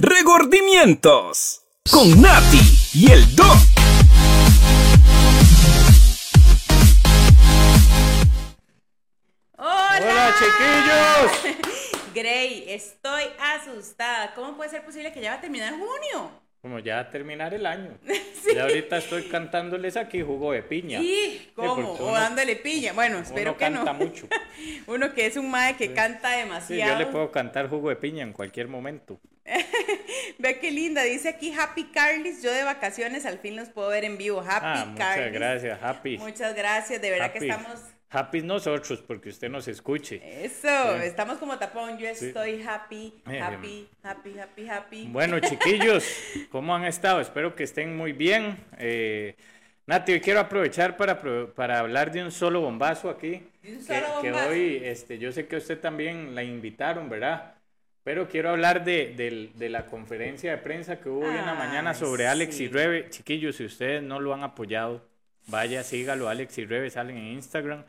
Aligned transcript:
Regordimientos 0.00 1.62
con 1.90 2.20
Nati 2.20 2.60
y 2.94 3.10
el 3.10 3.34
Doc. 3.34 3.46
¡Hola! 9.56 9.98
¡Hola, 10.00 10.34
chiquillos! 10.38 11.64
Grey, 12.14 12.64
estoy 12.68 13.24
asustada. 13.40 14.34
¿Cómo 14.34 14.56
puede 14.56 14.70
ser 14.70 14.84
posible 14.84 15.12
que 15.12 15.20
ya 15.20 15.30
va 15.30 15.36
a 15.38 15.40
terminar 15.40 15.72
junio? 15.72 16.30
Como 16.60 16.80
ya 16.80 16.98
a 17.00 17.10
terminar 17.10 17.54
el 17.54 17.66
año. 17.66 17.98
Sí. 18.38 18.54
Y 18.54 18.58
ahorita 18.60 18.98
estoy 18.98 19.24
cantándoles 19.24 19.96
aquí 19.96 20.22
jugo 20.22 20.52
de 20.52 20.62
piña. 20.62 21.00
Sí, 21.00 21.50
¿cómo? 21.56 21.74
porque 21.74 22.02
o 22.02 22.06
uno- 22.06 22.12
dándole 22.14 22.54
piña. 22.54 22.92
Bueno, 22.92 23.18
espero 23.18 23.50
Uno 23.50 23.58
que 23.58 23.64
canta 23.64 23.92
no. 23.92 23.94
mucho. 23.94 24.28
Uno 24.86 25.12
que 25.12 25.26
es 25.26 25.36
un 25.36 25.50
mae 25.50 25.76
que 25.76 25.92
canta 25.92 26.32
Sí, 26.32 26.38
demasiado. 26.38 26.92
yo 26.92 26.98
le 27.00 27.06
puedo 27.06 27.32
cantar 27.32 27.68
jugo 27.68 27.88
de 27.88 27.96
piña 27.96 28.22
en 28.22 28.32
cualquier 28.32 28.68
momento. 28.68 29.18
Ve 30.38 30.60
qué 30.60 30.70
linda, 30.70 31.02
dice 31.02 31.28
aquí 31.28 31.52
Happy 31.52 31.84
Carlis. 31.90 32.42
Yo 32.42 32.52
de 32.52 32.62
vacaciones 32.62 33.26
al 33.26 33.38
fin 33.40 33.56
los 33.56 33.68
puedo 33.70 33.88
ver 33.88 34.04
en 34.04 34.16
vivo. 34.16 34.40
Happy 34.40 34.50
ah, 34.62 34.84
muchas 34.88 35.16
Carlis. 35.16 35.32
gracias, 35.32 35.78
Happy. 35.82 36.16
Muchas 36.18 36.54
gracias, 36.54 37.02
de 37.02 37.10
verdad 37.10 37.32
que 37.32 37.38
estamos. 37.40 37.80
Happy 38.10 38.40
nosotros, 38.40 39.02
porque 39.06 39.28
usted 39.28 39.50
nos 39.50 39.68
escuche. 39.68 40.20
Eso, 40.44 40.66
Sí. 40.66 41.04
estamos 41.04 41.36
como 41.38 41.58
tapón. 41.58 41.98
Yo 41.98 42.06
Sí. 42.14 42.26
estoy 42.26 42.62
happy, 42.62 43.12
happy, 43.26 43.86
happy, 44.02 44.38
happy, 44.38 44.68
happy. 44.68 45.06
Bueno, 45.10 45.38
chiquillos, 45.40 46.04
¿cómo 46.50 46.74
han 46.74 46.84
estado? 46.84 47.20
Espero 47.20 47.54
que 47.54 47.64
estén 47.64 47.96
muy 47.96 48.12
bien. 48.12 48.56
Eh, 48.78 49.34
Nati, 49.86 50.12
hoy 50.12 50.20
quiero 50.20 50.40
aprovechar 50.40 50.96
para, 50.96 51.20
para 51.54 51.78
hablar 51.80 52.10
de 52.12 52.22
un 52.22 52.30
solo 52.32 52.60
bombazo 52.62 53.10
aquí. 53.10 53.42
De 53.62 53.72
un 53.72 53.86
que, 53.86 54.00
solo 54.00 54.22
que 54.22 54.30
bombazo. 54.30 54.50
hoy, 54.50 54.80
este, 54.84 55.18
yo 55.18 55.30
sé 55.32 55.46
que 55.46 55.56
usted 55.56 55.78
también 55.78 56.34
la 56.34 56.42
invitaron, 56.42 57.08
¿verdad? 57.10 57.54
Pero 58.04 58.26
quiero 58.28 58.50
hablar 58.50 58.84
de, 58.84 59.12
del- 59.16 59.52
de 59.54 59.68
la 59.68 59.84
conferencia 59.86 60.50
de 60.50 60.58
prensa 60.58 60.98
que 60.98 61.10
hubo 61.10 61.20
hoy 61.26 61.36
en 61.36 61.44
la 61.44 61.54
mañana 61.54 61.92
sobre 61.92 62.26
Alex 62.26 62.56
sí. 62.56 62.64
y 62.64 62.68
Rebe. 62.68 63.10
Chiquillos, 63.10 63.56
si 63.56 63.64
ustedes 63.66 64.02
no 64.02 64.18
lo 64.18 64.32
han 64.32 64.42
apoyado, 64.44 65.06
vaya, 65.48 65.82
sígalo, 65.82 66.28
Alex 66.28 66.58
y 66.58 66.66
Rebe 66.66 66.90
salen 66.90 67.16
en 67.16 67.26
Instagram 67.32 67.84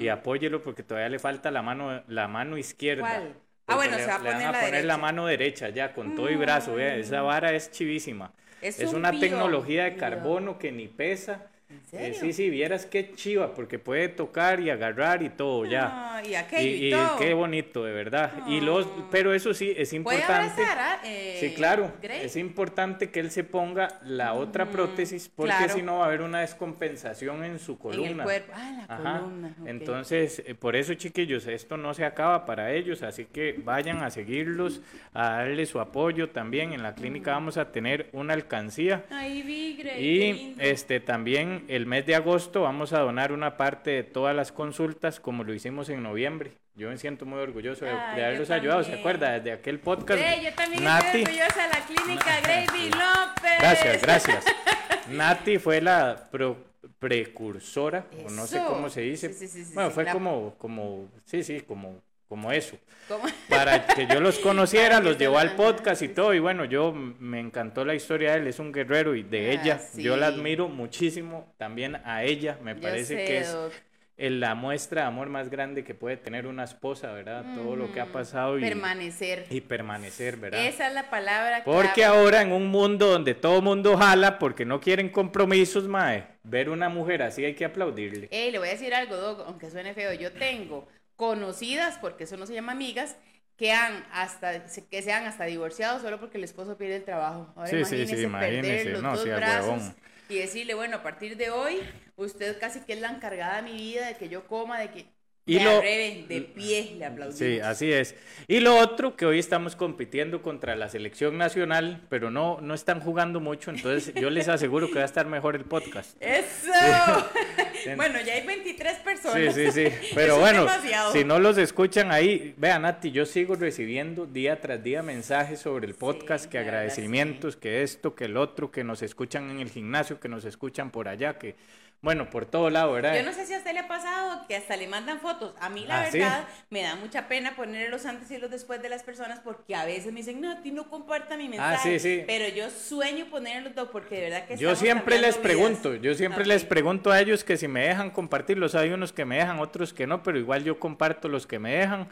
y 0.00 0.08
apóyelo 0.08 0.62
porque 0.62 0.82
todavía 0.82 1.08
le 1.08 1.18
falta 1.18 1.50
la 1.50 1.62
mano, 1.62 2.02
la 2.08 2.28
mano 2.28 2.58
izquierda. 2.58 3.22
Ah, 3.66 3.76
bueno, 3.76 3.96
le, 3.96 4.02
se 4.02 4.08
va 4.08 4.16
a 4.16 4.18
le 4.18 4.30
van 4.30 4.34
poner 4.34 4.48
a 4.48 4.52
la 4.52 4.60
poner 4.60 4.84
la 4.84 4.98
mano 4.98 5.26
derecha 5.26 5.68
ya, 5.68 5.94
con 5.94 6.14
todo 6.14 6.30
y 6.30 6.36
brazo, 6.36 6.74
vea, 6.74 6.96
esa 6.96 7.22
vara 7.22 7.52
es 7.52 7.70
chivísima. 7.70 8.32
Es 8.60 8.80
Es, 8.80 8.90
un 8.90 8.96
una 8.96 9.18
tecnología 9.18 9.84
de 9.84 9.96
carbono 9.96 10.58
que 10.58 10.72
ni 10.72 10.88
pesa. 10.88 11.51
¿En 11.92 12.12
Eh, 12.12 12.14
sí, 12.14 12.32
sí, 12.32 12.48
vieras 12.50 12.86
qué 12.86 13.12
chiva, 13.14 13.54
porque 13.54 13.78
puede 13.78 14.08
tocar 14.08 14.60
y 14.60 14.70
agarrar 14.70 15.22
y 15.22 15.28
todo 15.28 15.64
ya. 15.66 16.16
Ah, 16.16 16.22
y 16.26 16.34
aquello 16.34 16.62
y, 16.62 16.84
y, 16.84 16.88
y 16.88 16.90
todo. 16.90 17.18
qué 17.18 17.34
bonito, 17.34 17.84
de 17.84 17.92
verdad. 17.92 18.32
Y 18.46 18.60
los, 18.60 18.86
Ah. 18.86 19.08
pero 19.10 19.34
eso 19.34 19.52
sí, 19.52 19.72
es 19.76 19.88
¿Puede 19.90 19.96
importante. 19.98 20.62
abrazar, 20.62 20.78
ah, 20.78 21.00
eh, 21.04 21.36
Sí, 21.40 21.54
claro. 21.54 21.92
Grey? 22.00 22.24
Es 22.24 22.36
importante 22.36 23.10
que 23.10 23.20
él 23.20 23.30
se 23.30 23.44
ponga 23.44 24.00
la 24.04 24.32
otra 24.34 24.70
prótesis, 24.70 25.28
porque 25.28 25.52
claro. 25.56 25.74
si 25.74 25.82
no 25.82 25.98
va 25.98 26.04
a 26.04 26.06
haber 26.08 26.22
una 26.22 26.40
descompensación 26.40 27.44
en 27.44 27.58
su 27.58 27.72
En 27.72 27.78
columna. 27.78 28.10
el 28.10 28.22
cuerpo. 28.22 28.52
Ah, 28.54 28.72
la 28.88 28.94
Ajá. 28.94 29.18
columna. 29.20 29.54
Entonces, 29.66 30.42
eh, 30.46 30.54
por 30.54 30.76
eso, 30.76 30.94
chiquillos, 30.94 31.46
esto 31.46 31.76
no 31.76 31.94
se 31.94 32.04
acaba 32.04 32.46
para 32.46 32.72
ellos, 32.72 33.02
así 33.02 33.26
que 33.26 33.60
vayan 33.64 34.02
a 34.02 34.10
seguirlos, 34.10 34.80
a 35.14 35.36
darle 35.38 35.66
su 35.66 35.80
apoyo 35.80 36.30
también. 36.30 36.72
En 36.72 36.82
la 36.82 36.94
clínica 36.94 37.32
vamos 37.32 37.56
a 37.56 37.70
tener 37.70 38.08
una 38.12 38.34
alcancía. 38.34 39.04
Ay, 39.10 39.42
vi, 39.42 39.76
Grey, 39.76 39.94
qué 39.94 40.00
Y 40.00 40.32
lindo. 40.32 40.62
este 40.62 41.00
también 41.00 41.61
el 41.68 41.86
mes 41.86 42.06
de 42.06 42.14
agosto 42.14 42.62
vamos 42.62 42.92
a 42.92 43.00
donar 43.00 43.32
una 43.32 43.56
parte 43.56 43.90
de 43.90 44.02
todas 44.04 44.34
las 44.34 44.52
consultas 44.52 45.20
como 45.20 45.44
lo 45.44 45.52
hicimos 45.54 45.88
en 45.88 46.02
noviembre. 46.02 46.52
Yo 46.74 46.88
me 46.88 46.96
siento 46.96 47.26
muy 47.26 47.38
orgulloso 47.38 47.84
de, 47.84 47.90
Ay, 47.90 48.20
haberlos 48.22 48.50
ayudado, 48.50 48.82
¿se 48.82 48.94
acuerda? 48.94 49.32
Desde 49.32 49.52
aquel 49.52 49.78
podcast. 49.78 50.20
Grey, 50.20 50.44
yo 50.44 50.54
también 50.54 50.86
estoy 50.86 51.22
orgullosa 51.22 51.62
de 51.62 51.68
la 51.68 51.86
clínica 51.86 52.40
Gravy 52.40 52.90
López. 52.90 53.58
gracias, 53.58 54.02
gracias. 54.02 54.44
Nati 55.10 55.58
fue 55.58 55.80
la 55.82 56.28
pro- 56.30 56.56
precursora, 56.98 58.06
o 58.26 58.30
no 58.30 58.46
sé 58.46 58.58
cómo 58.66 58.88
se 58.88 59.02
dice. 59.02 59.32
Sí, 59.32 59.46
sí, 59.46 59.48
sí, 59.48 59.64
sí, 59.66 59.74
bueno, 59.74 59.90
sí, 59.90 59.94
fue 59.94 60.04
la- 60.04 60.12
como, 60.12 60.54
como, 60.56 61.08
sí, 61.24 61.42
sí, 61.42 61.60
como, 61.60 62.00
como 62.32 62.50
eso. 62.50 62.78
¿Cómo? 63.08 63.24
Para 63.50 63.86
que 63.86 64.06
yo 64.06 64.18
los 64.20 64.38
conociera, 64.48 65.00
los 65.00 65.18
llevó 65.18 65.36
al 65.38 65.54
podcast 65.54 66.00
y 66.00 66.08
todo. 66.08 66.32
Y 66.32 66.38
bueno, 66.38 66.64
yo 66.64 66.92
me 66.94 67.40
encantó 67.40 67.84
la 67.84 67.94
historia 67.94 68.32
de 68.32 68.38
él, 68.38 68.46
es 68.46 68.58
un 68.58 68.72
guerrero 68.72 69.14
y 69.14 69.22
de 69.22 69.50
Ah, 69.50 69.52
ella. 69.52 69.80
Yo 69.96 70.16
la 70.16 70.28
admiro 70.28 70.68
muchísimo 70.68 71.52
también 71.58 71.96
a 72.06 72.24
ella. 72.24 72.56
Me 72.62 72.74
Yo 72.74 72.80
parece 72.80 73.16
sé, 73.16 73.24
que 73.26 73.38
es 73.38 73.52
Doc. 73.52 73.72
la 74.16 74.54
muestra 74.54 75.02
de 75.02 75.08
amor 75.08 75.28
más 75.28 75.50
grande 75.50 75.84
que 75.84 75.92
puede 75.94 76.16
tener 76.16 76.46
una 76.46 76.64
esposa, 76.64 77.12
¿verdad? 77.12 77.44
Todo 77.54 77.76
lo 77.76 77.92
que 77.92 78.00
ha 78.00 78.06
pasado 78.06 78.56
y, 78.58 78.62
Permanecer. 78.62 79.44
y 79.50 79.60
permanecer, 79.60 80.38
¿verdad? 80.38 80.64
Esa 80.64 80.88
es 80.88 80.94
la 80.94 81.10
palabra 81.10 81.64
Porque 81.64 82.02
clave. 82.02 82.16
ahora 82.18 82.40
en 82.40 82.52
un 82.52 82.68
mundo 82.68 83.08
donde 83.08 83.34
todo 83.34 83.60
mundo 83.60 83.98
jala 83.98 84.38
porque 84.38 84.64
no 84.64 84.80
quieren 84.80 85.10
compromisos, 85.10 85.86
mae, 85.86 86.24
ver 86.44 86.70
una 86.70 86.88
mujer 86.88 87.22
así 87.24 87.44
hay 87.44 87.54
que 87.54 87.66
aplaudirle. 87.66 88.28
Ey, 88.30 88.52
le 88.52 88.58
voy 88.58 88.68
a 88.68 88.72
decir 88.72 88.94
algo, 88.94 89.16
Doc, 89.16 89.42
aunque 89.46 89.68
suene 89.70 89.92
feo. 89.92 90.14
Yo 90.14 90.32
tengo 90.32 90.88
conocidas, 91.16 91.98
porque 91.98 92.24
eso 92.24 92.36
no 92.36 92.46
se 92.46 92.54
llama 92.54 92.72
amigas, 92.72 93.16
que 93.56 93.72
han 93.72 94.04
hasta 94.12 94.64
que 94.64 95.02
sean 95.02 95.26
hasta 95.26 95.44
divorciados 95.44 96.02
solo 96.02 96.18
porque 96.18 96.38
el 96.38 96.44
esposo 96.44 96.76
pierde 96.76 96.96
el 96.96 97.04
trabajo. 97.04 97.52
Ahora 97.56 97.68
Sí, 97.68 97.84
sí, 97.84 98.06
sí, 98.06 98.26
imagínese 98.26 98.28
perder 98.28 98.86
imagínese, 98.86 98.90
los 98.90 99.02
no, 99.02 99.16
dos 99.16 99.32
brazos 99.34 99.92
y 100.28 100.36
decirle, 100.38 100.74
bueno, 100.74 100.96
a 100.98 101.02
partir 101.02 101.36
de 101.36 101.50
hoy, 101.50 101.80
usted 102.16 102.58
casi 102.58 102.80
que 102.80 102.94
es 102.94 103.00
la 103.00 103.10
encargada 103.10 103.56
de 103.56 103.62
mi 103.62 103.74
vida, 103.76 104.06
de 104.06 104.16
que 104.16 104.28
yo 104.28 104.46
coma, 104.46 104.78
de 104.80 104.90
que 104.90 105.06
Y 105.44 105.58
lo- 105.58 105.80
de 105.80 106.48
pie 106.54 106.94
le 106.98 107.04
aplaudimos. 107.04 107.36
Sí, 107.38 107.58
así 107.58 107.92
es. 107.92 108.14
Y 108.46 108.60
lo 108.60 108.76
otro, 108.76 109.16
que 109.16 109.26
hoy 109.26 109.40
estamos 109.40 109.74
compitiendo 109.74 110.40
contra 110.40 110.76
la 110.76 110.88
selección 110.88 111.36
nacional, 111.36 112.00
pero 112.08 112.30
no, 112.30 112.60
no 112.60 112.74
están 112.74 113.00
jugando 113.00 113.40
mucho, 113.40 113.70
entonces 113.70 114.14
yo 114.14 114.30
les 114.30 114.48
aseguro 114.48 114.86
que 114.88 114.94
va 114.94 115.02
a 115.02 115.04
estar 115.06 115.26
mejor 115.26 115.56
el 115.56 115.64
podcast. 115.64 116.16
¡Eso! 116.20 116.70
bueno, 117.96 118.20
ya 118.24 118.34
hay 118.34 118.46
23 118.46 118.92
Sí, 118.96 119.00
personas. 119.04 119.54
sí, 119.54 119.72
sí. 119.72 119.84
Pero 120.14 120.34
Eso 120.36 120.46
es 120.46 120.52
bueno, 120.52 121.12
si 121.12 121.24
no 121.24 121.40
los 121.40 121.58
escuchan 121.58 122.12
ahí, 122.12 122.54
vean, 122.56 122.82
Nati, 122.82 123.10
yo 123.10 123.26
sigo 123.26 123.56
recibiendo 123.56 124.26
día 124.26 124.60
tras 124.60 124.82
día 124.82 125.02
mensajes 125.02 125.58
sobre 125.58 125.86
el 125.88 125.94
podcast, 125.94 126.44
Sí, 126.44 126.50
que 126.50 126.58
agradecimientos, 126.58 127.56
que 127.56 127.82
esto, 127.82 128.14
que 128.14 128.26
el 128.26 128.36
otro, 128.36 128.70
que 128.70 128.84
nos 128.84 129.02
escuchan 129.02 129.50
en 129.50 129.58
el 129.60 129.70
gimnasio, 129.70 130.20
que 130.20 130.28
nos 130.28 130.44
escuchan 130.44 130.90
por 130.92 131.08
allá, 131.08 131.36
que, 131.38 131.56
bueno, 132.02 132.28
por 132.28 132.46
todo 132.46 132.68
lado, 132.68 132.92
¿verdad? 132.92 133.14
Yo 133.14 133.22
no 133.22 133.32
sé 133.32 133.46
si 133.46 133.54
a 133.54 133.58
usted 133.58 133.72
le 133.72 133.78
ha 133.78 133.86
pasado 133.88 134.44
que 134.48 134.56
hasta 134.56 134.76
le 134.76 134.88
mandan 134.88 135.20
fotos. 135.20 135.54
A 135.60 135.68
mí, 135.70 135.86
la 135.86 136.02
Ah, 136.02 136.06
¿sí? 136.10 136.18
verdad, 136.18 136.48
me 136.68 136.82
da 136.82 136.96
mucha 136.96 137.28
pena 137.28 137.54
poner 137.54 137.90
los 137.90 138.04
antes 138.06 138.28
y 138.32 138.38
los 138.38 138.50
después 138.50 138.82
de 138.82 138.88
las 138.88 139.04
personas 139.04 139.38
porque 139.38 139.76
a 139.76 139.84
veces 139.84 140.06
me 140.12 140.18
dicen, 140.18 140.40
no, 140.40 140.50
a 140.50 140.60
ti 140.62 140.72
no 140.72 140.90
comparta 140.90 141.36
mi 141.36 141.48
mensaje. 141.48 141.76
Ah, 141.78 141.78
sí, 141.82 141.98
sí. 142.00 142.24
Pero 142.26 142.48
yo 142.54 142.68
sueño 142.70 143.26
ponerlos 143.30 143.74
dos 143.76 143.88
porque 143.90 144.16
de 144.16 144.20
verdad 144.22 144.46
que 144.46 144.56
Yo 144.56 144.74
siempre 144.74 145.14
les 145.20 145.36
vidas. 145.36 145.38
pregunto, 145.38 145.94
yo 145.94 146.14
siempre 146.14 146.44
les 146.44 146.64
pregunto 146.64 147.12
a 147.12 147.20
ellos 147.20 147.44
que 147.44 147.56
si 147.56 147.68
me 147.68 147.86
dejan 147.86 148.10
compartirlos. 148.10 148.74
Hay 148.74 148.90
unos 148.90 149.12
que 149.12 149.24
me 149.24 149.36
dejan, 149.36 149.60
otros 149.60 149.92
que 149.94 150.06
no, 150.08 150.24
pero 150.24 150.38
igual 150.40 150.64
yo 150.64 150.80
comparto 150.80 151.28
los 151.28 151.46
que 151.46 151.60
me 151.60 151.76
dejan. 151.76 152.08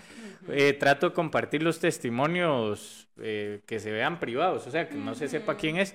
Eh, 0.48 0.72
trato 0.72 1.08
de 1.08 1.14
compartir 1.14 1.64
los 1.64 1.80
testimonios 1.80 3.08
eh, 3.20 3.60
que 3.66 3.80
se 3.80 3.90
vean 3.90 4.20
privados, 4.20 4.66
o 4.66 4.70
sea, 4.70 4.88
que 4.88 4.94
no 4.94 5.14
se 5.16 5.28
sepa 5.28 5.56
quién 5.56 5.76
es. 5.78 5.94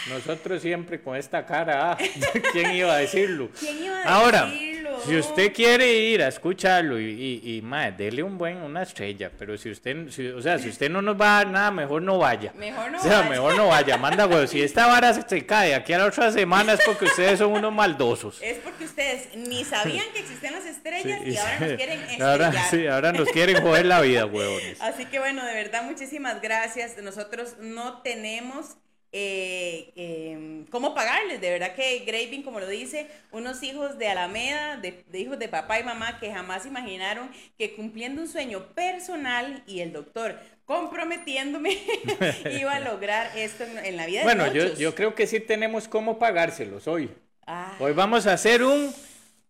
Nosotros 0.09 0.61
siempre 0.61 1.01
con 1.01 1.15
esta 1.17 1.45
cara, 1.45 1.91
ah, 1.91 1.97
¿quién 2.53 2.71
iba 2.71 2.93
a 2.93 2.97
decirlo? 2.97 3.49
¿Quién 3.59 3.83
iba 3.83 4.01
a 4.01 4.15
Ahora, 4.15 4.45
decirlo? 4.45 4.76
Si 5.05 5.15
usted 5.17 5.53
quiere 5.53 5.93
ir 5.93 6.21
a 6.23 6.27
escucharlo 6.27 6.99
y, 6.99 7.41
y, 7.43 7.57
y 7.57 7.61
mae, 7.61 7.91
dele 7.91 8.23
un 8.23 8.37
buen, 8.37 8.57
una 8.57 8.83
estrella, 8.83 9.31
pero 9.37 9.57
si 9.57 9.69
usted, 9.71 10.09
si- 10.09 10.27
o 10.27 10.41
sea, 10.41 10.57
si 10.59 10.69
usted 10.69 10.89
no 10.89 11.01
nos 11.01 11.19
va 11.19 11.39
a 11.39 11.43
dar 11.43 11.51
nada, 11.51 11.71
mejor 11.71 12.01
no 12.01 12.17
vaya. 12.17 12.51
Mejor 12.55 12.91
no 12.91 12.97
O 12.97 13.01
sea, 13.01 13.19
vaya. 13.19 13.29
mejor 13.29 13.55
no 13.55 13.67
vaya, 13.67 13.97
manda 13.97 14.25
huevo. 14.27 14.47
Si 14.47 14.61
esta 14.61 14.87
vara 14.87 15.13
se, 15.13 15.45
cae 15.45 15.75
aquí 15.75 15.93
a 15.93 15.99
la 15.99 16.05
otra 16.05 16.31
semana 16.31 16.73
es 16.73 16.79
porque 16.85 17.05
ustedes 17.05 17.39
son 17.39 17.51
unos 17.53 17.73
maldosos. 17.73 18.41
Es 18.41 18.57
porque 18.59 18.85
ustedes 18.85 19.35
ni 19.35 19.63
sabían 19.63 20.05
que 20.13 20.19
existían 20.19 20.53
las 20.53 20.65
estrellas 20.65 21.19
Sí, 21.23 21.31
y 21.31 21.37
ahora 21.37 21.59
nos 21.59 21.73
quieren 21.77 21.99
estrellar. 22.01 22.29
ahora, 22.29 22.63
sí, 22.69 22.87
ahora 22.87 23.11
nos 23.13 23.29
quieren 23.29 23.61
joder 23.61 23.85
la 23.85 24.01
vida, 24.01 24.25
huevones. 24.25 24.81
Así 24.81 25.05
que 25.05 25.19
bueno, 25.19 25.45
de 25.45 25.53
verdad, 25.53 25.83
muchísimas 25.83 26.41
gracias. 26.41 26.97
Nosotros 27.01 27.55
no 27.59 28.01
tenemos 28.01 28.77
eh, 29.11 29.91
eh, 29.95 30.65
cómo 30.71 30.93
pagarles. 30.93 31.41
De 31.41 31.49
verdad 31.51 31.75
que 31.75 31.99
Graving, 31.99 32.43
como 32.43 32.59
lo 32.59 32.67
dice, 32.67 33.07
unos 33.31 33.63
hijos 33.63 33.97
de 33.97 34.07
Alameda, 34.09 34.77
de, 34.77 35.03
de 35.07 35.19
hijos 35.19 35.39
de 35.39 35.47
papá 35.49 35.79
y 35.79 35.83
mamá 35.83 36.19
que 36.19 36.31
jamás 36.31 36.65
imaginaron 36.65 37.29
que 37.57 37.75
cumpliendo 37.75 38.21
un 38.21 38.27
sueño 38.27 38.73
personal 38.73 39.63
y 39.67 39.79
el 39.81 39.93
doctor 39.93 40.39
comprometiéndome 40.65 41.77
iba 42.49 42.75
a 42.75 42.79
lograr 42.79 43.31
esto 43.37 43.63
en, 43.63 43.77
en 43.85 43.97
la 43.97 44.05
vida 44.05 44.21
Bueno, 44.21 44.43
de 44.43 44.51
yo, 44.51 44.73
muchos. 44.73 44.77
yo 44.77 44.95
creo 44.95 45.15
que 45.15 45.27
sí 45.27 45.39
tenemos 45.39 45.87
cómo 45.87 46.19
pagárselos 46.19 46.87
hoy. 46.87 47.11
Ah, 47.47 47.73
Hoy 47.77 47.93
vamos 47.93 48.27
a 48.27 48.33
hacer 48.33 48.63
un... 48.63 48.93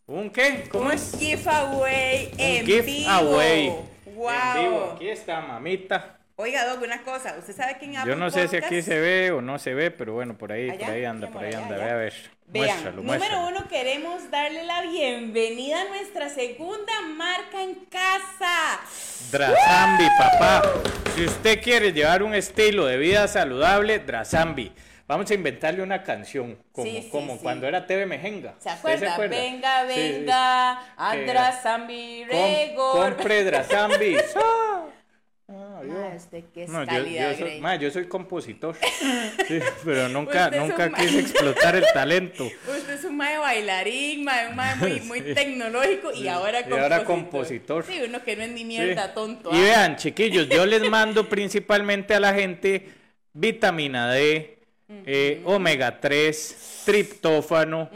¿Un 0.06 0.30
qué? 0.30 0.68
¿Cómo 0.70 0.90
un 0.90 0.92
es? 0.92 1.18
giveaway 1.18 2.34
en 2.38 2.72
un 2.72 2.82
giveaway. 2.82 2.82
vivo. 2.82 4.00
Wow. 4.04 4.32
En 4.32 4.52
vivo. 4.52 4.84
Aquí 4.94 5.08
está, 5.08 5.40
mamita. 5.40 6.17
Oiga, 6.40 6.64
Doc, 6.66 6.80
una 6.82 7.02
cosa. 7.02 7.34
¿Usted 7.36 7.52
sabe 7.56 7.76
en 7.80 7.96
Apple 7.96 8.12
Yo 8.12 8.16
no 8.16 8.30
sé 8.30 8.46
si 8.46 8.56
aquí 8.56 8.80
se 8.80 9.00
ve 9.00 9.32
o 9.32 9.40
no 9.42 9.58
se 9.58 9.74
ve, 9.74 9.90
pero 9.90 10.12
bueno, 10.12 10.38
por 10.38 10.52
ahí, 10.52 10.70
Allá, 10.70 10.86
por 10.86 10.94
ahí 10.94 11.04
anda, 11.04 11.28
por 11.30 11.42
ahí 11.42 11.48
allá, 11.48 11.58
anda. 11.64 11.74
allá. 11.74 11.84
Ve 11.86 11.90
a 11.90 11.96
ver. 11.96 12.14
Vean, 12.46 12.66
muéstralo, 12.68 12.96
número 12.98 13.18
muéstralo. 13.18 13.48
uno, 13.48 13.68
queremos 13.68 14.30
darle 14.30 14.62
la 14.62 14.82
bienvenida 14.82 15.80
a 15.82 15.84
nuestra 15.86 16.28
segunda 16.28 16.92
marca 17.16 17.60
en 17.60 17.74
casa. 17.86 18.80
Drazambi, 19.32 20.04
papá. 20.16 20.62
Si 21.16 21.24
usted 21.24 21.60
quiere 21.60 21.92
llevar 21.92 22.22
un 22.22 22.32
estilo 22.36 22.86
de 22.86 22.98
vida 22.98 23.26
saludable, 23.26 23.98
Drazambi. 23.98 24.72
Vamos 25.08 25.28
a 25.32 25.34
inventarle 25.34 25.82
una 25.82 26.04
canción, 26.04 26.56
como, 26.70 26.86
Sí, 26.88 27.00
sí, 27.02 27.08
como 27.10 27.32
sí. 27.34 27.40
cuando 27.42 27.66
era 27.66 27.84
TV 27.84 28.06
Mejenga. 28.06 28.54
¿Se 28.60 28.68
¿Usted 28.68 29.02
acuerda? 29.02 29.16
Venga, 29.26 29.82
venga, 29.84 30.80
Que- 30.84 31.02
Andra 31.02 31.52
Zambi 31.62 32.26
Com- 32.30 32.38
Regor. 32.38 33.16
compre 33.16 33.42
Drazambi. 33.42 34.16
Ah, 35.50 35.78
ah, 35.78 35.82
yo- 35.82 35.92
Ah, 35.98 36.12
usted 36.14 36.44
qué 36.52 36.64
es 36.64 36.68
No, 36.68 36.80
yo, 36.82 36.86
calidad, 36.86 37.30
yo 37.32 37.38
soy, 37.46 37.60
ma, 37.60 37.76
yo 37.76 37.90
soy 37.90 38.06
compositor, 38.06 38.76
Sí, 39.48 39.58
pero 39.82 40.08
nunca, 40.10 40.50
nunca 40.50 40.90
ma- 40.90 40.98
quise 40.98 41.20
explotar 41.20 41.74
el 41.76 41.84
talento. 41.94 42.44
Usted 42.44 42.90
es 42.90 43.04
un 43.04 43.16
mae 43.16 43.38
bailarín, 43.38 44.24
mae, 44.24 44.48
un 44.48 44.56
mae 44.56 44.76
muy, 44.76 45.00
muy 45.06 45.20
Sí. 45.22 45.34
tecnológico 45.34 46.12
y 46.12 46.28
ahora 46.28 46.60
Y 46.60 46.62
compositor. 46.64 46.82
ahora 46.92 47.04
compositor. 47.04 47.84
Sí, 47.86 47.98
uno 48.06 48.22
que 48.22 48.36
no 48.36 48.42
es 48.42 48.50
ni 48.50 48.58
Sí. 48.58 48.64
mierda, 48.66 49.14
tonto. 49.14 49.50
Y 49.50 49.56
ah. 49.56 49.60
vean, 49.62 49.96
chiquillos, 49.96 50.48
yo 50.50 50.66
les 50.66 50.86
mando 50.90 51.28
principalmente 51.30 52.14
a 52.14 52.20
la 52.20 52.34
gente 52.34 52.86
vitamina 53.32 54.12
D, 54.12 54.57
eh, 54.88 55.42
omega 55.44 56.00
3, 56.00 56.82
triptófano 56.86 57.90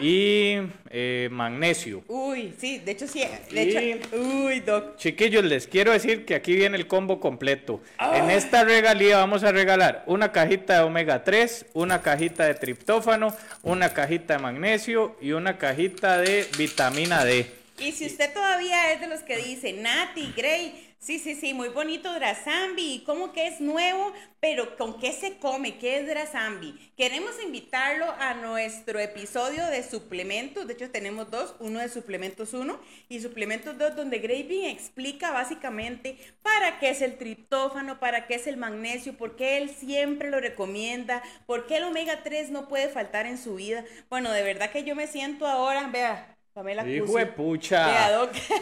y 0.00 0.56
eh, 0.88 1.28
magnesio. 1.30 2.02
Uy, 2.08 2.54
sí, 2.58 2.78
de 2.78 2.92
hecho 2.92 3.06
sí. 3.06 3.22
De 3.50 3.62
hecho, 3.62 4.16
uy, 4.16 4.60
doc. 4.60 4.96
Chiquillos, 4.96 5.44
les 5.44 5.66
quiero 5.66 5.92
decir 5.92 6.24
que 6.24 6.34
aquí 6.34 6.54
viene 6.54 6.78
el 6.78 6.86
combo 6.86 7.20
completo. 7.20 7.82
Ah. 7.98 8.16
En 8.16 8.30
esta 8.30 8.64
regalía 8.64 9.18
vamos 9.18 9.44
a 9.44 9.52
regalar 9.52 10.04
una 10.06 10.32
cajita 10.32 10.76
de 10.76 10.80
omega 10.80 11.22
3, 11.22 11.66
una 11.74 12.00
cajita 12.00 12.46
de 12.46 12.54
triptófano, 12.54 13.34
una 13.62 13.92
cajita 13.92 14.34
de 14.34 14.42
magnesio 14.42 15.16
y 15.20 15.32
una 15.32 15.58
cajita 15.58 16.18
de 16.18 16.46
vitamina 16.56 17.24
D. 17.24 17.46
Y 17.78 17.92
si 17.92 18.06
usted 18.06 18.32
todavía 18.32 18.92
es 18.92 19.00
de 19.00 19.08
los 19.08 19.20
que 19.20 19.36
dice, 19.36 19.72
Nati, 19.72 20.32
Gray, 20.36 20.91
sí, 21.02 21.18
sí, 21.18 21.34
sí, 21.34 21.52
muy 21.52 21.68
bonito 21.68 22.14
Drazambi, 22.14 23.02
¿cómo 23.04 23.32
que 23.32 23.48
es 23.48 23.60
nuevo? 23.60 24.12
Pero 24.40 24.76
¿con 24.76 25.00
qué 25.00 25.12
se 25.12 25.36
come? 25.38 25.76
¿Qué 25.78 25.98
es 25.98 26.06
Drazambi? 26.06 26.92
Queremos 26.96 27.32
invitarlo 27.42 28.06
a 28.20 28.34
nuestro 28.34 29.00
episodio 29.00 29.66
de 29.66 29.82
suplementos, 29.82 30.66
de 30.66 30.74
hecho 30.74 30.90
tenemos 30.90 31.28
dos, 31.30 31.56
uno 31.58 31.80
de 31.80 31.88
suplementos 31.88 32.54
1 32.54 32.80
y 33.08 33.20
suplementos 33.20 33.76
2, 33.76 33.96
donde 33.96 34.20
Graving 34.20 34.66
explica 34.66 35.32
básicamente 35.32 36.16
para 36.42 36.78
qué 36.78 36.90
es 36.90 37.02
el 37.02 37.18
triptófano, 37.18 37.98
para 37.98 38.26
qué 38.28 38.36
es 38.36 38.46
el 38.46 38.56
magnesio, 38.56 39.16
por 39.16 39.34
qué 39.34 39.58
él 39.58 39.70
siempre 39.70 40.30
lo 40.30 40.40
recomienda, 40.40 41.22
por 41.46 41.66
qué 41.66 41.78
el 41.78 41.84
omega 41.84 42.22
3 42.22 42.50
no 42.50 42.68
puede 42.68 42.88
faltar 42.88 43.26
en 43.26 43.38
su 43.38 43.56
vida. 43.56 43.84
Bueno, 44.08 44.30
de 44.30 44.42
verdad 44.42 44.70
que 44.70 44.84
yo 44.84 44.94
me 44.94 45.08
siento 45.08 45.46
ahora, 45.46 45.88
vea, 45.88 46.36
Pamela 46.52 46.86
Hijo 46.86 47.06
Cusi. 47.06 47.18
de 47.18 47.26
pucha. 47.26 48.10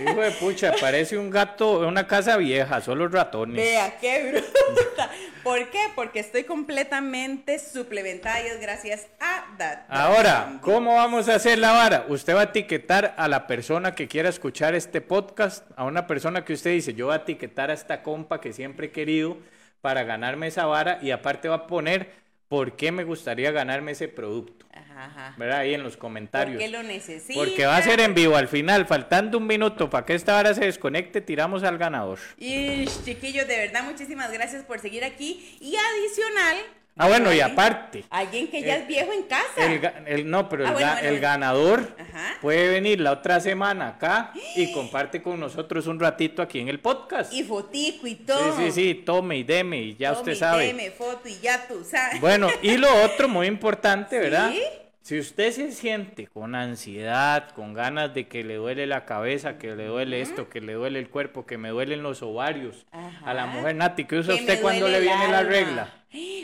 Hijo 0.01 0.21
de 0.21 0.31
pucha, 0.33 0.73
parece 0.81 1.19
un 1.19 1.29
gato, 1.29 1.81
una 1.81 2.07
casa 2.07 2.37
vieja, 2.37 2.81
solo 2.81 3.09
ratones. 3.09 3.57
Vea, 3.57 3.99
qué 4.01 4.31
bruta. 4.31 5.11
¿Por 5.43 5.71
qué? 5.71 5.81
Porque 5.97 6.21
estoy 6.21 6.45
completamente 6.45 7.59
suplementada 7.59 8.43
y 8.43 8.47
es 8.47 8.61
gracias 8.61 9.09
a 9.19 9.45
That. 9.59 9.79
Ahora, 9.89 10.59
¿cómo 10.61 10.95
vamos 10.95 11.29
a 11.29 11.35
hacer 11.35 11.59
la 11.59 11.73
vara? 11.73 12.05
Usted 12.09 12.37
va 12.37 12.43
a 12.43 12.45
etiquetar 12.45 13.15
a 13.17 13.27
la 13.27 13.49
persona 13.49 13.97
que 13.97 14.07
quiera 14.07 14.29
escuchar 14.29 14.77
este 14.77 15.01
podcast, 15.01 15.67
a 15.75 15.85
una 15.85 16.07
persona 16.07 16.45
que 16.45 16.53
usted 16.53 16.71
dice, 16.71 16.95
yo 16.95 17.07
voy 17.07 17.15
a 17.15 17.19
etiquetar 17.19 17.71
a 17.71 17.75
esta 17.75 18.05
compa 18.05 18.41
que 18.41 18.53
siempre 18.53 18.87
he 18.87 18.91
querido 18.93 19.37
para 19.81 20.05
ganarme 20.05 20.47
esa 20.47 20.67
vara 20.67 21.01
y 21.03 21.11
aparte 21.11 21.49
va 21.49 21.57
a 21.57 21.67
poner 21.67 22.13
por 22.50 22.75
qué 22.75 22.91
me 22.91 23.05
gustaría 23.05 23.52
ganarme 23.52 23.93
ese 23.93 24.08
producto, 24.08 24.67
Ajá, 24.73 25.05
ajá. 25.05 25.35
¿verdad? 25.38 25.61
Ahí 25.61 25.73
en 25.73 25.85
los 25.85 25.97
comentarios. 25.97 26.56
Porque 26.56 26.69
lo 26.69 26.82
necesita. 26.82 27.38
Porque 27.38 27.64
va 27.64 27.76
a 27.76 27.82
ser 27.82 28.00
en 28.00 28.12
vivo 28.12 28.35
al 28.35 28.49
final, 28.49 28.87
faltando 28.87 29.38
un 29.38 29.47
minuto 29.47 29.88
para 29.88 30.05
que 30.05 30.17
esta 30.17 30.32
vara 30.32 30.52
se 30.52 30.64
desconecte, 30.64 31.20
tiramos 31.20 31.62
al 31.62 31.79
ganador. 31.79 32.19
Y 32.37 32.87
chiquillos, 33.05 33.47
de 33.47 33.56
verdad, 33.56 33.85
muchísimas 33.85 34.32
gracias 34.32 34.64
por 34.64 34.81
seguir 34.81 35.05
aquí. 35.05 35.56
Y 35.61 35.76
adicional. 35.76 36.56
Ah, 37.02 37.08
bueno, 37.08 37.32
y 37.32 37.41
aparte. 37.41 38.05
Alguien 38.11 38.49
que 38.49 38.61
ya 38.62 38.76
Eh, 38.76 38.81
es 38.82 38.87
viejo 38.87 39.11
en 39.12 39.23
casa. 39.23 40.02
El, 40.06 40.29
no, 40.31 40.49
pero 40.50 40.67
Ah, 40.67 40.69
el, 40.69 40.73
bueno, 40.75 40.87
ga- 40.88 40.93
bueno, 40.93 41.08
el 41.08 41.14
bueno. 41.14 41.23
ganador 41.23 41.97
Ajá. 41.99 42.35
puede 42.43 42.69
venir 42.69 43.00
la 43.00 43.12
otra 43.12 43.41
semana 43.41 43.88
acá 43.88 44.32
y 44.55 44.70
comparte 44.75 45.23
con 45.23 45.41
nosotros 45.41 45.87
un 45.87 45.99
ratito 45.99 46.43
aquí 46.43 46.61
en 46.61 46.69
el 46.69 46.79
podcast. 46.81 47.32
Y 47.32 47.43
fotico 47.43 48.06
y 48.06 48.17
todo. 48.17 48.56
Sí, 48.58 48.64
sí, 48.67 48.73
sí, 48.73 48.94
tome 49.05 49.38
y 49.38 49.43
deme 49.44 49.79
y 49.79 49.97
ya 49.97 50.11
Tome 50.11 50.20
usted 50.20 50.32
y 50.32 50.37
sabe. 50.37 50.67
deme 50.67 50.91
foto 50.91 51.26
y 51.29 51.38
ya 51.41 51.67
tú 51.67 51.82
sabes. 51.85 52.20
Bueno, 52.20 52.49
y 52.62 52.76
lo 52.76 52.88
otro 53.05 53.29
muy 53.29 53.47
importante, 53.47 54.19
¿verdad? 54.20 54.50
¿Sí? 54.50 54.61
Si 55.02 55.19
usted 55.19 55.50
se 55.52 55.73
siente 55.73 56.26
con 56.26 56.55
ansiedad, 56.55 57.49
con 57.52 57.73
ganas 57.73 58.12
de 58.12 58.29
que 58.29 58.44
le 58.44 58.56
duele 58.56 58.87
la 58.87 59.06
cabeza, 59.06 59.56
que 59.56 59.75
le 59.75 59.87
duele 59.87 60.20
esto, 60.20 60.50
que 60.50 60.61
le 60.61 60.75
duele 60.75 60.99
el 60.99 61.08
cuerpo, 61.08 61.47
que 61.47 61.56
me 61.56 61.70
duelen 61.70 62.02
los 62.02 62.23
ovarios, 62.23 62.85
a 63.25 63.32
la 63.32 63.47
mujer 63.47 63.75
Nati, 63.76 64.05
¿qué 64.05 64.17
usa 64.17 64.35
usted 64.35 64.61
cuando 64.61 64.87
le 64.88 65.00
viene 65.00 65.29
la 65.29 65.43
regla? 65.43 65.88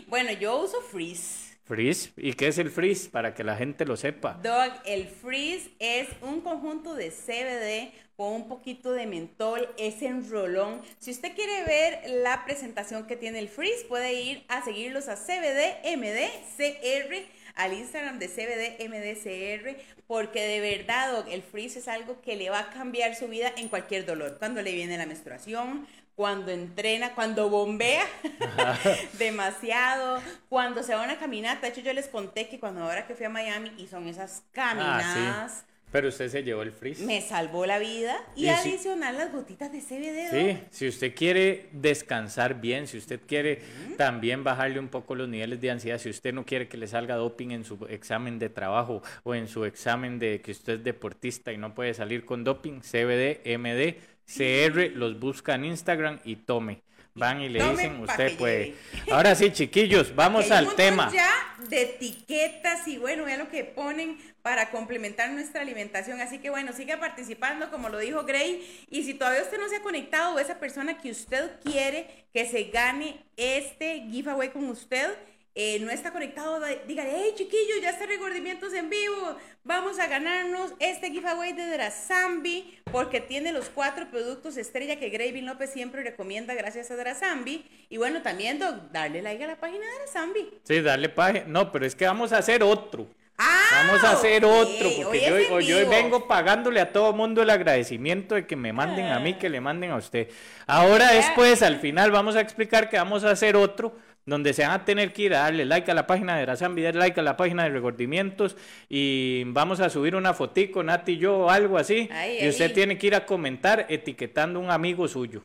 Bueno, 0.07 0.33
yo 0.33 0.63
uso 0.63 0.81
Freeze. 0.81 1.57
Freeze. 1.65 2.13
¿Y 2.17 2.35
qué 2.35 2.47
es 2.49 2.59
el 2.59 2.71
freeze? 2.71 3.11
Para 3.11 3.35
que 3.35 3.43
la 3.43 3.57
gente 3.57 3.85
lo 3.85 3.97
sepa. 3.97 4.39
Dog, 4.41 4.73
el 4.85 5.09
Freeze 5.09 5.71
es 5.81 6.07
un 6.23 6.41
conjunto 6.41 6.95
de 6.95 7.11
CBD 7.11 7.93
con 8.17 8.33
un 8.33 8.47
poquito 8.49 8.93
de 8.93 9.07
mentol, 9.07 9.69
es 9.77 10.01
en 10.01 10.31
rolón. 10.31 10.81
Si 11.01 11.11
usted 11.11 11.35
quiere 11.35 11.65
ver 11.65 12.23
la 12.23 12.45
presentación 12.45 13.09
que 13.09 13.17
tiene 13.17 13.41
el 13.41 13.49
Freeze, 13.49 13.85
puede 13.87 14.15
ir 14.15 14.45
a 14.47 14.65
seguirlos 14.65 15.09
a 15.09 15.17
CBDMDCR, 15.17 17.15
al 17.57 17.73
Instagram 17.73 18.21
de 18.21 18.29
CBDMDCR, 18.29 19.77
porque 20.07 20.47
de 20.47 20.61
verdad, 20.61 21.13
Doc, 21.13 21.27
el 21.29 21.43
Freeze 21.43 21.81
es 21.81 21.89
algo 21.89 22.21
que 22.23 22.37
le 22.37 22.49
va 22.49 22.61
a 22.61 22.71
cambiar 22.71 23.17
su 23.17 23.27
vida 23.27 23.53
en 23.57 23.69
cualquier 23.69 24.07
dolor. 24.07 24.39
Cuando 24.39 24.63
le 24.63 24.73
viene 24.73 24.97
la 24.97 25.07
menstruación, 25.07 25.87
cuando 26.17 26.51
entrena, 26.51 27.15
cuando 27.15 27.49
bombea 27.51 28.03
demasiado, 29.19 30.21
cuando 30.49 30.83
se 30.83 30.95
va 30.95 31.03
a 31.03 31.05
una 31.05 31.19
caminata. 31.19 31.61
De 31.63 31.69
hecho, 31.69 31.81
yo 31.83 31.93
les 31.93 32.09
conté 32.09 32.49
que 32.49 32.59
cuando 32.59 32.83
ahora 32.83 33.07
que 33.07 33.15
fui 33.15 33.27
a 33.27 33.29
Miami 33.31 33.71
y 33.79 33.87
son 33.87 34.09
esas 34.09 34.43
caminadas, 34.53 35.05
Ah, 35.07 35.49
sí. 35.61 35.73
Pero 35.93 36.09
usted 36.09 36.29
se 36.29 36.43
llevó 36.43 36.63
el 36.63 36.73
freeze. 36.73 37.05
me 37.05 37.23
salvó 37.23 37.65
la 37.65 37.79
vida. 37.79 38.17
Y, 38.35 38.49
Y 38.49 38.55
si- 38.57 38.71
adicional 38.71 39.17
las 39.17 39.33
gotitas 39.33 39.71
de 39.73 39.81
CBD. 39.81 40.31
Sí, 40.31 40.59
si 40.71 40.89
usted 40.89 41.15
quiere 41.15 41.69
descansar 41.73 42.61
bien, 42.61 42.87
si 42.89 42.99
usted 42.99 43.21
quiere 43.27 43.63
también 43.97 44.43
bajarle 44.43 44.81
un 44.81 44.89
poco 44.89 45.15
los 45.15 45.29
niveles 45.29 45.61
de 45.61 45.71
ansiedad, 45.71 45.99
si 45.99 46.11
usted 46.11 46.35
no 46.35 46.45
quiere 46.45 46.67
que 46.69 46.77
le 46.77 46.89
salga 46.89 47.15
doping 47.15 47.51
en 47.53 47.65
su 47.65 47.87
examen 47.89 48.39
de 48.41 48.49
trabajo 48.51 49.01
o 49.23 49.35
en 49.37 49.47
su 49.49 49.65
examen 49.65 50.19
de 50.19 50.41
que 50.43 50.51
usted 50.51 50.75
es 50.75 50.85
deportista 50.85 51.53
y 51.53 51.57
no 51.57 51.73
puede 51.75 51.95
salir 51.95 52.25
con 52.27 52.43
doping, 52.43 52.81
CBD, 52.81 53.41
MD, 53.57 53.97
CR, 54.27 54.91
los 54.95 55.19
busca 55.19 55.55
en 55.55 55.65
Instagram 55.65 56.21
y 56.25 56.37
tome. 56.37 56.83
Van 57.15 57.41
y 57.41 57.49
le 57.49 57.63
dicen, 57.71 57.99
usted 58.01 58.37
puede. 58.37 58.75
Ahora 59.11 59.35
sí, 59.35 59.51
chiquillos, 59.51 60.15
vamos 60.15 60.51
al 60.51 60.75
tema. 60.75 61.11
ya 61.11 61.31
de 61.69 61.83
etiquetas 61.83 62.87
y 62.87 62.99
bueno, 62.99 63.25
vean 63.25 63.39
lo 63.39 63.49
que 63.49 63.65
ponen 63.65 64.19
para 64.43 64.71
complementar 64.71 65.31
nuestra 65.31 65.63
alimentación. 65.63 66.21
Así 66.21 66.39
que 66.39 66.51
bueno, 66.51 66.75
siga 66.75 67.01
participando, 67.01 67.71
como 67.71 67.89
lo 67.89 67.99
dijo 67.99 68.25
Gray. 68.25 68.85
Y 68.91 69.05
si 69.05 69.15
todavía 69.15 69.43
usted 69.43 69.59
no 69.59 69.69
se 69.69 69.77
ha 69.77 69.83
conectado 69.83 70.35
o 70.35 70.39
esa 70.39 70.59
persona 70.59 70.99
que 70.99 71.11
usted 71.11 71.59
quiere 71.65 72.27
que 72.35 72.45
se 72.45 72.65
gane 72.65 73.25
este 73.37 74.07
giveaway 74.11 74.51
con 74.51 74.69
usted, 74.69 75.09
eh, 75.59 75.79
no 75.81 75.91
está 75.91 76.13
conectado, 76.13 76.61
dígale, 76.87 77.11
hey 77.17 77.33
chiquillos, 77.35 77.81
ya 77.83 77.91
está 77.91 78.07
Regordimientos 78.07 78.73
en 78.75 78.89
vivo, 78.91 79.37
vamos 79.65 79.99
a 79.99 80.07
ganarnos 80.07 80.73
este 80.79 81.11
giveaway 81.11 81.55
de 81.55 81.67
Drasambi, 81.67 82.79
porque 82.93 83.21
tiene 83.21 83.53
los 83.53 83.69
cuatro 83.71 84.07
productos 84.11 84.57
estrella 84.59 84.97
que 84.97 85.09
Gravy 85.09 85.41
López 85.41 85.71
siempre 85.73 86.03
recomienda 86.03 86.55
gracias 86.55 86.91
a 86.91 86.97
Drasambi. 86.97 87.65
Y 87.89 87.97
bueno, 87.97 88.23
también, 88.23 88.59
Doc, 88.59 88.75
darle 88.93 89.23
like 89.23 89.43
a 89.43 89.47
la 89.49 89.57
página 89.57 89.85
de 89.87 89.99
Drasambi. 90.05 90.49
Sí, 90.63 90.81
dale 90.81 91.09
página. 91.09 91.45
No, 91.49 91.73
pero 91.73 91.85
es 91.87 91.95
que 91.97 92.07
vamos 92.07 92.33
a 92.33 92.39
hacer 92.39 92.63
otro. 92.63 93.07
Ah, 93.39 93.85
Vamos 93.87 94.03
a 94.05 94.13
hacer 94.13 94.45
otro, 94.47 94.89
porque 94.97 95.31
hoy 95.33 95.47
yo, 95.49 95.55
hoy- 95.57 95.67
yo 95.67 95.89
vengo 95.91 96.27
pagándole 96.27 96.81
a 96.81 96.91
todo 96.91 97.13
mundo 97.13 97.43
el 97.43 97.51
agradecimiento 97.51 98.35
de 98.35 98.47
que 98.47 98.57
me 98.57 98.73
manden 98.73 99.07
a 99.07 99.21
mí, 99.21 99.35
que 99.35 99.51
le 99.51 99.61
manden 99.61 99.91
a 99.91 99.97
usted. 99.97 100.29
Ahora 100.67 101.13
después, 101.13 101.63
al 101.63 101.79
final, 101.79 102.11
vamos 102.11 102.35
a 102.37 102.41
explicar 102.41 102.89
que 102.89 102.97
vamos 102.97 103.25
a 103.25 103.31
hacer 103.33 103.55
otro, 103.57 103.95
donde 104.27 104.53
se 104.53 104.63
van 104.63 104.73
a 104.73 104.85
tener 104.85 105.13
que 105.13 105.23
ir 105.23 105.35
a 105.35 105.39
darle 105.39 105.65
like 105.65 105.89
a 105.91 105.95
la 105.95 106.07
página 106.07 106.37
de 106.37 106.45
Razambi, 106.45 106.83
darle 106.83 107.01
like 107.01 107.19
a 107.19 107.23
la 107.23 107.37
página 107.37 107.63
de 107.63 107.71
Regordimientos, 107.71 108.57
y 108.89 109.45
vamos 109.47 109.81
a 109.81 109.89
subir 109.89 110.17
una 110.17 110.35
fotico, 110.35 110.83
Nati 110.83 111.13
y 111.13 111.19
yo, 111.19 111.39
o 111.39 111.51
algo 111.51 111.79
así, 111.79 112.11
y 112.41 112.49
usted 112.49 112.75
tiene 112.75 112.99
que 112.99 113.07
ir 113.07 113.15
a 113.15 113.25
comentar 113.25 113.87
etiquetando 113.89 114.59
un 114.59 114.71
amigo 114.71 115.07
suyo. 115.07 115.45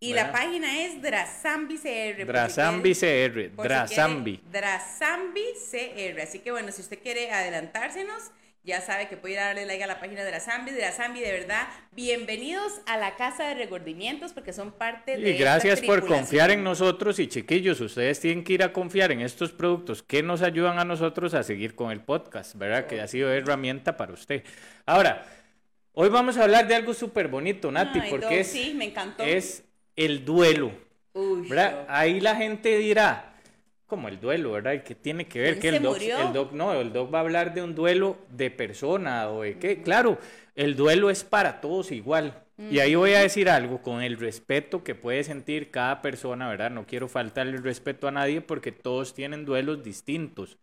Y 0.00 0.12
¿verdad? 0.12 0.26
la 0.26 0.32
página 0.32 0.82
es 0.82 1.00
Drasambi 1.00 1.78
CR. 1.78 2.26
Drasambi 2.26 2.92
CR, 2.92 3.50
si 3.50 3.62
Drasambi. 3.62 4.40
Drasambi 4.50 5.44
CR. 5.70 6.20
Así 6.20 6.40
que 6.40 6.50
bueno, 6.50 6.72
si 6.72 6.82
usted 6.82 6.98
quiere 7.00 7.30
adelantársenos, 7.30 8.32
ya 8.64 8.80
sabe 8.80 9.08
que 9.08 9.16
puede 9.16 9.34
ir 9.34 9.40
a 9.40 9.46
darle 9.46 9.66
like 9.66 9.82
a 9.82 9.86
la 9.88 9.98
página 9.98 10.22
de 10.22 10.30
Drasambi. 10.30 10.70
Drasambi, 10.70 11.20
de 11.20 11.32
verdad, 11.32 11.66
bienvenidos 11.90 12.80
a 12.86 12.96
la 12.96 13.16
casa 13.16 13.48
de 13.48 13.54
regordimientos 13.54 14.32
porque 14.32 14.52
son 14.52 14.70
parte 14.70 15.16
de 15.16 15.30
Y 15.30 15.32
gracias 15.36 15.80
esta 15.80 15.86
por 15.86 16.06
confiar 16.06 16.52
en 16.52 16.62
nosotros 16.62 17.18
y 17.18 17.26
chiquillos, 17.26 17.80
ustedes 17.80 18.20
tienen 18.20 18.44
que 18.44 18.52
ir 18.52 18.62
a 18.62 18.72
confiar 18.72 19.10
en 19.10 19.20
estos 19.20 19.50
productos 19.50 20.02
que 20.04 20.22
nos 20.22 20.42
ayudan 20.42 20.78
a 20.78 20.84
nosotros 20.84 21.34
a 21.34 21.42
seguir 21.42 21.74
con 21.74 21.90
el 21.90 22.02
podcast, 22.02 22.54
¿verdad? 22.54 22.86
Que 22.86 23.00
ha 23.00 23.08
sido 23.08 23.32
herramienta 23.32 23.96
para 23.96 24.12
usted. 24.12 24.44
Ahora, 24.86 25.26
hoy 25.92 26.08
vamos 26.08 26.36
a 26.36 26.44
hablar 26.44 26.68
de 26.68 26.76
algo 26.76 26.94
súper 26.94 27.26
bonito, 27.26 27.72
Nati, 27.72 27.98
Ay, 27.98 28.10
porque 28.10 28.26
Doc, 28.26 28.34
es, 28.34 28.46
sí, 28.46 28.74
me 28.76 28.84
encantó. 28.84 29.24
es 29.24 29.64
el 29.96 30.24
duelo, 30.24 30.72
Uy. 31.14 31.48
Ahí 31.88 32.20
la 32.20 32.36
gente 32.36 32.78
dirá, 32.78 33.31
como 33.92 34.08
el 34.08 34.18
duelo, 34.18 34.52
¿verdad? 34.52 34.72
¿Y 34.72 34.78
¿Qué 34.78 34.94
tiene 34.94 35.26
que 35.26 35.38
ver? 35.38 35.58
¿Quién 35.58 35.72
Que 35.72 35.76
el 35.76 35.82
doc, 35.82 36.00
el 36.00 36.32
doc, 36.32 36.52
no, 36.52 36.72
el 36.72 36.94
doc 36.94 37.12
va 37.12 37.18
a 37.18 37.20
hablar 37.20 37.52
de 37.52 37.62
un 37.62 37.74
duelo 37.74 38.16
de 38.30 38.50
persona 38.50 39.28
o 39.28 39.42
de 39.42 39.58
qué. 39.58 39.82
Claro, 39.82 40.16
el 40.56 40.76
duelo 40.76 41.10
es 41.10 41.24
para 41.24 41.60
todos 41.60 41.92
igual. 41.92 42.41
Y 42.58 42.78
ahí 42.80 42.94
voy 42.94 43.14
a 43.14 43.20
decir 43.20 43.48
algo 43.48 43.82
con 43.82 44.02
el 44.02 44.18
respeto 44.18 44.84
que 44.84 44.94
puede 44.94 45.24
sentir 45.24 45.70
cada 45.70 46.02
persona, 46.02 46.48
¿verdad? 46.48 46.70
No 46.70 46.86
quiero 46.86 47.08
faltarle 47.08 47.56
el 47.56 47.62
respeto 47.64 48.06
a 48.08 48.10
nadie 48.10 48.40
porque 48.40 48.72
todos 48.72 49.14
tienen 49.14 49.44
duelos 49.44 49.82
distintos. 49.82 50.58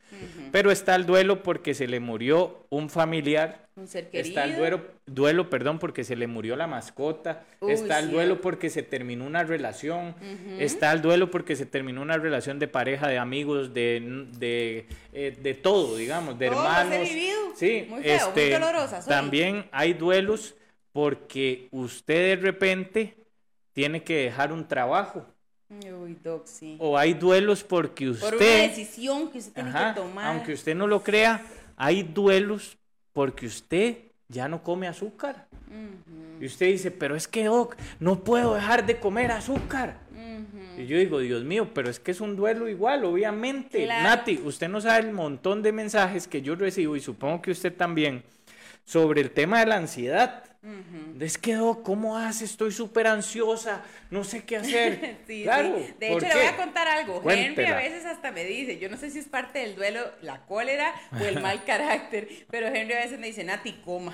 Pero 0.51 0.71
está 0.71 0.95
el 0.95 1.05
duelo 1.05 1.41
porque 1.43 1.73
se 1.73 1.87
le 1.87 1.99
murió 1.99 2.65
un 2.69 2.89
familiar. 2.89 3.67
Un 3.75 3.87
ser 3.87 4.09
querido. 4.09 4.29
Está 4.29 4.43
el 4.43 4.55
duelo, 4.55 4.81
duelo, 5.07 5.49
perdón, 5.49 5.79
porque 5.79 6.03
se 6.03 6.15
le 6.15 6.27
murió 6.27 6.55
la 6.55 6.67
mascota. 6.67 7.43
Uy, 7.59 7.73
está 7.73 7.99
el 7.99 8.05
sí. 8.05 8.11
duelo 8.11 8.39
porque 8.39 8.69
se 8.69 8.83
terminó 8.83 9.25
una 9.25 9.43
relación. 9.43 10.15
Está 10.59 10.91
el 10.91 11.01
duelo 11.01 11.31
porque 11.31 11.55
se 11.55 11.65
terminó 11.65 12.01
una 12.01 12.17
relación 12.17 12.59
de 12.59 12.67
pareja, 12.67 13.07
de 13.07 13.17
amigos, 13.17 13.73
de, 13.73 14.27
de, 14.37 14.85
eh, 15.11 15.35
de 15.41 15.53
todo, 15.55 15.97
digamos, 15.97 16.37
de 16.37 16.47
hermanos. 16.47 17.09
vivido. 17.09 17.37
Sí, 17.55 17.85
Muy 17.89 18.03
feo, 18.03 18.29
muy 18.29 18.37
este, 18.37 18.51
dolorosa 18.51 19.01
soy. 19.01 19.09
También 19.09 19.65
hay 19.71 19.93
duelos 19.93 20.55
porque 20.91 21.67
usted 21.71 22.37
de 22.37 22.41
repente 22.41 23.15
tiene 23.73 24.03
que 24.03 24.23
dejar 24.23 24.51
un 24.51 24.67
trabajo. 24.67 25.25
Uy, 25.69 26.17
Doc, 26.23 26.47
sí. 26.47 26.77
O 26.79 26.97
hay 26.97 27.13
duelos 27.13 27.63
porque 27.63 28.09
usted... 28.09 28.29
Por 28.29 28.35
una 28.35 28.45
decisión 28.45 29.29
que 29.31 29.37
usted 29.37 29.53
tiene 29.53 29.71
que 29.71 29.93
tomar. 29.95 30.25
Aunque 30.25 30.53
usted 30.53 30.75
no 30.75 30.87
lo 30.87 31.03
crea, 31.03 31.45
hay 31.77 32.03
duelos 32.03 32.77
porque 33.13 33.45
usted 33.45 33.97
ya 34.27 34.47
no 34.47 34.63
come 34.63 34.87
azúcar. 34.87 35.47
Y 36.39 36.45
usted 36.45 36.67
dice, 36.67 36.89
pero 36.91 37.15
es 37.15 37.27
que, 37.27 37.45
Doc, 37.45 37.75
no 37.99 38.23
puedo 38.23 38.55
dejar 38.55 38.85
de 38.85 38.99
comer 38.99 39.31
azúcar. 39.31 39.99
Y 40.77 40.85
yo 40.85 40.97
digo, 40.97 41.19
Dios 41.19 41.43
mío, 41.43 41.69
pero 41.73 41.89
es 41.89 41.99
que 41.99 42.11
es 42.11 42.21
un 42.21 42.35
duelo 42.35 42.69
igual, 42.69 43.03
obviamente. 43.05 43.83
Claro. 43.83 44.03
Nati, 44.03 44.39
usted 44.43 44.69
no 44.69 44.79
sabe 44.79 45.07
el 45.07 45.13
montón 45.13 45.61
de 45.61 45.71
mensajes 45.71 46.27
que 46.27 46.41
yo 46.41 46.55
recibo 46.55 46.95
y 46.95 47.01
supongo 47.01 47.41
que 47.41 47.51
usted 47.51 47.75
también 47.75 48.23
sobre 48.85 49.21
el 49.21 49.31
tema 49.31 49.59
de 49.59 49.65
la 49.65 49.75
ansiedad. 49.75 50.45
Es 51.19 51.37
que, 51.37 51.55
Doc, 51.55 51.83
¿cómo 51.83 52.17
hace? 52.17 52.43
Estoy 52.45 52.71
súper 52.71 53.07
ansiosa, 53.07 53.83
no 54.09 54.23
sé 54.23 54.43
qué 54.43 54.57
hacer. 54.57 55.17
Sí, 55.27 55.43
claro, 55.43 55.77
sí. 55.77 55.93
De 55.99 56.09
¿por 56.09 56.23
hecho, 56.23 56.33
le 56.33 56.39
voy 56.39 56.53
a 56.53 56.57
contar 56.57 56.87
algo. 56.87 57.21
Henry 57.29 57.65
a 57.65 57.75
veces 57.75 58.05
hasta 58.05 58.31
me 58.31 58.43
dice, 58.43 58.77
yo 58.79 58.89
no 58.89 58.97
sé 58.97 59.09
si 59.09 59.19
es 59.19 59.27
parte 59.27 59.59
del 59.59 59.75
duelo, 59.75 60.11
la 60.21 60.45
cólera 60.45 60.93
o 61.19 61.25
el 61.25 61.41
mal 61.41 61.63
carácter, 61.65 62.27
pero 62.49 62.67
Henry 62.67 62.93
a 62.93 62.99
veces 62.99 63.19
me 63.19 63.27
dice, 63.27 63.43
Nati, 63.43 63.73
coma, 63.85 64.13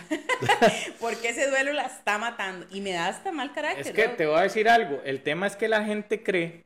porque 0.99 1.29
ese 1.29 1.47
duelo 1.47 1.73
la 1.73 1.85
está 1.85 2.17
matando 2.17 2.67
y 2.69 2.81
me 2.81 2.91
da 2.91 3.07
hasta 3.07 3.31
mal 3.31 3.53
carácter. 3.53 3.87
Es 3.87 3.93
que 3.93 4.07
te 4.09 4.25
voy 4.25 4.39
a 4.39 4.43
decir 4.43 4.69
algo. 4.69 5.01
El 5.05 5.21
tema 5.21 5.47
es 5.47 5.55
que 5.55 5.67
la 5.67 5.83
gente 5.83 6.21
cree. 6.21 6.65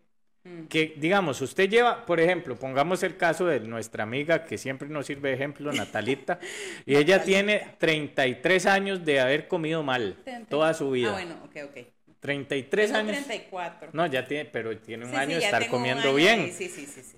Que, 0.69 0.93
digamos, 0.97 1.41
usted 1.41 1.69
lleva, 1.69 2.05
por 2.05 2.19
ejemplo, 2.19 2.55
pongamos 2.55 3.03
el 3.03 3.17
caso 3.17 3.45
de 3.45 3.59
nuestra 3.59 4.03
amiga 4.03 4.45
que 4.45 4.57
siempre 4.57 4.87
nos 4.89 5.05
sirve 5.05 5.29
de 5.29 5.35
ejemplo, 5.35 5.71
Natalita, 5.73 6.39
y 6.85 6.95
ella 6.95 7.23
tiene 7.23 7.75
33 7.77 8.65
años 8.65 9.03
de 9.05 9.19
haber 9.19 9.47
comido 9.47 9.83
mal 9.83 10.15
toda 10.49 10.73
su 10.73 10.91
vida. 10.91 11.09
Ah, 11.09 11.13
bueno, 11.13 11.35
ok, 11.45 11.57
ok. 11.69 11.77
33 12.19 12.87
Tengo 12.87 12.99
años. 12.99 13.25
34. 13.25 13.89
No, 13.93 14.05
ya 14.07 14.27
tiene, 14.27 14.45
pero 14.45 14.77
tiene 14.77 15.05
un 15.05 15.11
Sí, 15.11 15.17
año 15.17 15.37
de 15.37 15.45
estar 15.45 15.67
comiendo 15.69 16.03
año 16.09 16.15
bien. 16.15 16.51
sí, 16.51 16.67
sí, 16.69 16.85
sí, 16.85 17.01
sí. 17.01 17.17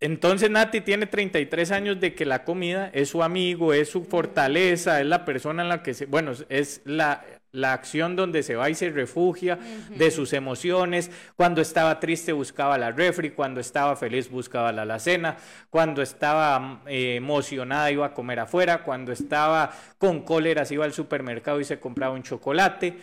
Entonces 0.00 0.48
Nati 0.48 0.80
tiene 0.80 1.06
33 1.06 1.72
años 1.72 1.98
de 2.00 2.14
que 2.14 2.24
la 2.24 2.44
comida 2.44 2.88
es 2.94 3.08
su 3.08 3.22
amigo, 3.22 3.74
es 3.74 3.88
su 3.88 4.04
fortaleza, 4.04 5.00
es 5.00 5.06
la 5.06 5.24
persona 5.24 5.62
en 5.64 5.68
la 5.68 5.82
que 5.82 5.92
se, 5.92 6.06
bueno, 6.06 6.32
es 6.48 6.82
la, 6.84 7.24
la 7.52 7.72
acción 7.72 8.14
donde 8.14 8.42
se 8.42 8.56
va 8.56 8.68
y 8.70 8.74
se 8.74 8.90
refugia 8.90 9.58
de 9.90 10.10
sus 10.10 10.32
emociones. 10.32 11.10
Cuando 11.36 11.60
estaba 11.60 11.98
triste 11.98 12.32
buscaba 12.32 12.76
la 12.78 12.90
refri, 12.92 13.30
cuando 13.30 13.60
estaba 13.60 13.96
feliz 13.96 14.30
buscaba 14.30 14.70
la 14.72 14.82
alacena, 14.82 15.36
cuando 15.70 16.02
estaba 16.02 16.82
eh, 16.86 17.16
emocionada 17.16 17.90
iba 17.90 18.06
a 18.06 18.14
comer 18.14 18.40
afuera, 18.40 18.82
cuando 18.84 19.12
estaba 19.12 19.72
con 19.98 20.22
cólera 20.22 20.64
se 20.64 20.74
iba 20.74 20.84
al 20.84 20.92
supermercado 20.92 21.60
y 21.60 21.64
se 21.64 21.80
compraba 21.80 22.14
un 22.14 22.22
chocolate. 22.22 22.98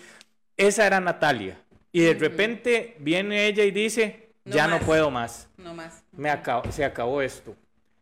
Esa 0.57 0.85
era 0.87 0.99
Natalia. 0.99 1.57
Y 1.91 2.01
de 2.01 2.13
repente 2.13 2.95
viene 2.99 3.47
ella 3.47 3.63
y 3.63 3.71
dice, 3.71 4.29
No 4.43 4.53
ya 4.55 4.67
no 4.67 4.79
puedo 4.79 5.09
más 5.11 5.47
No 5.57 5.73
más. 5.73 6.03
me 6.11 6.29
acabo- 6.29 6.69
se 6.71 6.83
acabó 6.85 7.21
esto. 7.21 7.55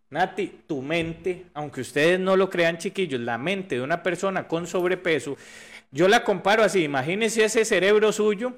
Nati, 0.10 0.60
tu 0.68 0.82
mente, 0.84 1.46
aunque 1.56 1.82
ustedes 1.82 2.20
no 2.20 2.36
lo 2.36 2.48
crean 2.48 2.78
chiquillos, 2.78 3.20
la 3.20 3.40
mente 3.40 3.76
de 3.78 3.82
una 3.82 4.04
persona 4.04 4.48
con 4.48 4.68
sobrepeso, 4.68 5.36
yo 5.94 6.08
la 6.10 6.24
comparo 6.26 6.64
así, 6.64 6.84
imagínense 6.84 7.46
ese 7.46 7.64
cerebro 7.64 8.12
suyo 8.12 8.54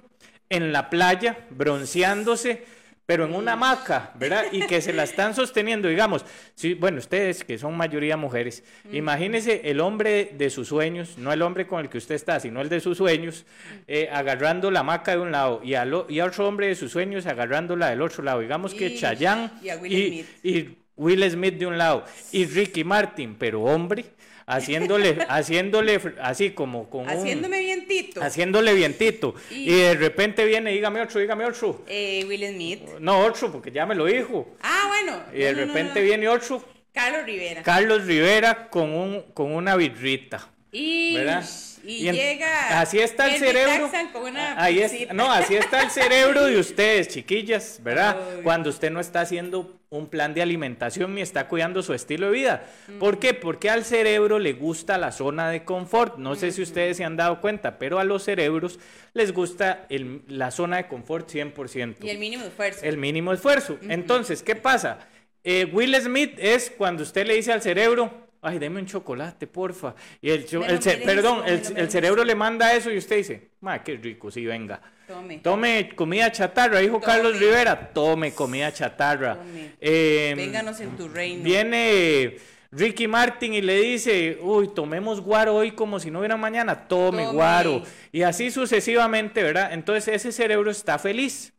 en 0.50 0.72
la 0.72 0.90
playa, 0.90 1.38
bronceándose, 1.52 2.64
pero 3.06 3.26
en 3.26 3.36
una 3.36 3.54
hamaca, 3.54 4.12
¿verdad? 4.16 4.46
Y 4.52 4.66
que 4.66 4.82
se 4.82 4.92
la 4.92 5.04
están 5.04 5.36
sosteniendo, 5.36 5.88
digamos, 5.88 6.26
sí, 6.56 6.74
bueno, 6.74 6.98
ustedes 6.98 7.44
que 7.44 7.60
son 7.60 7.78
mayoría 7.78 8.18
mujeres, 8.18 8.64
imagínense 8.92 9.62
el 9.66 9.80
hombre 9.80 10.32
de 10.36 10.50
sus 10.50 10.70
sueños, 10.70 11.18
no 11.20 11.32
el 11.32 11.44
hombre 11.44 11.68
con 11.68 11.82
el 11.82 11.90
que 11.90 12.00
usted 12.00 12.16
está, 12.16 12.40
sino 12.40 12.62
el 12.62 12.70
de 12.70 12.80
sus 12.80 12.98
sueños, 12.98 13.46
eh, 13.88 14.10
agarrando 14.12 14.72
la 14.72 14.80
hamaca 14.80 15.12
de 15.12 15.20
un 15.22 15.32
lado 15.32 15.62
y, 15.64 15.76
al 15.76 15.94
o- 15.94 16.08
y 16.10 16.20
a 16.20 16.26
otro 16.26 16.48
hombre 16.48 16.68
de 16.68 16.76
sus 16.76 16.92
sueños 16.92 17.28
agarrándola 17.28 17.90
del 17.92 18.02
otro 18.02 18.24
lado. 18.24 18.40
Digamos 18.40 18.74
que 18.74 18.96
Chayanne 18.96 19.52
y 19.62 19.70
a 19.70 19.78
Will 19.78 19.94
y, 19.94 20.08
Smith. 20.24 20.28
y 20.44 20.78
Will 20.98 21.30
Smith 21.30 21.56
de 21.60 21.68
un 21.68 21.78
lado 21.78 22.06
y 22.32 22.46
Ricky 22.46 22.84
Martin, 22.84 23.36
pero 23.38 23.62
hombre, 23.62 24.06
haciéndole, 24.48 25.18
haciéndole 25.30 26.00
así 26.22 26.52
como 26.52 26.90
con 26.90 27.02
un- 27.02 27.10
Haciéndome 27.10 27.60
vientito. 27.60 28.22
haciéndole 28.22 28.74
vientito. 28.74 29.36
Y- 29.52 29.70
Y 29.72 29.74
de 29.74 29.94
repente 29.96 30.46
viene, 30.46 30.72
dígame 30.72 31.02
otro, 31.02 31.20
dígame 31.20 31.46
otro. 31.46 31.84
Eh, 31.88 32.24
Will 32.28 32.46
Smith. 32.54 32.82
No, 33.00 33.20
otro, 33.26 33.52
porque 33.52 33.72
ya 33.72 33.86
me 33.86 33.96
lo 33.96 34.06
dijo. 34.06 34.56
Ah, 34.62 34.86
bueno. 34.88 35.22
Y 35.34 35.40
de 35.40 35.52
No, 35.54 35.60
no, 35.60 35.66
no, 35.66 35.74
repente 35.74 36.00
no. 36.00 36.06
viene 36.06 36.28
otro, 36.30 36.64
Carlos 36.94 37.26
Rivera. 37.26 37.62
Carlos 37.64 38.06
Rivera 38.06 38.70
con, 38.70 38.90
un, 38.94 39.22
con 39.34 39.52
una 39.52 39.76
birrita. 39.76 40.48
Y, 40.72 41.16
¿verdad? 41.16 41.44
Y, 41.88 42.08
en- 42.08 42.16
llega. 42.16 42.80
así 42.80 43.00
está 43.00 43.28
el 43.34 43.40
cerebro. 43.40 43.90
Jackson 43.92 44.08
con 44.12 44.24
una 44.32 44.62
ahí 44.62 44.80
es, 44.80 45.14
no, 45.14 45.32
así 45.32 45.56
está 45.56 45.82
el 45.84 45.90
cerebro 45.92 46.46
de 46.46 46.58
ustedes, 46.60 47.08
chiquillas, 47.10 47.80
¿verdad? 47.84 48.18
Ay. 48.38 48.42
Cuando 48.44 48.70
usted 48.70 48.92
no 48.92 49.00
está 49.00 49.22
haciendo 49.22 49.80
un 49.90 50.08
plan 50.10 50.34
de 50.34 50.42
alimentación 50.42 51.16
ni 51.16 51.22
está 51.22 51.48
cuidando 51.48 51.82
su 51.82 51.94
estilo 51.94 52.26
de 52.28 52.34
vida. 52.34 52.64
¿Por 53.00 53.18
qué? 53.20 53.34
Porque 53.34 53.70
al 53.70 53.86
cerebro 53.86 54.40
le 54.40 54.52
gusta 54.54 54.98
la 54.98 55.12
zona 55.14 55.50
de 55.50 55.64
confort. 55.64 56.18
No 56.18 56.36
sé 56.36 56.52
si 56.52 56.62
ustedes 56.64 56.98
se 56.98 57.06
han 57.06 57.16
dado 57.16 57.40
cuenta, 57.40 57.78
pero 57.80 57.98
a 58.00 58.04
los 58.04 58.24
cerebros 58.24 58.78
les 59.14 59.32
gusta 59.32 59.86
el- 59.90 60.24
la 60.28 60.52
zona 60.52 60.78
de 60.78 60.88
confort 60.88 61.30
100%. 61.30 62.04
Y 62.04 62.10
el 62.10 62.18
mínimo 62.18 62.44
esfuerzo. 62.44 62.80
El 62.84 62.98
mínimo 62.98 63.32
esfuerzo. 63.32 63.78
Entonces, 63.88 64.44
¿qué 64.44 64.56
pasa? 64.56 65.00
Eh, 65.46 65.70
Will 65.72 65.96
Smith 66.02 66.34
es 66.40 66.74
cuando 66.76 67.04
usted 67.04 67.26
le 67.26 67.36
dice 67.36 67.54
al 67.54 67.62
cerebro, 67.62 68.25
ay, 68.46 68.60
deme 68.60 68.80
un 68.80 68.86
chocolate, 68.86 69.48
porfa. 69.48 69.96
Y 70.22 70.30
el, 70.30 70.46
cho- 70.46 70.62
perdón, 71.04 71.44
el, 71.46 71.90
cerebro 71.92 72.24
le 72.24 72.36
manda 72.36 72.74
eso 72.74 72.92
y 72.92 72.98
usted 72.98 73.18
dice, 73.18 73.50
Ma, 73.62 73.84
qué 73.84 73.98
rico, 73.98 74.30
sí, 74.32 74.46
venga. 74.46 74.82
Tome. 75.08 75.38
Tome 75.40 75.90
comida 75.96 76.32
chatarra, 76.32 76.80
dijo 76.80 76.96
Tome. 77.00 77.06
Carlos 77.06 77.40
Rivera. 77.40 77.92
Tome 77.94 78.34
comida 78.34 78.72
chatarra. 78.74 79.36
Tome. 79.36 79.72
Eh, 79.80 80.34
Vénganos 80.36 80.80
en 80.80 80.98
tu 80.98 81.08
reino. 81.08 81.44
Viene 81.44 82.38
Ricky 82.72 83.08
Martin 83.08 83.54
y 83.54 83.62
le 83.62 83.80
dice, 83.82 84.40
uy, 84.42 84.70
tomemos 84.74 85.22
guaro 85.22 85.56
hoy 85.56 85.72
como 85.72 86.00
si 86.00 86.10
no 86.10 86.20
hubiera 86.20 86.38
mañana. 86.38 86.88
Tome, 86.88 87.24
Tome. 87.24 87.34
guaro. 87.36 87.84
Y 88.12 88.24
así 88.24 88.50
sucesivamente, 88.50 89.44
¿verdad? 89.44 89.74
Entonces 89.74 90.08
ese 90.16 90.32
cerebro 90.32 90.72
está 90.72 90.98
feliz. 90.98 91.54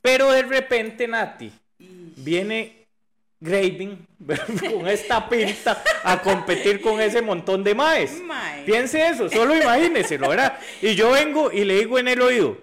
Pero 0.00 0.30
de 0.32 0.42
repente, 0.42 1.06
Nati, 1.08 1.52
viene 1.78 2.83
Graving 3.44 4.06
con 4.70 4.88
esta 4.88 5.28
pinta 5.28 5.82
a 6.02 6.20
competir 6.22 6.80
con 6.80 6.98
ese 7.00 7.20
montón 7.20 7.62
de 7.62 7.74
maes. 7.74 8.22
Mae. 8.22 8.64
Piense 8.64 9.06
eso, 9.06 9.28
solo 9.28 9.54
imagínenselo, 9.54 10.28
¿verdad? 10.30 10.58
Y 10.80 10.94
yo 10.94 11.10
vengo 11.12 11.52
y 11.52 11.64
le 11.64 11.78
digo 11.80 11.98
en 11.98 12.08
el 12.08 12.22
oído, 12.22 12.56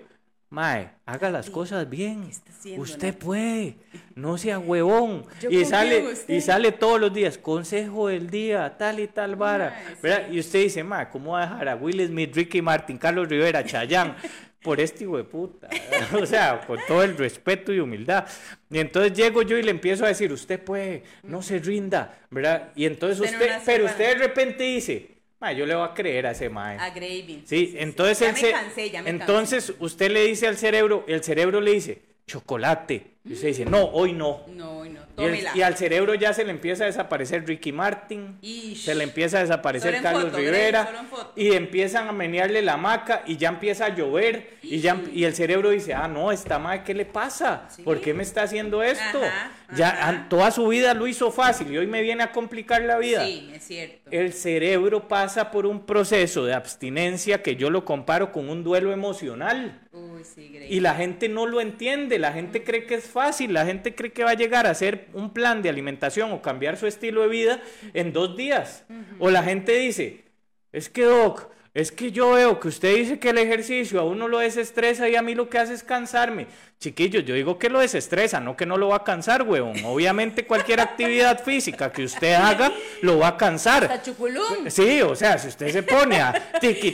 Mae, 0.50 0.90
haga 1.06 1.30
las 1.30 1.50
cosas 1.50 1.90
bien. 1.90 2.30
haciendo, 2.50 2.82
Usted 2.82 3.16
puede, 3.16 3.76
no 4.16 4.38
sea 4.38 4.60
huevón. 4.60 5.26
Yo 5.40 5.50
Y 5.50 5.64
sale, 5.66 6.08
usted. 6.08 6.34
y 6.34 6.42
sale 6.42 6.72
todos 6.74 7.00
los 7.00 7.14
días, 7.14 7.38
consejo 7.38 8.08
del 8.10 8.30
día, 8.30 8.76
tal 8.78 9.00
y 9.00 9.08
tal 9.08 9.36
vara. 9.36 9.70
Mae, 9.86 9.96
¿verdad? 10.02 10.32
Y 10.32 10.40
usted 10.40 10.60
dice, 10.64 10.84
Mae, 10.84 11.10
¿cómo 11.10 11.34
va 11.34 11.44
a 11.44 11.46
dejar 11.48 11.70
a 11.70 11.76
Will 11.76 12.06
Smith, 12.08 12.36
Ricky 12.36 12.62
Martin, 12.62 12.98
Carlos 12.98 13.30
Rivera, 13.30 13.64
Chayán? 13.64 14.16
Por 14.62 14.80
este 14.80 15.04
hijo 15.06 15.18
de 15.18 15.24
puta. 15.24 15.70
O 16.14 16.26
sea, 16.26 16.62
con 16.68 16.80
todo 16.88 17.04
el 17.04 17.18
respeto 17.18 17.74
y 17.74 17.80
humildad. 17.80 18.28
Y 18.70 18.80
entonces 18.80 19.14
llego 19.14 19.42
yo 19.42 19.58
y 19.58 19.64
le 19.64 19.72
empiezo 19.72 20.06
a 20.06 20.10
decir, 20.10 20.32
usted 20.32 20.60
puede, 20.60 21.04
no 21.24 21.42
se 21.42 21.60
rinda, 21.60 22.20
¿verdad? 22.30 22.72
Y 22.76 22.86
entonces 22.86 23.20
Usted 23.20 23.62
pero 23.66 23.86
usted 23.86 24.10
de 24.10 24.16
repente 24.16 24.64
dice, 24.64 25.12
yo 25.56 25.66
le 25.66 25.74
voy 25.74 25.88
a 25.88 25.94
creer 25.94 26.28
a 26.28 26.32
ese 26.32 26.50
Mae. 26.50 26.78
A 26.78 26.92
Gravy. 26.92 27.44
Sí, 27.46 27.74
entonces 27.78 28.20
Ya 28.20 28.30
el 28.30 28.34
me 28.34 28.52
cansé, 28.52 28.90
ya 28.92 29.02
me 29.02 29.10
entonces 29.10 29.74
usted 29.80 30.12
le 30.12 30.26
dice 30.26 30.48
al 30.48 30.58
cerebro, 30.58 31.04
el 31.08 31.24
cerebro 31.24 31.60
le 31.60 31.72
dice, 31.72 32.02
chocolate. 32.32 33.08
Y 33.24 33.34
usted 33.34 33.50
dice, 33.50 33.66
no, 33.66 33.84
hoy 33.84 34.14
no. 34.14 34.42
No, 34.48 34.84
no. 34.84 35.00
Y, 35.18 35.24
el- 35.24 35.48
y 35.54 35.62
al 35.62 35.78
cerebro 35.78 36.16
ya 36.16 36.34
se 36.34 36.44
le 36.44 36.50
empieza 36.50 36.86
a 36.86 36.88
desaparecer 36.88 37.46
Ricky 37.46 37.72
Martin, 37.72 38.40
Ish. 38.42 38.86
se 38.86 38.96
le 38.96 39.04
empieza 39.04 39.38
a 39.38 39.42
desaparecer 39.42 40.02
Carlos 40.02 40.24
foto, 40.32 40.38
Rivera, 40.38 40.90
y 41.36 41.52
empiezan 41.52 42.08
a 42.08 42.12
menearle 42.14 42.64
la 42.64 42.78
maca 42.78 43.22
y 43.28 43.38
ya 43.38 43.50
empieza 43.50 43.86
a 43.86 43.90
llover, 43.96 44.56
y, 44.64 44.80
ya, 44.80 45.00
y 45.14 45.26
el 45.26 45.36
cerebro 45.36 45.70
dice, 45.70 45.94
ah, 45.94 46.08
no, 46.08 46.32
esta 46.32 46.58
madre, 46.58 46.82
¿qué 46.84 46.96
le 46.96 47.06
pasa? 47.06 47.68
Sí. 47.70 47.84
¿Por 47.84 48.02
qué 48.02 48.16
me 48.16 48.24
está 48.24 48.42
haciendo 48.44 48.82
esto? 48.82 49.20
Ajá, 49.22 49.52
ya 49.76 49.90
ajá. 49.90 50.26
toda 50.28 50.50
su 50.50 50.68
vida 50.70 50.96
lo 50.96 51.06
hizo 51.06 51.32
fácil 51.32 51.72
y 51.72 51.78
hoy 51.78 51.86
me 51.86 52.02
viene 52.02 52.24
a 52.24 52.32
complicar 52.32 52.82
la 52.82 52.98
vida. 52.98 53.24
Sí, 53.24 53.52
es 53.54 53.64
cierto. 53.64 54.10
El 54.10 54.34
cerebro 54.34 55.08
pasa 55.08 55.52
por 55.52 55.68
un 55.68 55.86
proceso 55.86 56.44
de 56.46 56.56
abstinencia 56.56 57.44
que 57.44 57.56
yo 57.56 57.70
lo 57.70 57.86
comparo 57.86 58.32
con 58.32 58.50
un 58.50 58.64
duelo 58.64 58.92
emocional. 58.92 59.80
Uy, 60.22 60.26
sí, 60.26 60.50
Gravy. 60.50 60.74
Y 60.74 60.80
la 60.80 60.96
gente 60.96 61.30
no 61.30 61.46
lo 61.46 61.62
entiende, 61.62 62.20
la 62.20 62.32
gente 62.32 62.64
cree 62.64 62.86
que 62.86 62.96
es 62.96 63.06
fácil, 63.06 63.54
la 63.54 63.66
gente 63.66 63.96
cree 63.96 64.12
que 64.12 64.24
va 64.24 64.32
a 64.32 64.36
llegar 64.36 64.68
a 64.68 64.72
hacer 64.72 65.08
un 65.14 65.34
plan 65.34 65.62
de 65.62 65.70
alimentación 65.70 66.32
o 66.32 66.42
cambiar 66.42 66.78
su 66.78 66.88
estilo 66.88 67.22
de 67.22 67.28
vida 67.28 67.62
en 67.94 68.14
dos 68.14 68.38
días. 68.38 68.86
O 69.20 69.30
la 69.30 69.44
gente 69.44 69.74
dice, 69.78 70.26
es 70.72 70.90
que 70.90 71.04
Doc, 71.04 71.50
es 71.74 71.92
que 71.92 72.12
yo 72.12 72.32
veo 72.32 72.60
que 72.60 72.68
usted 72.68 72.96
dice 72.96 73.20
que 73.20 73.30
el 73.30 73.38
ejercicio 73.38 74.02
a 74.02 74.04
uno 74.04 74.28
lo 74.28 74.40
desestresa 74.40 75.08
y 75.08 75.16
a 75.16 75.22
mí 75.22 75.36
lo 75.36 75.50
que 75.50 75.58
hace 75.58 75.74
es 75.74 75.84
cansarme. 75.84 76.48
Chiquillos, 76.80 77.24
yo 77.24 77.34
digo 77.34 77.58
que 77.58 77.70
lo 77.70 77.80
desestresa, 77.80 78.42
no 78.42 78.58
que 78.58 78.66
no 78.66 78.76
lo 78.76 78.90
va 78.90 78.98
a 78.98 79.04
cansar, 79.06 79.44
huevón. 79.44 79.78
Obviamente 79.86 80.46
cualquier 80.46 80.82
actividad 80.82 81.42
física 81.44 81.90
que 81.92 82.04
usted 82.04 82.34
haga 82.34 82.74
lo 83.02 83.20
va 83.20 83.30
a 83.30 83.38
cansar. 83.38 83.86
Hasta 83.86 84.02
chuculum. 84.02 84.70
Sí, 84.70 85.02
o 85.02 85.16
sea, 85.16 85.38
si 85.38 85.48
usted 85.48 85.70
se 85.70 85.84
pone 85.84 86.20
a 86.20 86.30
A 86.30 86.34
la 86.34 86.60
tiqui, 86.60 86.92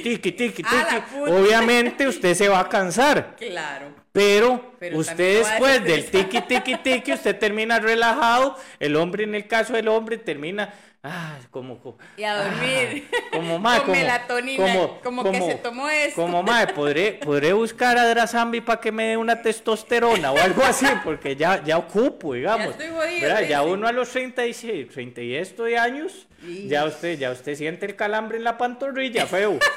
puta. 0.62 1.32
obviamente 1.32 2.08
usted 2.08 2.36
se 2.36 2.48
va 2.48 2.60
a 2.60 2.70
cansar. 2.70 3.36
Claro. 3.36 4.08
Pero, 4.12 4.74
Pero 4.80 4.98
usted 4.98 5.44
después 5.44 5.84
del 5.84 6.06
tiqui, 6.06 6.42
tiqui, 6.42 6.76
tiqui, 6.78 7.14
usted 7.14 7.38
termina 7.38 7.80
relajado. 7.80 8.58
El 8.80 8.96
hombre, 8.96 9.26
en 9.26 9.36
el 9.36 9.48
caso 9.48 9.74
del 9.74 9.88
hombre, 9.88 10.18
termina, 10.18 10.74
ah, 11.10 11.38
como, 11.52 11.80
como 11.80 11.98
Y 12.18 12.24
a 12.24 12.36
dormir. 12.44 13.08
ah, 13.14 13.18
como 13.34 13.60
mae, 13.60 13.82
Con 13.82 13.92
melatonina, 13.92 14.90
como 15.04 15.24
que 15.32 15.42
se 15.42 15.56
tomó 15.56 15.90
esto. 15.90 16.22
Como 16.22 16.44
mae, 16.44 16.68
podré, 16.68 17.14
podré 17.14 17.54
buscar 17.54 17.98
a 17.98 18.08
Drazambi 18.08 18.62
para 18.62 18.80
que 18.82 18.92
me 18.92 19.08
dé 19.08 19.18
una 19.18 19.42
testosterona 19.42 20.32
o 20.32 20.38
algo 20.38 20.64
así, 20.64 20.88
porque 21.04 21.36
ya, 21.36 21.64
ya 21.64 21.78
ocupo, 21.78 22.34
digamos. 22.34 22.68
estoy 22.72 22.88
jodido, 22.90 23.22
¿Verdad? 23.22 23.48
Ya 23.48 23.62
uno 23.64 23.88
a 23.88 23.92
los 23.92 24.10
36, 24.10 24.90
30 24.90 25.22
y 25.22 25.36
esto 25.36 25.64
de 25.64 25.78
años, 25.78 26.28
ya 26.68 26.86
usted, 26.86 27.18
ya 27.18 27.32
usted 27.32 27.56
siente 27.56 27.86
el 27.86 27.96
calambre 27.96 28.38
en 28.38 28.44
la 28.44 28.58
pantorrilla, 28.58 29.26
feo. 29.26 29.58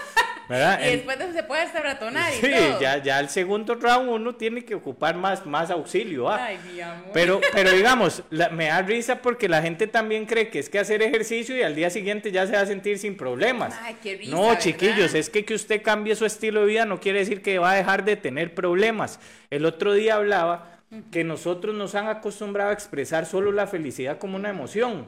¿Verdad? 0.50 0.80
Y 0.82 0.90
después 0.96 1.16
de- 1.18 1.32
se 1.32 1.42
puede 1.44 1.62
hasta 1.62 1.80
ratonar 1.80 2.32
y 2.32 2.36
Sí, 2.36 2.50
todo. 2.50 2.80
ya, 2.80 3.00
ya 3.02 3.20
el 3.20 3.28
segundo 3.28 3.76
round 3.76 4.08
uno 4.10 4.34
tiene 4.34 4.64
que 4.64 4.74
ocupar 4.74 5.14
más, 5.16 5.46
más 5.46 5.70
auxilio. 5.70 6.28
¿ah? 6.28 6.44
Ay, 6.44 6.58
mi 6.72 6.80
amor. 6.80 7.10
Pero, 7.14 7.40
pero 7.52 7.70
digamos, 7.70 8.24
la- 8.30 8.48
me 8.50 8.66
da 8.66 8.82
risa 8.82 9.22
porque 9.22 9.48
la 9.48 9.62
gente 9.62 9.86
también 9.86 10.26
cree 10.26 10.48
que 10.50 10.58
es 10.58 10.68
que 10.68 10.80
hacer 10.80 11.02
ejercicio 11.02 11.56
y 11.56 11.62
al 11.62 11.76
día 11.76 11.88
siguiente 11.88 12.32
ya 12.32 12.46
se 12.48 12.54
va 12.54 12.60
a 12.62 12.66
sentir 12.66 12.98
sin 12.98 13.16
problemas. 13.16 13.74
Ay, 13.80 13.96
qué 14.02 14.16
risa, 14.16 14.32
no, 14.32 14.42
¿verdad? 14.48 14.58
chiquillos, 14.58 15.14
es 15.14 15.30
que 15.30 15.44
que 15.44 15.54
usted 15.54 15.82
cambie 15.82 16.16
su 16.16 16.26
estilo 16.26 16.62
de 16.62 16.66
vida 16.66 16.84
no 16.84 16.98
quiere 17.00 17.20
decir 17.20 17.42
que 17.42 17.58
va 17.60 17.70
a 17.70 17.76
dejar 17.76 18.04
de 18.04 18.16
tener 18.16 18.52
problemas. 18.54 19.20
El 19.50 19.64
otro 19.64 19.92
día 19.94 20.16
hablaba 20.16 20.80
que 21.12 21.22
nosotros 21.22 21.76
nos 21.76 21.94
han 21.94 22.08
acostumbrado 22.08 22.70
a 22.70 22.72
expresar 22.72 23.24
solo 23.24 23.52
la 23.52 23.68
felicidad 23.68 24.18
como 24.18 24.34
una 24.36 24.50
emoción. 24.50 25.06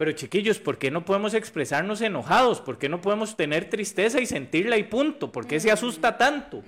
Pero 0.00 0.12
chiquillos, 0.12 0.58
¿por 0.58 0.78
qué 0.78 0.90
no 0.90 1.04
podemos 1.04 1.34
expresarnos 1.34 2.00
enojados? 2.00 2.62
¿Por 2.62 2.78
qué 2.78 2.88
no 2.88 3.02
podemos 3.02 3.36
tener 3.36 3.68
tristeza 3.68 4.18
y 4.18 4.24
sentirla 4.24 4.78
y 4.78 4.84
punto? 4.84 5.30
¿Por 5.30 5.46
qué 5.46 5.60
se 5.60 5.70
asusta 5.70 6.16
tanto? 6.16 6.60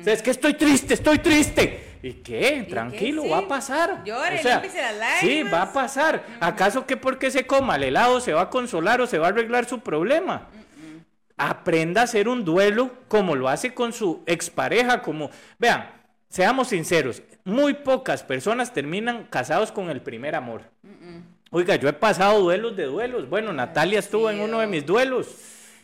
O 0.00 0.02
sea, 0.02 0.14
es 0.14 0.22
que 0.22 0.30
estoy 0.30 0.54
triste, 0.54 0.94
estoy 0.94 1.18
triste. 1.18 1.98
¿Y 2.02 2.12
qué? 2.14 2.64
Tranquilo, 2.66 3.24
Sí. 3.24 3.28
va 3.28 3.38
a 3.40 3.46
pasar. 3.46 4.04
Llore, 4.06 4.38
O 4.38 4.42
sea, 4.42 4.62
las 4.98 5.20
Sí, 5.20 5.42
va 5.42 5.60
a 5.64 5.72
pasar. 5.74 6.24
¿Acaso 6.40 6.86
que 6.86 6.96
porque 6.96 7.30
se 7.30 7.46
coma 7.46 7.76
el 7.76 7.82
helado 7.84 8.20
se 8.22 8.32
va 8.32 8.40
a 8.40 8.48
consolar 8.48 9.02
o 9.02 9.06
se 9.06 9.18
va 9.18 9.26
a 9.26 9.30
arreglar 9.32 9.66
su 9.66 9.80
problema? 9.80 10.48
Aprenda 11.36 12.00
a 12.00 12.04
hacer 12.04 12.26
un 12.26 12.42
duelo 12.42 12.90
como 13.08 13.36
lo 13.36 13.50
hace 13.50 13.74
con 13.74 13.92
su 13.92 14.22
expareja, 14.24 15.02
como 15.02 15.28
vean, 15.58 15.90
seamos 16.30 16.68
sinceros, 16.68 17.22
muy 17.44 17.74
pocas 17.74 18.22
personas 18.22 18.72
terminan 18.72 19.24
casados 19.24 19.72
con 19.72 19.90
el 19.90 20.00
primer 20.00 20.34
amor. 20.34 20.62
Oiga, 21.50 21.76
yo 21.76 21.88
he 21.88 21.92
pasado 21.92 22.40
duelos 22.40 22.76
de 22.76 22.84
duelos. 22.84 23.28
Bueno, 23.28 23.52
Natalia 23.52 23.98
estuvo 24.00 24.30
en 24.30 24.40
uno 24.40 24.60
de 24.60 24.66
mis 24.66 24.84
duelos. 24.84 25.28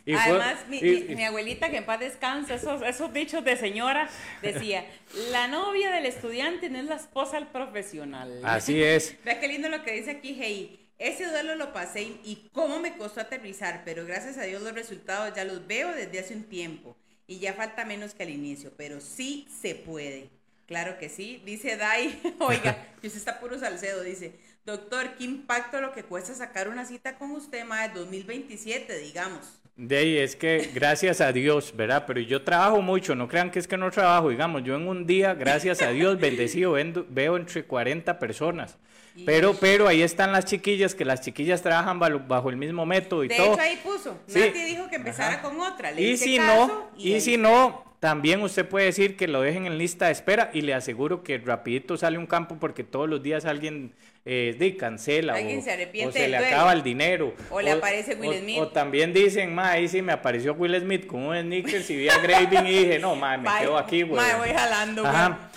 Y 0.05 0.13
fue- 0.13 0.21
Además, 0.21 0.55
mi, 0.69 0.77
y- 0.77 1.05
mi- 1.09 1.15
mi 1.15 1.23
abuelita, 1.23 1.71
que 1.71 1.77
en 1.77 1.85
paz 1.85 1.99
descansa, 1.99 2.53
esos, 2.53 2.83
esos 2.83 3.11
dichos 3.11 3.43
de 3.43 3.57
señora, 3.57 4.07
decía, 4.43 4.85
la 5.31 5.47
novia 5.47 5.89
del 5.91 6.05
estudiante 6.05 6.69
no 6.69 6.77
es 6.77 6.85
la 6.85 6.95
esposa 6.95 7.37
del 7.37 7.47
profesional. 7.47 8.39
así 8.43 8.81
es. 8.83 9.15
Vea 9.25 9.39
qué 9.39 9.47
lindo 9.47 9.67
lo 9.69 9.83
que 9.83 9.93
dice 9.93 10.11
aquí, 10.11 10.37
Hey. 10.39 10.79
Ese 10.97 11.25
duelo 11.27 11.55
lo 11.55 11.73
pasé 11.73 12.03
y, 12.03 12.21
y 12.23 12.49
cómo 12.53 12.79
me 12.79 12.95
costó 12.95 13.19
aterrizar, 13.19 13.81
pero 13.83 14.05
gracias 14.05 14.37
a 14.37 14.43
Dios 14.43 14.61
los 14.61 14.71
resultados 14.73 15.35
ya 15.35 15.43
los 15.43 15.67
veo 15.67 15.91
desde 15.91 16.19
hace 16.19 16.33
un 16.33 16.43
tiempo 16.43 16.95
y 17.27 17.39
ya 17.39 17.51
falta 17.53 17.83
menos 17.83 18.13
que 18.13 18.23
al 18.23 18.29
inicio, 18.29 18.71
pero 18.77 19.01
sí 19.01 19.45
se 19.61 19.75
puede. 19.75 20.29
Claro 20.67 20.97
que 20.97 21.09
sí, 21.09 21.41
dice 21.43 21.75
Dai, 21.75 22.17
oiga, 22.39 22.77
que 23.01 23.07
usted 23.07 23.19
está 23.19 23.41
puro 23.41 23.59
salcedo, 23.59 24.03
dice, 24.03 24.35
doctor, 24.65 25.11
¿qué 25.17 25.23
impacto 25.25 25.79
lo 25.79 25.91
que 25.93 26.03
cuesta 26.03 26.33
sacar 26.33 26.67
una 26.67 26.85
cita 26.85 27.17
con 27.17 27.31
usted, 27.31 27.63
más 27.65 27.93
de 27.93 27.99
2027, 27.99 28.97
digamos? 28.99 29.39
De 29.77 29.97
ahí 29.97 30.17
es 30.17 30.35
que 30.35 30.71
gracias 30.73 31.19
a 31.21 31.31
Dios, 31.33 31.73
¿verdad? 31.75 32.05
Pero 32.07 32.21
yo 32.21 32.43
trabajo 32.43 32.81
mucho, 32.81 33.13
no 33.13 33.27
crean 33.27 33.51
que 33.51 33.59
es 33.59 33.67
que 33.67 33.77
no 33.77 33.91
trabajo, 33.91 34.29
digamos, 34.29 34.63
yo 34.63 34.75
en 34.75 34.87
un 34.87 35.05
día, 35.05 35.33
gracias 35.33 35.81
a 35.81 35.89
Dios, 35.89 36.17
bendecido, 36.19 36.71
vendo- 36.73 37.05
veo 37.09 37.35
entre 37.37 37.65
40 37.65 38.17
personas. 38.17 38.77
Pero, 39.25 39.53
pero 39.53 39.87
ahí 39.87 40.01
están 40.01 40.31
las 40.33 40.43
chiquillas, 40.45 40.93
que 40.93 41.05
las 41.05 41.21
chiquillas 41.21 41.61
trabajan 41.61 41.99
bajo, 41.99 42.49
el 42.49 42.57
mismo 42.57 42.85
método 42.85 43.23
y 43.23 43.29
De 43.29 43.35
todo. 43.37 43.53
hecho, 43.53 43.61
ahí 43.61 43.79
puso, 43.83 44.17
Sí. 44.27 44.39
Nati 44.39 44.59
dijo 44.63 44.89
que 44.89 44.95
empezara 44.97 45.35
Ajá. 45.35 45.41
con 45.41 45.59
otra, 45.61 45.91
le 45.91 46.01
Y 46.01 46.17
si 46.17 46.35
caso 46.37 46.67
no, 46.67 46.89
y 46.97 47.21
si 47.21 47.37
no, 47.37 47.94
también 48.05 48.41
usted 48.43 48.67
puede 48.67 48.85
decir 48.85 49.17
que 49.17 49.27
lo 49.27 49.41
dejen 49.41 49.65
en 49.65 49.79
lista 49.79 50.05
de 50.05 50.11
espera 50.11 50.51
y 50.53 50.61
le 50.61 50.75
aseguro 50.75 51.23
que 51.23 51.39
rapidito 51.39 51.97
sale 51.97 52.19
un 52.19 52.27
campo 52.27 52.57
porque 52.59 52.83
todos 52.83 53.09
los 53.09 53.23
días 53.23 53.45
alguien 53.45 53.93
eh, 54.25 54.55
de, 54.59 54.77
cancela 54.77 55.33
Alguien 55.33 55.57
o, 55.57 55.61
se 55.63 55.71
arrepiente 55.71 56.09
o 56.09 56.11
se 56.11 56.21
del 56.21 56.31
le 56.31 56.37
duelo. 56.37 56.55
acaba 56.55 56.73
el 56.73 56.83
dinero. 56.83 57.33
O 57.49 57.61
le 57.61 57.71
aparece 57.71 58.13
Will 58.13 58.29
o- 58.29 58.39
Smith. 58.39 58.57
O 58.59 58.67
también 58.67 59.11
dicen, 59.11 59.55
ma, 59.55 59.71
ahí 59.71 59.87
sí 59.87 60.03
me 60.03 60.11
apareció 60.11 60.53
Will 60.53 60.79
Smith 60.79 61.07
con 61.07 61.23
un 61.23 61.35
sneakers 61.41 61.89
y 61.89 61.95
vi 61.95 62.09
a 62.09 62.19
Graving 62.19 62.67
y 62.67 62.77
dije, 62.77 62.99
no, 62.99 63.15
ma, 63.15 63.37
me 63.37 63.49
Bye. 63.49 63.59
quedo 63.61 63.77
aquí, 63.79 64.03
güey. 64.03 64.21
Mae, 64.21 64.35
voy 64.37 64.49
jalando, 64.55 65.01
güey. 65.01 65.15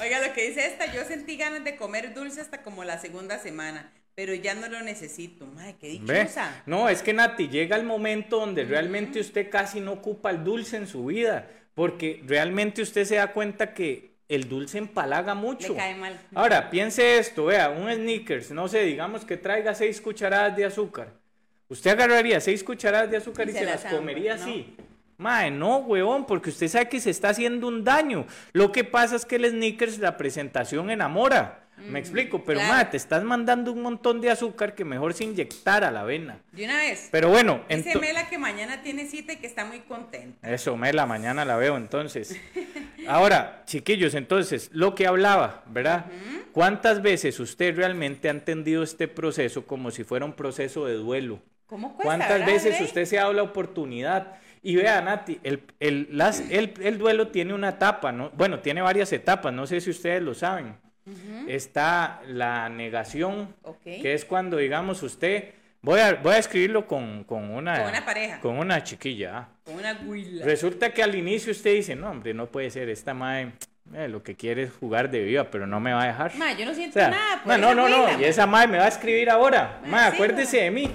Oiga, 0.09 0.27
lo 0.27 0.33
que 0.33 0.49
dice 0.49 0.65
esta, 0.67 0.91
yo 0.91 1.05
sentí 1.05 1.37
ganas 1.37 1.65
de 1.65 1.77
comer 1.77 2.15
dulce 2.15 2.41
hasta 2.41 2.63
como 2.63 2.83
la 2.83 2.99
segunda 2.99 3.39
semana, 3.39 3.93
pero 4.15 4.33
ya 4.33 4.55
no 4.55 4.69
lo 4.69 4.81
necesito. 4.81 5.47
Mae, 5.47 5.77
qué 5.79 5.99
¿Ve? 6.03 6.21
dichosa. 6.21 6.63
No, 6.65 6.89
es 6.89 7.03
que 7.03 7.13
Nati, 7.13 7.49
llega 7.49 7.77
el 7.77 7.85
momento 7.85 8.39
donde 8.41 8.65
realmente 8.65 9.21
usted 9.21 9.51
casi 9.51 9.81
no 9.81 9.93
ocupa 9.93 10.31
el 10.31 10.45
dulce 10.45 10.77
en 10.79 10.87
su 10.87 11.05
vida, 11.07 11.47
porque 11.79 12.21
realmente 12.27 12.83
usted 12.83 13.05
se 13.05 13.15
da 13.15 13.33
cuenta 13.33 13.73
que 13.73 14.11
el 14.29 14.49
dulce 14.49 14.79
empalaga 14.79 15.37
mucho. 15.37 15.75
Le 15.75 15.79
cae 15.79 15.95
mal. 15.95 16.19
Ahora, 16.35 16.71
piense 16.71 17.19
esto, 17.19 17.45
vea, 17.45 17.71
un 17.71 17.89
sneakers, 17.89 18.51
no 18.51 18.67
sé, 18.67 18.81
digamos 18.81 19.25
que 19.25 19.37
traiga 19.37 19.73
seis 19.77 20.01
cucharadas 20.01 20.57
de 20.57 20.65
azúcar. 20.65 21.13
Usted 21.69 21.93
agarraría 21.93 22.41
seis 22.41 22.65
cucharadas 22.65 23.13
de 23.13 23.19
azúcar 23.19 23.47
Y 23.47 23.53
y, 23.53 23.55
se 23.55 23.65
las 23.65 23.85
comería 23.85 24.35
¿no? 24.35 24.43
así. 24.43 24.75
Mae, 25.19 25.53
no, 25.53 25.77
huevón, 25.77 26.27
porque 26.27 26.51
usted 26.51 26.67
sabe 26.67 26.89
que 26.89 26.99
se 26.99 27.11
está 27.11 27.29
haciendo 27.29 27.69
un 27.69 27.85
daño. 27.85 28.27
Lo 28.53 28.73
que 28.73 28.83
pasa 28.83 29.15
es 29.15 29.25
que 29.25 29.37
el 29.37 29.49
sneakers, 29.49 30.01
la 30.01 30.17
presentación 30.17 30.91
enamora. 30.91 31.68
Me 31.87 31.99
explico, 31.99 32.43
pero 32.45 32.59
claro. 32.61 32.75
mae, 32.75 32.85
te 32.87 32.97
estás 32.97 33.23
mandando 33.25 33.73
un 33.73 33.83
montón 33.83 34.21
de 34.21 34.31
azúcar 34.31 34.75
que 34.75 34.85
mejor 34.85 35.15
se 35.15 35.25
inyectar 35.25 35.85
a 35.85 35.91
la 35.91 36.01
avena. 36.01 36.41
De 36.53 36.65
una 36.65 36.77
vez. 36.77 37.09
Pero 37.13 37.29
bueno, 37.29 37.63
Dice 37.69 37.99
Mela 37.99 38.29
que 38.29 38.39
mañana 38.39 38.83
tiene 38.83 39.07
cita 39.07 39.33
y 39.33 39.37
que 39.37 39.47
está 39.47 39.65
muy 39.65 39.81
contenta. 39.81 40.51
eso, 40.51 40.77
Mela, 40.77 41.07
mañana 41.07 41.45
la 41.45 41.57
veo 41.57 41.77
entonces. 41.77 42.39
Ahora, 43.07 43.63
chiquillos, 43.67 44.15
entonces, 44.15 44.71
lo 44.73 44.95
que 44.95 45.07
hablaba, 45.07 45.63
¿verdad? 45.67 46.07
¿Cuántas 46.53 47.01
veces 47.03 47.39
usted 47.41 47.77
realmente 47.77 48.29
ha 48.29 48.33
entendido 48.33 48.83
este 48.83 49.09
proceso 49.09 49.67
como 49.67 49.91
si 49.91 50.05
fuera 50.05 50.25
un 50.25 50.33
proceso 50.35 50.87
de 50.87 50.95
duelo? 50.95 51.41
¿Cómo 51.67 51.89
cuesta? 51.95 52.03
¿Cuántas 52.05 52.29
verdad, 52.41 52.47
veces 52.47 52.81
usted 52.81 53.05
se 53.05 53.19
ha 53.19 53.23
dado 53.23 53.35
la 53.35 53.43
oportunidad? 53.43 54.35
Y 54.63 54.75
vea, 54.77 55.01
Nati, 55.01 55.39
el, 55.45 55.63
el, 55.79 56.09
las- 56.11 56.41
el- 56.51 56.75
el 56.83 56.99
duelo 56.99 57.29
tiene 57.29 57.55
una 57.55 57.69
etapa, 57.71 58.11
¿no? 58.11 58.31
Bueno, 58.31 58.59
tiene 58.61 58.83
varias 58.83 59.13
etapas, 59.13 59.53
no 59.53 59.67
sé 59.67 59.81
si 59.81 59.91
ustedes 59.91 60.21
lo 60.23 60.35
saben. 60.35 60.75
Está 61.49 62.21
la 62.27 62.69
negación, 62.69 63.55
que 63.85 64.15
es 64.15 64.25
cuando, 64.25 64.57
digamos, 64.57 65.03
usted, 65.03 65.55
voy 65.83 66.01
a, 66.01 66.15
voy 66.15 66.35
a 66.35 66.39
escribirlo 66.39 66.87
con, 66.87 67.25
con 67.25 67.51
una... 67.51 67.79
Con 67.81 67.89
una 67.91 68.05
pareja. 68.05 68.41
Con 68.41 68.59
una 68.59 68.83
chiquilla. 68.83 69.39
ah. 69.39 69.49
Con 69.65 69.75
una 69.77 69.99
huila. 70.07 70.45
Resulta 70.45 70.91
que 70.93 71.03
al 71.03 71.15
inicio 71.15 71.53
usted 71.53 71.75
dice, 71.75 71.95
no, 71.97 72.11
hombre, 72.11 72.35
no 72.35 72.47
puede 72.47 72.71
ser, 72.71 72.89
esta 72.89 73.15
madre 73.15 73.53
eh, 73.95 74.09
lo 74.09 74.23
que 74.23 74.37
quiere 74.37 74.65
es 74.65 74.73
jugar 74.73 75.11
de 75.11 75.23
viva, 75.23 75.45
pero 75.51 75.67
no 75.67 75.81
me 75.81 75.93
va 75.93 76.03
a 76.03 76.07
dejar. 76.09 76.35
Ma, 76.37 76.53
yo 76.53 76.67
no 76.67 76.73
O 76.73 76.75
siento 76.75 76.95
sea, 76.99 77.11
nada. 77.11 77.37
por 77.43 77.47
ma, 77.47 77.59
no, 77.59 77.75
no, 77.75 77.89
no, 77.89 78.21
y 78.21 78.25
esa 78.25 78.47
madre 78.47 78.69
me 78.69 78.79
va 78.79 78.85
a 78.85 78.89
escribir 78.89 79.31
ahora. 79.31 79.81
Ma, 79.85 79.89
Ma, 79.89 80.09
sí, 80.11 80.15
acuérdese 80.15 80.57
ma. 80.59 80.63
de 80.65 80.71
mí. 80.71 80.91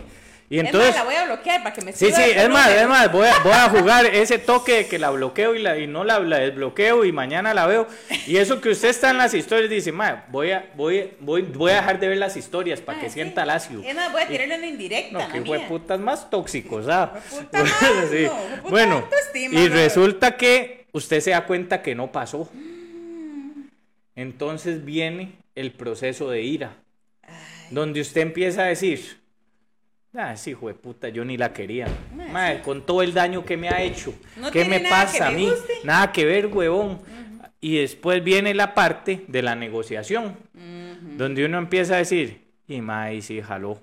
Y 0.50 0.60
Es 0.60 0.66
entonces... 0.66 0.90
más, 0.92 0.98
la 1.00 1.04
voy 1.06 1.16
a 1.16 1.26
bloquear 1.26 1.64
para 1.64 1.74
que 1.74 1.82
me 1.82 1.94
Sí, 1.94 2.12
sí, 2.12 2.22
es 2.36 2.50
más, 2.50 2.70
es 2.70 2.88
más, 2.88 3.12
voy 3.12 3.28
a, 3.28 3.40
voy 3.40 3.54
a 3.54 3.70
jugar 3.70 4.06
ese 4.06 4.38
toque 4.38 4.74
de 4.76 4.88
que 4.88 5.00
la 5.00 5.10
bloqueo 5.10 5.56
y, 5.56 5.60
la, 5.60 5.78
y 5.80 5.88
no 5.88 6.04
la, 6.04 6.20
la 6.20 6.38
desbloqueo 6.40 7.06
y 7.06 7.12
mañana 7.12 7.54
la 7.54 7.66
veo. 7.66 7.88
Y 8.28 8.38
eso 8.38 8.62
que 8.62 8.70
usted 8.70 8.90
está 8.90 9.10
en 9.12 9.18
las 9.18 9.34
historias 9.34 9.70
dice, 9.70 9.92
ma, 9.92 10.26
voy 10.30 10.52
a, 10.52 10.70
voy, 10.76 11.12
voy, 11.20 11.42
voy 11.44 11.72
a 11.72 11.76
dejar 11.76 12.00
de 12.00 12.08
ver 12.10 12.18
las 12.18 12.38
historias 12.38 12.82
para 12.82 12.98
Ma, 12.98 13.04
que 13.04 13.10
sí. 13.10 13.16
sienta 13.16 13.46
lacio. 13.46 13.82
Es 13.84 13.96
más, 13.96 14.12
voy 14.12 14.22
a 14.22 14.28
tirarle 14.28 14.58
una 14.58 14.68
indirecta. 14.68 15.28
No, 15.28 15.34
que 15.34 15.42
fue 15.42 15.60
putas 15.62 16.00
más 16.00 16.30
tóxicos, 16.30 16.88
¿ah? 16.88 17.14
Puta 17.30 17.64
Sí. 18.12 18.26
no, 18.26 18.70
Bueno, 18.70 19.08
y 19.36 19.48
no. 19.48 19.70
resulta 19.70 20.38
que 20.38 20.86
usted 20.92 21.20
se 21.22 21.32
da 21.32 21.46
cuenta 21.46 21.82
que 21.82 21.96
no 21.96 22.12
pasó. 22.12 22.50
Entonces 24.16 24.86
viene 24.86 25.34
el 25.56 25.72
proceso 25.72 26.30
de 26.30 26.42
ira, 26.44 26.76
donde 27.72 28.02
usted 28.02 28.22
empieza 28.22 28.64
a 28.64 28.66
decir, 28.66 29.23
ah, 30.16 30.34
ese 30.34 30.52
hijo 30.52 30.68
de 30.68 30.74
puta, 30.74 31.10
yo 31.10 31.24
ni 31.26 31.38
la 31.38 31.54
quería. 31.54 31.88
Ma, 32.16 32.28
Mae, 32.28 32.62
con 32.62 32.86
todo 32.86 33.02
el 33.02 33.14
daño 33.14 33.44
que 33.46 33.58
me 33.58 33.70
ha 33.70 33.82
hecho, 33.82 34.14
No 34.38 34.52
¿qué 34.52 34.66
me 34.66 34.80
nada 34.80 35.04
pasa 35.04 35.18
que 35.18 35.24
a 35.24 35.32
mí? 35.32 35.50
guste. 35.50 35.74
Nada 35.84 36.12
que 36.12 36.26
ver, 36.26 36.48
huevón. 36.48 37.00
Y 37.62 37.78
después 37.78 38.24
viene 38.24 38.54
la 38.54 38.74
parte 38.74 39.24
de 39.28 39.42
la 39.42 39.56
negociación, 39.56 40.36
donde 41.18 41.46
uno 41.46 41.58
empieza 41.58 41.96
a 41.96 41.98
decir, 41.98 42.42
y 42.68 42.82
mae, 42.82 43.22
sí, 43.22 43.42
jaló. 43.42 43.80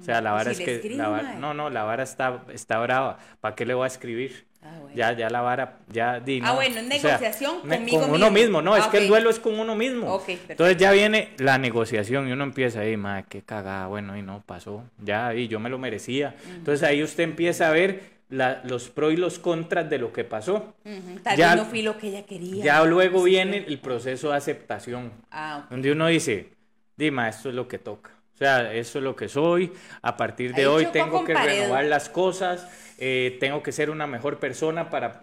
O 0.00 0.02
sea, 0.04 0.20
la 0.20 0.30
Y 0.30 0.32
vara 0.32 0.54
si 0.54 0.62
es 0.64 0.80
que, 0.82 0.90
la 0.90 1.08
vara- 1.08 1.34
no, 1.34 1.54
no, 1.54 1.70
la 1.70 1.84
vara 1.84 2.02
está, 2.02 2.42
está 2.52 2.78
brava. 2.80 3.18
¿Para 3.40 3.54
qué 3.54 3.64
le 3.64 3.74
voy 3.74 3.84
a 3.84 3.86
escribir? 3.86 4.46
Ah, 4.64 4.78
bueno. 4.80 4.96
Ya, 4.96 5.12
ya 5.12 5.28
la 5.28 5.42
vara, 5.42 5.78
ya 5.92 6.20
di, 6.20 6.40
Ah, 6.42 6.46
no. 6.48 6.54
bueno, 6.54 6.80
es 6.80 6.86
O 6.86 6.88
sea, 6.88 6.98
negociación 7.18 7.60
conmigo 7.60 8.00
con 8.00 8.08
uno 8.10 8.30
mismo. 8.30 8.30
mismo, 8.30 8.62
no, 8.62 8.76
es 8.76 8.84
Ah, 8.84 8.90
que 8.90 8.98
el 8.98 9.08
duelo 9.08 9.28
es 9.28 9.38
con 9.38 9.58
uno 9.60 9.74
mismo. 9.74 10.12
Ok, 10.14 10.24
perfecto. 10.26 10.52
Entonces 10.52 10.76
ya 10.78 10.90
viene 10.92 11.30
la 11.38 11.58
negociación 11.58 12.28
y 12.28 12.32
uno 12.32 12.44
empieza 12.44 12.80
ahí, 12.80 12.96
madre, 12.96 13.26
qué 13.28 13.42
cagada, 13.42 13.86
bueno, 13.88 14.16
y 14.16 14.22
no 14.22 14.42
pasó, 14.46 14.82
ya, 14.98 15.34
y 15.34 15.48
yo 15.48 15.60
me 15.60 15.68
lo 15.68 15.78
merecía. 15.78 16.34
Entonces 16.48 16.82
ahí 16.88 17.02
usted 17.02 17.24
empieza 17.24 17.68
a 17.68 17.72
ver 17.72 18.14
la- 18.30 18.62
los 18.64 18.88
pros 18.88 19.12
y 19.12 19.16
los 19.18 19.38
contras 19.38 19.88
de 19.90 19.98
lo 19.98 20.12
que 20.12 20.24
pasó. 20.24 20.74
Ujú, 20.84 21.20
Tal 21.22 21.36
Ya- 21.36 21.48
vez 21.54 21.56
no 21.62 21.68
fui 21.68 21.82
lo 21.82 21.98
que 21.98 22.08
ella 22.08 22.24
quería. 22.24 22.64
Ya 22.64 22.84
luego 22.84 23.18
Sí, 23.22 23.30
viene 23.30 23.58
el 23.68 23.78
proceso 23.80 24.30
de 24.30 24.36
aceptación, 24.38 25.12
Ah, 25.30 25.60
ok. 25.64 25.70
donde 25.70 25.92
uno 25.92 26.06
dice, 26.06 26.48
Dima, 26.96 27.28
esto 27.28 27.48
es 27.50 27.54
lo 27.54 27.66
que 27.68 27.78
toca. 27.78 28.10
O 28.34 28.36
sea, 28.38 28.72
eso 28.72 28.98
es 28.98 29.04
lo 29.04 29.14
que 29.14 29.28
soy. 29.28 29.72
A 30.00 30.16
partir 30.16 30.54
de 30.54 30.62
Ahí 30.62 30.66
hoy 30.66 30.86
tengo 30.86 31.24
que 31.24 31.34
pared. 31.34 31.60
renovar 31.62 31.84
las 31.84 32.08
cosas. 32.08 32.66
Eh, 32.98 33.36
tengo 33.40 33.62
que 33.62 33.72
ser 33.72 33.90
una 33.90 34.06
mejor 34.06 34.38
persona 34.38 34.88
para 34.90 35.22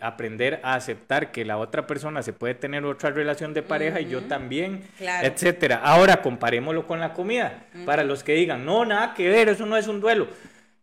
aprender 0.00 0.60
a 0.62 0.74
aceptar 0.74 1.32
que 1.32 1.44
la 1.44 1.58
otra 1.58 1.86
persona 1.86 2.22
se 2.22 2.32
puede 2.32 2.54
tener 2.54 2.84
otra 2.84 3.10
relación 3.10 3.54
de 3.54 3.62
pareja 3.62 4.00
y 4.00 4.08
yo 4.08 4.22
también, 4.22 4.82
Claro. 4.98 5.26
etcétera. 5.26 5.80
Ahora 5.82 6.22
comparémoslo 6.22 6.86
con 6.86 7.00
la 7.00 7.12
comida. 7.14 7.64
Para 7.84 8.04
los 8.04 8.22
que 8.22 8.34
digan, 8.34 8.64
no, 8.64 8.84
nada 8.84 9.14
que 9.14 9.28
ver, 9.28 9.48
eso 9.48 9.66
no 9.66 9.76
es 9.76 9.88
un 9.88 10.00
duelo. 10.00 10.28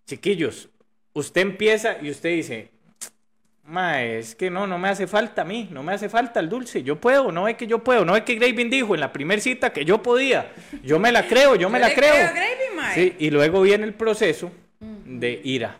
Chiquillos, 0.05 0.69
usted 1.13 1.41
empieza 1.41 1.97
y 2.01 2.09
usted 2.09 2.29
dice, 2.29 2.69
Ma, 3.63 4.03
es 4.03 4.35
que 4.35 4.51
no, 4.51 4.67
no 4.67 4.77
me 4.77 4.89
hace 4.89 5.07
falta 5.07 5.41
a 5.41 5.45
mí, 5.45 5.67
no 5.71 5.81
me 5.81 5.93
hace 5.93 6.07
falta 6.07 6.39
el 6.39 6.49
dulce, 6.49 6.83
yo 6.83 6.97
puedo, 7.01 7.31
no 7.31 7.47
es 7.47 7.55
que 7.55 7.65
yo 7.65 7.83
puedo, 7.83 8.05
no 8.05 8.15
es 8.15 8.21
que 8.21 8.35
Gravin 8.35 8.69
dijo 8.69 8.93
en 8.93 9.01
la 9.01 9.11
primera 9.11 9.41
cita 9.41 9.73
que 9.73 9.83
yo 9.85 10.03
podía, 10.03 10.51
yo 10.83 10.99
me 10.99 11.11
la 11.11 11.27
creo, 11.27 11.55
yo 11.55 11.67
me 11.69 11.79
la 11.79 11.91
creo. 11.91 12.13
Gravy. 12.13 12.93
Sí, 12.93 13.15
y 13.17 13.31
luego 13.31 13.61
viene 13.61 13.85
el 13.85 13.93
proceso 13.95 14.51
de 14.79 15.41
ira. 15.43 15.79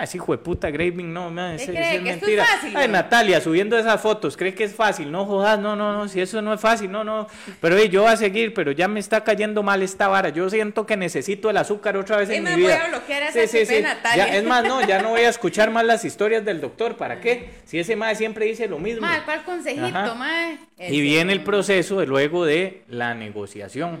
Ah, 0.00 0.04
ese 0.04 0.16
hijo 0.18 0.30
de 0.30 0.38
puta 0.38 0.70
Graving, 0.70 1.12
no, 1.12 1.28
man, 1.28 1.56
¿Qué 1.56 1.64
ese- 1.64 1.72
cree? 1.72 1.82
es 1.82 1.88
¿Que 1.90 1.96
esto 1.96 2.08
es 2.08 2.20
mentira. 2.22 2.44
fácil, 2.44 2.76
Ay, 2.76 2.86
no? 2.86 2.92
Natalia, 2.92 3.40
subiendo 3.40 3.76
esas 3.76 4.00
fotos, 4.00 4.36
¿cree 4.36 4.54
que 4.54 4.62
es 4.62 4.72
fácil? 4.72 5.10
No 5.10 5.24
jodas, 5.26 5.58
no, 5.58 5.74
no, 5.74 5.92
no, 5.92 6.06
si 6.06 6.20
eso 6.20 6.40
no 6.40 6.54
es 6.54 6.60
fácil, 6.60 6.88
no, 6.92 7.02
no. 7.02 7.26
Pero 7.60 7.76
ey, 7.76 7.88
yo 7.88 8.02
voy 8.02 8.12
a 8.12 8.16
seguir, 8.16 8.54
pero 8.54 8.70
ya 8.70 8.86
me 8.86 9.00
está 9.00 9.24
cayendo 9.24 9.64
mal 9.64 9.82
esta 9.82 10.06
vara. 10.06 10.28
Yo 10.28 10.48
siento 10.50 10.86
que 10.86 10.96
necesito 10.96 11.50
el 11.50 11.56
azúcar 11.56 11.96
otra 11.96 12.16
vez 12.18 12.30
Es 12.30 12.36
en 12.36 12.44
más, 12.44 12.54
mi 12.56 12.62
voy 12.62 12.70
vida. 12.70 12.84
a 12.84 12.88
bloquear 12.90 13.22
a 13.24 13.28
esa 13.30 13.40
Pepe 13.58 13.66
de 13.74 13.82
Natalia. 13.82 14.26
Ya, 14.28 14.36
es 14.36 14.44
más, 14.44 14.62
no, 14.64 14.86
ya 14.86 15.02
no 15.02 15.08
voy 15.10 15.22
a 15.22 15.28
escuchar 15.30 15.72
más 15.72 15.84
las 15.84 16.04
historias 16.04 16.44
del 16.44 16.60
doctor. 16.60 16.96
¿Para 16.96 17.20
qué? 17.20 17.50
Si 17.64 17.80
ese 17.80 17.96
mae 17.96 18.14
siempre 18.14 18.44
dice 18.46 18.68
lo 18.68 18.78
mismo. 18.78 19.00
Mae, 19.04 19.22
¿cuál 19.24 19.42
consejito, 19.42 20.14
mae? 20.14 20.58
Y 20.78 21.00
viene 21.00 21.32
el 21.32 21.40
proceso 21.42 21.98
de 21.98 22.06
luego 22.06 22.44
de 22.44 22.82
la 22.88 23.14
negociación, 23.14 23.98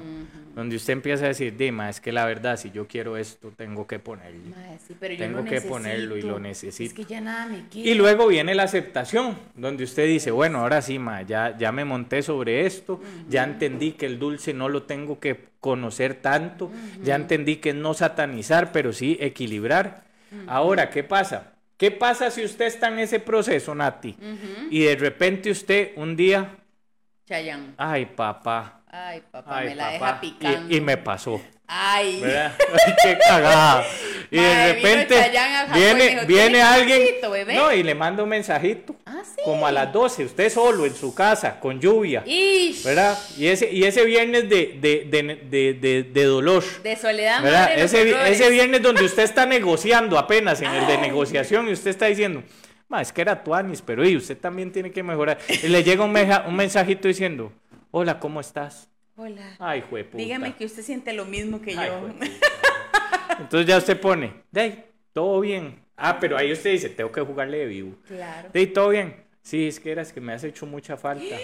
donde 0.58 0.74
usted 0.74 0.92
empieza 0.94 1.24
a 1.24 1.28
decir, 1.28 1.56
Dima, 1.56 1.88
es 1.88 2.00
que 2.00 2.10
la 2.10 2.26
verdad, 2.26 2.56
si 2.56 2.72
yo 2.72 2.88
quiero 2.88 3.16
esto, 3.16 3.52
tengo 3.56 3.86
que 3.86 4.00
ponerlo. 4.00 4.56
Sí, 4.88 4.94
Tengo 5.16 5.44
que 5.44 5.50
necesito. 5.50 5.72
ponerlo 5.72 6.16
y 6.16 6.22
lo 6.22 6.40
necesito. 6.40 6.88
Es 6.90 6.94
que 6.94 7.04
ya 7.04 7.20
nada 7.20 7.46
me. 7.46 7.62
Y 7.72 7.94
luego 7.94 8.26
viene 8.26 8.56
la 8.56 8.64
aceptación, 8.64 9.38
donde 9.54 9.84
usted 9.84 10.06
dice, 10.08 10.32
bueno, 10.32 10.58
ahora 10.58 10.82
sí, 10.82 10.98
ma, 10.98 11.22
ya, 11.22 11.56
ya 11.56 11.70
me 11.70 11.84
monté 11.84 12.22
sobre 12.22 12.66
esto, 12.66 13.00
ya 13.28 13.44
entendí 13.44 13.92
que 13.92 14.06
el 14.06 14.18
dulce 14.18 14.52
no 14.52 14.68
lo 14.68 14.82
tengo 14.82 15.20
que 15.20 15.46
conocer 15.60 16.14
tanto, 16.14 16.72
ya 17.04 17.14
entendí 17.14 17.56
que 17.56 17.70
es 17.70 17.76
no 17.76 17.94
satanizar, 17.94 18.72
pero 18.72 18.92
sí 18.92 19.16
equilibrar. 19.20 20.02
Ahora, 20.48 20.90
¿qué 20.90 21.04
pasa? 21.04 21.52
¿Qué 21.76 21.92
pasa 21.92 22.32
si 22.32 22.44
usted 22.44 22.64
está 22.66 22.88
en 22.88 22.98
ese 22.98 23.20
proceso, 23.20 23.76
Nati? 23.76 24.16
Y 24.70 24.80
de 24.80 24.96
repente 24.96 25.52
usted 25.52 25.92
un 25.94 26.16
día, 26.16 26.56
Chayán. 27.28 27.74
ay, 27.76 28.06
papá, 28.06 28.77
Ay, 28.90 29.22
papá, 29.30 29.58
ay, 29.58 29.68
me 29.68 29.74
la 29.74 29.84
papá, 29.84 29.92
deja 29.92 30.20
picando. 30.20 30.72
y, 30.74 30.76
y 30.76 30.80
me 30.80 30.96
pasó. 30.96 31.40
Ay. 31.70 32.22
qué 33.02 33.18
cagada. 33.18 33.84
Y 34.30 34.36
de 34.38 34.72
repente 34.72 35.14
viene, 35.74 36.08
dijo, 36.08 36.26
viene 36.26 36.26
"¿Tiene 36.26 36.62
alguien 36.62 37.02
bebé?" 37.30 37.54
no, 37.54 37.72
y 37.74 37.82
le 37.82 37.94
manda 37.94 38.22
un 38.22 38.28
mensajito. 38.30 38.96
Ah, 39.04 39.20
sí. 39.22 39.42
Como 39.44 39.66
a 39.66 39.72
las 39.72 39.92
12, 39.92 40.24
usted 40.24 40.50
solo 40.50 40.86
en 40.86 40.94
su 40.94 41.14
casa, 41.14 41.60
con 41.60 41.78
lluvia, 41.78 42.22
Ish. 42.26 42.84
¿verdad? 42.84 43.18
Y 43.36 43.46
ese, 43.48 43.70
y 43.70 43.84
ese 43.84 44.04
viernes 44.04 44.48
de, 44.48 44.78
de, 44.80 45.06
de, 45.50 46.02
de, 46.04 46.24
dolor, 46.24 46.64
De 46.82 46.96
soledad, 46.96 47.42
¿verdad? 47.42 47.68
madre 47.68 47.82
Ese, 48.32 48.48
viernes 48.50 48.82
donde 48.82 49.04
usted 49.04 49.22
está 49.24 49.44
negociando 49.44 50.18
apenas 50.18 50.62
en 50.62 50.72
el 50.74 50.86
de 50.86 50.96
negociación 50.98 51.68
y 51.68 51.72
usted 51.72 51.90
está 51.90 52.06
diciendo, 52.06 52.42
"Ma, 52.88 53.02
es 53.02 53.12
que 53.12 53.20
era 53.20 53.44
Tuanis, 53.44 53.82
pero 53.82 54.06
y 54.08 54.16
usted 54.16 54.38
también 54.38 54.72
tiene 54.72 54.90
que 54.90 55.02
mejorar. 55.02 55.36
Y 55.62 55.68
le 55.68 55.84
llega 55.84 56.02
un, 56.04 56.12
meja- 56.12 56.44
un 56.48 56.56
mensajito 56.56 57.08
diciendo, 57.08 57.52
hola, 57.90 58.18
¿cómo 58.20 58.40
estás? 58.40 58.88
Hola. 59.16 59.56
Ay, 59.58 59.82
jueputa. 59.88 60.18
Dígame 60.18 60.54
que 60.54 60.64
usted 60.64 60.82
siente 60.82 61.12
lo 61.12 61.24
mismo 61.24 61.60
que 61.60 61.76
Ay, 61.76 61.88
yo. 61.88 62.08
Entonces 63.40 63.66
ya 63.66 63.78
usted 63.78 64.00
pone, 64.00 64.32
de 64.50 64.60
ahí, 64.60 64.84
todo 65.12 65.40
bien. 65.40 65.80
Ah, 65.96 66.18
pero 66.20 66.36
ahí 66.36 66.52
usted 66.52 66.70
dice, 66.70 66.88
tengo 66.88 67.10
que 67.10 67.20
jugarle 67.20 67.58
de 67.58 67.66
vivo. 67.66 67.96
Claro. 68.06 68.50
De 68.52 68.60
ahí, 68.60 68.66
todo 68.68 68.90
bien. 68.90 69.16
Sí, 69.42 69.68
es 69.68 69.80
que 69.80 69.90
eras 69.90 70.12
que 70.12 70.20
me 70.20 70.32
has 70.32 70.44
hecho 70.44 70.66
mucha 70.66 70.96
falta. 70.96 71.36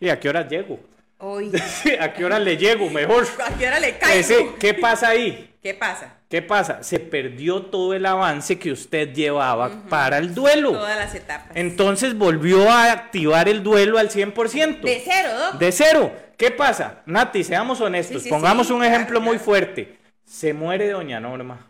¿Y 0.00 0.08
a 0.08 0.18
qué 0.18 0.28
hora 0.28 0.46
llego? 0.48 0.80
Hoy. 1.18 1.52
¿A 2.00 2.12
qué 2.12 2.24
hora 2.24 2.38
le 2.38 2.56
llego? 2.56 2.88
Mejor. 2.90 3.26
¿A 3.44 3.56
qué 3.56 3.68
hora 3.68 3.78
le 3.78 3.98
caigo? 3.98 4.18
Ese, 4.18 4.50
¿Qué 4.58 4.74
pasa 4.74 5.08
ahí? 5.08 5.49
¿Qué 5.62 5.74
pasa? 5.74 6.14
¿Qué 6.30 6.40
pasa? 6.40 6.82
Se 6.82 6.98
perdió 6.98 7.62
todo 7.66 7.92
el 7.92 8.06
avance 8.06 8.58
que 8.58 8.72
usted 8.72 9.12
llevaba 9.12 9.82
para 9.90 10.16
el 10.16 10.34
duelo. 10.34 10.72
Todas 10.72 10.96
las 10.96 11.14
etapas. 11.14 11.54
Entonces 11.54 12.16
volvió 12.16 12.70
a 12.70 12.90
activar 12.90 13.46
el 13.46 13.62
duelo 13.62 13.98
al 13.98 14.08
100%. 14.08 14.80
De 14.80 15.02
cero, 15.04 15.28
¿no? 15.52 15.58
De 15.58 15.70
cero. 15.70 16.12
¿Qué 16.38 16.50
pasa? 16.50 17.02
Nati, 17.04 17.44
seamos 17.44 17.80
honestos. 17.82 18.22
Sí, 18.22 18.24
sí, 18.24 18.30
Pongamos 18.30 18.68
sí, 18.68 18.72
un 18.72 18.78
claro, 18.78 18.94
ejemplo 18.94 19.20
muy 19.20 19.36
claro. 19.36 19.44
fuerte. 19.44 19.98
Se 20.24 20.54
muere 20.54 20.88
doña 20.88 21.20
Norma. 21.20 21.68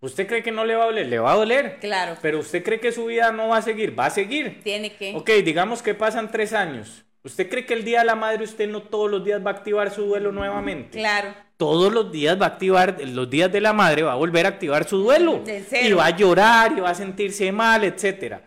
¿Usted 0.00 0.28
cree 0.28 0.42
que 0.44 0.52
no 0.52 0.64
le 0.64 0.76
va 0.76 0.84
a 0.84 0.86
doler? 0.86 1.06
Le 1.08 1.18
va 1.18 1.32
a 1.32 1.36
doler. 1.36 1.78
Claro. 1.80 2.16
Pero 2.22 2.38
usted 2.38 2.62
cree 2.62 2.78
que 2.78 2.92
su 2.92 3.06
vida 3.06 3.32
no 3.32 3.48
va 3.48 3.56
a 3.56 3.62
seguir. 3.62 3.98
Va 3.98 4.06
a 4.06 4.10
seguir. 4.10 4.60
Tiene 4.62 4.92
que. 4.94 5.16
Ok, 5.16 5.28
digamos 5.44 5.82
que 5.82 5.94
pasan 5.94 6.30
tres 6.30 6.52
años 6.52 7.04
¿Usted 7.22 7.50
cree 7.50 7.66
que 7.66 7.74
el 7.74 7.84
Día 7.84 8.00
de 8.00 8.06
la 8.06 8.14
Madre 8.14 8.44
usted 8.44 8.68
no 8.68 8.82
todos 8.82 9.10
los 9.10 9.22
días 9.24 9.44
va 9.44 9.50
a 9.50 9.54
activar 9.54 9.90
su 9.90 10.04
duelo 10.04 10.32
nuevamente? 10.32 10.98
Claro. 10.98 11.34
Todos 11.58 11.92
los 11.92 12.10
días 12.10 12.40
va 12.40 12.46
a 12.46 12.48
activar, 12.48 12.96
los 13.04 13.28
días 13.28 13.52
de 13.52 13.60
la 13.60 13.74
madre 13.74 14.02
va 14.02 14.12
a 14.12 14.16
volver 14.16 14.46
a 14.46 14.48
activar 14.48 14.88
su 14.88 14.96
duelo. 14.96 15.44
Y 15.82 15.92
va 15.92 16.06
a 16.06 16.16
llorar 16.16 16.72
y 16.74 16.80
va 16.80 16.88
a 16.88 16.94
sentirse 16.94 17.52
mal, 17.52 17.84
etcétera. 17.84 18.40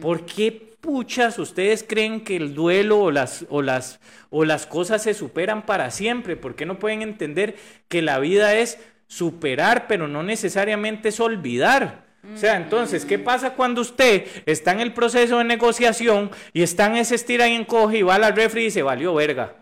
¿Por 0.00 0.26
qué 0.26 0.50
puchas 0.80 1.38
ustedes 1.38 1.84
creen 1.88 2.24
que 2.24 2.34
el 2.34 2.56
duelo 2.56 2.98
o 2.98 3.10
las, 3.12 3.46
o, 3.48 3.62
las, 3.62 4.00
o 4.30 4.44
las 4.44 4.66
cosas 4.66 5.04
se 5.04 5.14
superan 5.14 5.64
para 5.66 5.92
siempre? 5.92 6.34
¿Por 6.34 6.56
qué 6.56 6.66
no 6.66 6.80
pueden 6.80 7.02
entender 7.02 7.54
que 7.86 8.02
la 8.02 8.18
vida 8.18 8.52
es 8.56 8.80
superar, 9.06 9.86
pero 9.86 10.08
no 10.08 10.24
necesariamente 10.24 11.10
es 11.10 11.20
olvidar? 11.20 12.07
O 12.34 12.36
sea, 12.36 12.56
entonces, 12.56 13.04
¿qué 13.04 13.18
pasa 13.18 13.54
cuando 13.54 13.80
usted 13.80 14.26
está 14.46 14.72
en 14.72 14.80
el 14.80 14.92
proceso 14.92 15.38
de 15.38 15.44
negociación 15.44 16.30
y 16.52 16.62
está 16.62 16.86
en 16.86 16.96
ese 16.96 17.14
estira 17.14 17.48
y 17.48 17.54
encoge 17.54 17.98
y 17.98 18.02
va 18.02 18.16
a 18.16 18.18
la 18.18 18.30
refri 18.30 18.62
y 18.62 18.64
dice, 18.66 18.82
valió 18.82 19.14
verga? 19.14 19.54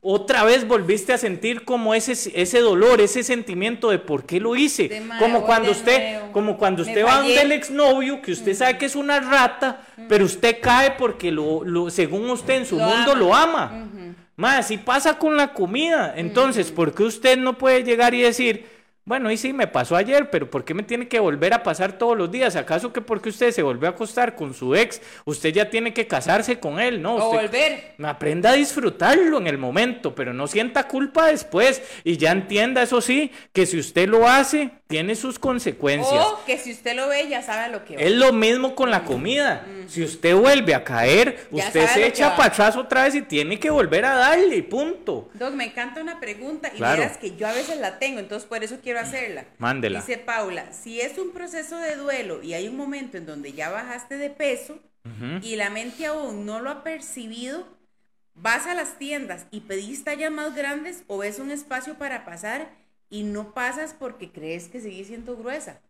Otra 0.00 0.44
vez 0.44 0.66
volviste 0.66 1.12
a 1.12 1.18
sentir 1.18 1.64
como 1.64 1.92
ese, 1.94 2.12
ese 2.40 2.60
dolor, 2.60 3.00
ese 3.00 3.24
sentimiento 3.24 3.90
de 3.90 3.98
por 3.98 4.24
qué 4.26 4.38
lo 4.40 4.54
hice. 4.56 5.02
Como 5.18 5.44
cuando 5.44 5.72
usted, 5.72 6.20
como 6.32 6.56
cuando 6.56 6.82
usted 6.82 7.04
va 7.04 7.16
donde 7.16 7.40
el 7.40 7.50
exnovio, 7.52 8.22
que 8.22 8.32
usted 8.32 8.54
sabe 8.54 8.78
que 8.78 8.86
es 8.86 8.94
una 8.94 9.18
rata, 9.20 9.82
pero 10.08 10.24
usted 10.24 10.58
cae 10.62 10.92
porque 10.92 11.32
lo, 11.32 11.64
lo- 11.64 11.90
según 11.90 12.30
usted 12.30 12.54
en 12.54 12.66
su 12.66 12.76
Lo 12.78 12.84
mundo 12.84 13.10
ama. 13.12 13.20
lo 13.20 13.34
ama. 13.34 13.88
Más, 14.36 14.58
así 14.60 14.78
pasa 14.78 15.18
con 15.18 15.36
la 15.36 15.52
comida. 15.52 16.14
Entonces, 16.16 16.70
¿por 16.70 16.94
qué 16.94 17.02
usted 17.02 17.36
no 17.36 17.58
puede 17.58 17.82
llegar 17.82 18.14
y 18.14 18.20
decir, 18.22 18.66
bueno, 19.08 19.30
y 19.30 19.38
sí, 19.38 19.54
me 19.54 19.66
pasó 19.66 19.96
ayer, 19.96 20.28
pero 20.28 20.50
¿por 20.50 20.66
qué 20.66 20.74
me 20.74 20.82
tiene 20.82 21.08
que 21.08 21.18
volver 21.18 21.54
a 21.54 21.62
pasar 21.62 21.96
todos 21.96 22.16
los 22.16 22.30
días? 22.30 22.56
¿Acaso 22.56 22.92
que 22.92 23.00
porque 23.00 23.30
usted 23.30 23.50
se 23.52 23.62
volvió 23.62 23.88
a 23.88 23.92
acostar 23.92 24.34
con 24.36 24.52
su 24.52 24.74
ex, 24.74 25.00
usted 25.24 25.50
ya 25.54 25.70
tiene 25.70 25.94
que 25.94 26.06
casarse 26.06 26.60
con 26.60 26.78
él? 26.78 27.00
No, 27.00 27.16
O 27.16 27.30
usted 27.30 27.46
volver. 27.48 27.94
aprenda 28.04 28.50
a 28.50 28.52
disfrutarlo 28.52 29.38
en 29.38 29.46
el 29.46 29.56
momento, 29.56 30.14
pero 30.14 30.34
no 30.34 30.46
sienta 30.46 30.86
culpa 30.86 31.28
después 31.28 31.82
y 32.04 32.18
ya 32.18 32.32
entienda, 32.32 32.82
eso 32.82 33.00
sí, 33.00 33.32
que 33.54 33.64
si 33.64 33.78
usted 33.78 34.08
lo 34.08 34.28
hace, 34.28 34.70
tiene 34.88 35.14
sus 35.14 35.38
consecuencias. 35.38 36.24
O 36.24 36.44
que 36.46 36.56
si 36.56 36.72
usted 36.72 36.96
lo 36.96 37.08
ve, 37.08 37.28
ya 37.28 37.42
sabe 37.42 37.64
a 37.64 37.68
lo 37.68 37.84
que 37.84 37.96
va. 37.96 38.02
Es 38.02 38.10
lo 38.12 38.32
mismo 38.32 38.74
con 38.74 38.90
la 38.90 39.04
comida. 39.04 39.66
Si 39.86 40.02
usted 40.02 40.34
vuelve 40.34 40.74
a 40.74 40.82
caer, 40.82 41.46
Ya 41.52 41.66
usted 41.66 41.86
se 41.88 42.06
echa 42.06 42.34
para 42.34 42.48
atrás 42.48 42.74
otra 42.74 43.04
vez 43.04 43.14
y 43.14 43.20
tiene 43.20 43.60
que 43.60 43.68
volver 43.68 44.06
a 44.06 44.14
darle, 44.14 44.62
punto. 44.62 45.28
Doc, 45.34 45.52
me 45.52 45.66
encanta 45.66 46.00
una 46.00 46.18
pregunta 46.20 46.70
y 46.72 46.78
Claro. 46.78 47.02
verás 47.02 47.18
que 47.18 47.36
yo 47.36 47.46
a 47.46 47.52
veces 47.52 47.78
la 47.78 47.98
tengo, 47.98 48.18
entonces 48.18 48.48
por 48.48 48.64
eso 48.64 48.78
quiero 48.82 48.98
hacerla. 48.98 49.44
Mándela. 49.58 50.00
Dice 50.00 50.16
Paula, 50.16 50.72
si 50.72 51.02
es 51.02 51.18
un 51.18 51.32
proceso 51.32 51.76
de 51.78 51.96
duelo 51.96 52.42
y 52.42 52.54
hay 52.54 52.66
un 52.66 52.76
momento 52.76 53.18
en 53.18 53.26
donde 53.26 53.52
ya 53.52 53.68
bajaste 53.68 54.16
de 54.16 54.30
peso 54.30 54.78
y 55.42 55.56
la 55.56 55.68
mente 55.70 56.06
aún 56.06 56.44
no 56.46 56.60
lo 56.60 56.70
ha 56.70 56.82
percibido, 56.82 57.66
vas 58.34 58.66
a 58.66 58.74
las 58.74 58.98
tiendas 58.98 59.46
y 59.50 59.60
pedís 59.60 60.04
tallas 60.04 60.30
más 60.30 60.54
grandes 60.54 61.02
o 61.08 61.18
ves 61.18 61.38
un 61.38 61.50
espacio 61.50 61.94
para 61.94 62.24
pasar 62.24 62.68
y 63.10 63.22
no 63.22 63.52
pasas 63.54 63.94
porque 63.98 64.30
crees 64.30 64.68
que 64.68 64.80
seguís 64.80 65.06
siendo 65.08 65.36
gruesa. 65.36 65.80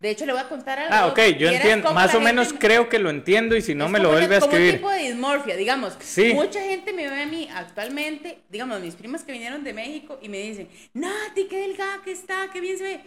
De 0.00 0.10
hecho, 0.10 0.24
le 0.26 0.32
voy 0.32 0.40
a 0.40 0.48
contar 0.48 0.78
algo. 0.78 0.94
Ah, 0.94 1.06
ok, 1.08 1.18
yo 1.38 1.48
entiendo, 1.50 1.92
más 1.92 2.14
o 2.14 2.20
menos 2.20 2.48
gente- 2.50 2.66
creo 2.66 2.88
que 2.88 3.00
lo 3.00 3.10
entiendo 3.10 3.56
y 3.56 3.62
si 3.62 3.74
no 3.74 3.86
es 3.86 3.90
me 3.90 3.98
lo 3.98 4.10
vuelve 4.10 4.36
a 4.36 4.38
una- 4.38 4.40
como 4.40 4.52
un 4.52 4.56
escribir. 4.58 4.74
tipo 4.76 4.90
de 4.90 4.98
dismorfia, 5.02 5.56
digamos. 5.56 5.96
Sí. 5.98 6.32
Mucha 6.34 6.60
gente 6.62 6.92
me 6.92 7.10
ve 7.10 7.22
a 7.22 7.26
mí 7.26 7.48
actualmente, 7.52 8.38
digamos, 8.48 8.80
mis 8.80 8.94
primas 8.94 9.24
que 9.24 9.32
vinieron 9.32 9.64
de 9.64 9.72
México 9.72 10.16
y 10.22 10.28
me 10.28 10.38
dicen, 10.40 10.68
Nati, 10.94 11.46
qué 11.48 11.58
delgada 11.66 12.00
que 12.04 12.12
está, 12.12 12.48
qué 12.52 12.60
bien 12.60 12.78
se 12.78 12.84
ve. 12.84 13.00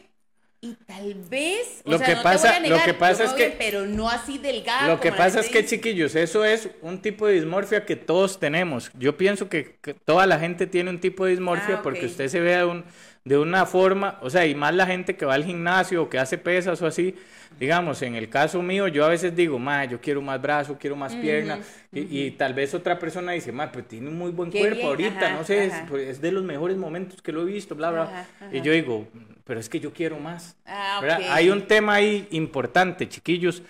Y 0.63 0.73
tal 0.85 1.13
vez, 1.29 1.81
o 1.85 1.91
Lo 1.91 1.97
sea, 1.97 2.07
que 2.07 2.15
no 2.15 2.23
pasa- 2.23 2.41
te 2.41 2.47
voy 2.49 2.57
a 2.57 2.59
lo 2.69 2.75
negar, 2.75 2.85
que 2.85 2.93
pasa 2.93 3.23
es 3.23 3.31
me 3.31 3.37
que- 3.37 3.45
bien, 3.47 3.57
pero 3.57 3.85
no 3.85 4.09
así 4.09 4.37
delgada. 4.37 4.87
Lo 4.89 4.99
que 4.99 5.13
pasa 5.13 5.39
es 5.39 5.47
que, 5.47 5.61
dice. 5.61 5.77
chiquillos, 5.77 6.13
eso 6.15 6.43
es 6.43 6.69
un 6.81 7.01
tipo 7.01 7.25
de 7.25 7.35
dismorfia 7.35 7.85
que 7.85 7.95
todos 7.95 8.37
tenemos. 8.37 8.91
Yo 8.99 9.15
pienso 9.17 9.47
que, 9.47 9.77
que 9.81 9.93
toda 9.93 10.27
la 10.27 10.39
gente 10.39 10.67
tiene 10.67 10.89
un 10.89 10.99
tipo 10.99 11.23
de 11.23 11.31
dismorfia 11.31 11.75
Ah, 11.77 11.81
porque 11.81 12.01
ok. 12.05 12.11
usted 12.11 12.27
se 12.27 12.41
ve 12.41 12.63
un- 12.65 12.83
de 13.23 13.37
una 13.37 13.65
forma, 13.65 14.17
o 14.21 14.29
sea, 14.29 14.45
y 14.47 14.55
más 14.55 14.73
la 14.73 14.85
gente 14.87 15.15
que 15.15 15.25
va 15.25 15.35
al 15.35 15.45
gimnasio 15.45 16.03
o 16.03 16.09
que 16.09 16.17
hace 16.19 16.37
pesas 16.37 16.81
o 16.81 16.87
así. 16.87 17.15
Digamos, 17.59 18.01
en 18.01 18.15
el 18.15 18.29
caso 18.29 18.61
mío, 18.61 18.87
yo 18.87 19.05
a 19.05 19.09
veces 19.09 19.35
digo, 19.35 19.59
ma, 19.59 19.85
yo 19.85 19.99
quiero 19.99 20.21
más 20.21 20.41
brazo, 20.41 20.77
quiero 20.79 20.95
más 20.95 21.13
pierna. 21.15 21.59
Y, 21.91 22.19
y 22.19 22.31
tal 22.31 22.53
vez 22.53 22.73
otra 22.73 22.97
persona 22.97 23.33
dice, 23.33 23.51
ma, 23.51 23.71
pues 23.71 23.87
tiene 23.87 24.07
un 24.07 24.17
muy 24.17 24.31
buen 24.31 24.49
Qué 24.49 24.59
cuerpo 24.59 24.77
bien, 24.95 25.09
ahorita, 25.11 25.25
ajá, 25.27 25.35
no 25.35 25.43
sé, 25.43 25.71
es, 26.09 26.21
de 26.21 26.31
los 26.31 26.43
mejores 26.43 26.77
momentos 26.77 27.21
que 27.21 27.31
lo 27.31 27.41
he 27.41 27.45
visto, 27.45 27.75
bla, 27.75 27.91
bla. 27.91 28.03
Ajá, 28.03 28.27
ajá. 28.39 28.55
Y 28.55 28.61
yo 28.61 28.71
digo, 28.71 29.07
pero 29.43 29.59
es 29.59 29.69
que 29.69 29.79
yo 29.79 29.91
quiero 29.93 30.17
más. 30.17 30.55
Ah. 30.65 31.01
Hay 31.31 31.49
un 31.49 31.67
tema 31.67 31.95
ahí 31.95 32.27
importante, 32.31 33.07
chiquillos. 33.09 33.61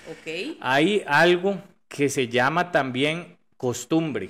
Hay 0.61 1.03
algo 1.07 1.61
que 1.87 2.07
se 2.09 2.27
llama 2.27 2.71
también 2.71 3.35
costumbre. 3.57 4.29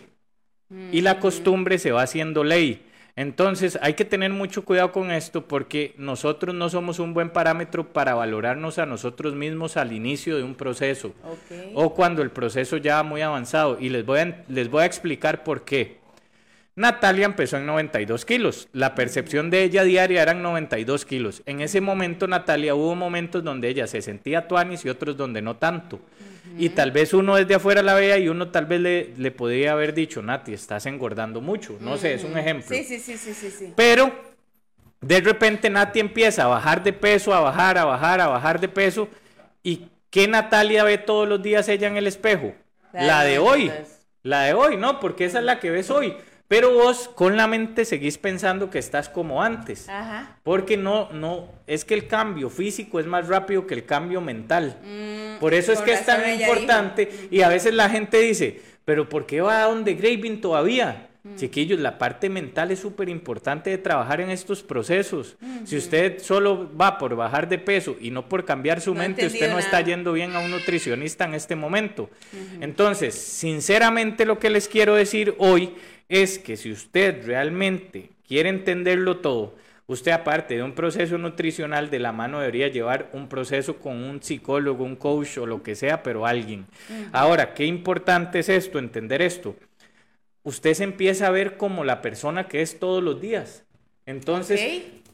Y 0.92 1.02
Mm. 1.02 1.04
la 1.04 1.20
costumbre 1.20 1.78
se 1.78 1.92
va 1.92 2.04
haciendo 2.04 2.46
ley. 2.46 2.86
Entonces 3.16 3.78
hay 3.82 3.94
que 3.94 4.06
tener 4.06 4.32
mucho 4.32 4.64
cuidado 4.64 4.92
con 4.92 5.12
esto 5.12 5.46
porque 5.46 5.94
nosotros 5.98 6.56
no 6.56 6.70
somos 6.70 7.00
un 7.00 7.14
buen 7.14 7.30
parámetro 7.30 7.92
para 7.92 8.16
valorarnos 8.16 8.80
a 8.80 8.86
nosotros 8.86 9.36
mismos 9.36 9.78
al 9.78 9.92
inicio 9.92 10.38
de 10.38 10.44
un 10.44 10.56
proceso 10.56 11.14
o 11.74 11.94
cuando 11.94 12.22
el 12.22 12.32
proceso 12.32 12.78
ya 12.78 12.96
va 12.96 13.04
muy 13.04 13.22
avanzado. 13.22 13.78
Y 13.80 13.90
les 13.90 14.06
voy 14.06 14.20
a, 14.20 14.44
les 14.48 14.70
voy 14.70 14.84
a 14.84 14.86
explicar 14.86 15.44
por 15.44 15.66
qué. 15.66 16.02
Natalia 16.74 17.26
empezó 17.26 17.58
en 17.58 17.66
92 17.66 18.24
kilos. 18.24 18.70
La 18.72 18.96
percepción 18.96 19.50
de 19.50 19.64
ella 19.64 19.84
diaria 19.84 20.22
eran 20.22 20.42
92 20.42 21.06
kilos. 21.06 21.44
En 21.46 21.60
ese 21.60 21.82
momento, 21.82 22.28
Natalia, 22.28 22.76
hubo 22.76 22.96
momentos 22.96 23.44
donde 23.44 23.68
ella 23.68 23.88
se 23.88 24.02
sentía 24.02 24.48
tuanis 24.48 24.86
y 24.86 24.90
otros 24.90 25.18
donde 25.18 25.42
no 25.42 25.58
tanto. 25.58 26.00
Y 26.58 26.70
tal 26.70 26.92
vez 26.92 27.14
uno 27.14 27.36
desde 27.36 27.56
afuera 27.56 27.82
la 27.82 27.94
vea 27.94 28.18
y 28.18 28.28
uno 28.28 28.50
tal 28.50 28.66
vez 28.66 28.82
le, 28.82 29.14
le 29.18 29.32
podría 29.32 29.72
haber 29.74 29.94
dicho, 29.94 30.22
Nati, 30.22 30.54
estás 30.54 30.86
engordando 30.86 31.42
mucho. 31.42 31.78
No 31.80 31.98
sé, 31.98 32.14
es 32.14 32.24
un 32.24 32.38
ejemplo. 32.38 32.76
Sí, 32.76 32.84
sí, 32.84 33.00
sí, 33.00 33.18
sí, 33.18 33.34
sí, 33.34 33.52
sí. 33.52 33.74
Pero 33.76 34.12
de 35.02 35.22
repente 35.22 35.70
Nati 35.70 36.00
empieza 36.00 36.44
a 36.44 36.48
bajar 36.48 36.84
de 36.84 36.94
peso, 36.94 37.34
a 37.34 37.40
bajar, 37.40 37.78
a 37.78 37.86
bajar, 37.86 38.22
a 38.22 38.28
bajar 38.28 38.60
de 38.60 38.68
peso. 38.68 39.08
¿Y 39.64 39.88
qué 40.10 40.28
Natalia 40.28 40.84
ve 40.84 40.98
todos 40.98 41.28
los 41.28 41.42
días 41.42 41.68
ella 41.70 41.88
en 41.88 41.98
el 41.98 42.08
espejo? 42.08 42.54
La 42.94 43.06
La, 43.08 43.24
de 43.24 43.40
hoy. 43.40 43.72
La 44.24 44.44
de 44.44 44.54
hoy, 44.54 44.78
¿no? 44.78 45.00
Porque 45.00 45.26
esa 45.26 45.40
es 45.40 45.46
la 45.46 45.60
que 45.60 45.72
ves 45.72 45.90
hoy. 45.90 46.16
Pero 46.52 46.74
vos 46.74 47.10
con 47.16 47.38
la 47.38 47.48
mente 47.48 47.86
seguís 47.86 48.18
pensando 48.18 48.70
que 48.70 48.78
estás 48.78 49.08
como 49.08 49.42
antes. 49.42 49.88
Ajá. 49.88 50.36
Porque 50.44 50.76
no, 50.76 51.10
no, 51.14 51.48
es 51.66 51.86
que 51.86 51.94
el 51.94 52.08
cambio 52.08 52.50
físico 52.50 53.00
es 53.00 53.06
más 53.06 53.30
rápido 53.30 53.66
que 53.66 53.74
el 53.74 53.86
cambio 53.86 54.20
mental. 54.20 54.78
Mm, 54.84 55.40
Por 55.40 55.54
eso 55.54 55.72
es 55.72 55.80
que 55.80 55.94
es 55.94 56.06
tan 56.06 56.30
importante. 56.30 57.10
Y 57.32 57.42
a 57.42 57.48
veces 57.48 57.74
la 57.74 57.90
gente 57.90 58.20
dice, 58.20 58.60
pero 58.84 59.08
¿por 59.08 59.26
qué 59.26 59.40
va 59.40 59.64
a 59.64 59.68
donde 59.68 59.94
Graving 59.94 60.42
todavía? 60.42 61.08
Mm. 61.24 61.36
Chiquillos, 61.38 61.80
la 61.80 61.98
parte 61.98 62.28
mental 62.28 62.70
es 62.72 62.80
súper 62.80 63.08
importante 63.08 63.70
de 63.70 63.78
trabajar 63.78 64.20
en 64.20 64.30
estos 64.30 64.62
procesos. 64.62 65.38
Si 65.64 65.78
usted 65.78 66.20
solo 66.20 66.70
va 66.76 66.98
por 66.98 67.16
bajar 67.16 67.48
de 67.48 67.60
peso 67.60 67.96
y 68.02 68.12
no 68.12 68.28
por 68.28 68.44
cambiar 68.44 68.82
su 68.82 68.94
No 68.94 69.00
mente, 69.00 69.26
usted 69.26 69.50
no 69.50 69.58
está 69.58 69.80
yendo 69.80 70.12
bien 70.12 70.36
a 70.36 70.40
un 70.40 70.52
nutricionista 70.52 71.24
en 71.24 71.36
este 71.36 71.56
momento. 71.56 72.10
Entonces, 72.60 73.16
sinceramente 73.16 74.26
lo 74.26 74.38
que 74.38 74.50
les 74.50 74.68
quiero 74.68 74.96
decir 74.96 75.34
hoy 75.38 75.76
es 76.12 76.38
que 76.38 76.58
si 76.58 76.72
usted 76.72 77.26
realmente 77.26 78.10
quiere 78.28 78.50
entenderlo 78.50 79.18
todo, 79.18 79.56
usted 79.88 80.12
aparte 80.12 80.56
de 80.56 80.64
un 80.64 80.74
proceso 80.74 81.18
nutricional 81.18 81.90
de 81.90 82.00
la 82.00 82.12
mano 82.12 82.40
debería 82.40 82.68
llevar 82.68 83.10
un 83.14 83.30
proceso 83.30 83.78
con 83.78 84.04
un 84.04 84.22
psicólogo, 84.22 84.84
un 84.84 84.98
coach 84.98 85.38
o 85.38 85.46
lo 85.46 85.64
que 85.64 85.74
sea, 85.74 86.04
pero 86.04 86.26
alguien. 86.26 86.66
Ahora, 87.14 87.54
qué 87.54 87.66
importante 87.66 88.40
es 88.40 88.50
esto, 88.50 88.78
entender 88.78 89.22
esto. 89.22 89.56
Usted 90.44 90.74
se 90.74 90.84
empieza 90.84 91.28
a 91.28 91.32
ver 91.32 91.56
como 91.56 91.86
la 91.86 92.02
persona 92.02 92.48
que 92.50 92.62
es 92.62 92.78
todos 92.78 93.02
los 93.02 93.22
días. 93.22 93.64
Entonces. 94.06 94.60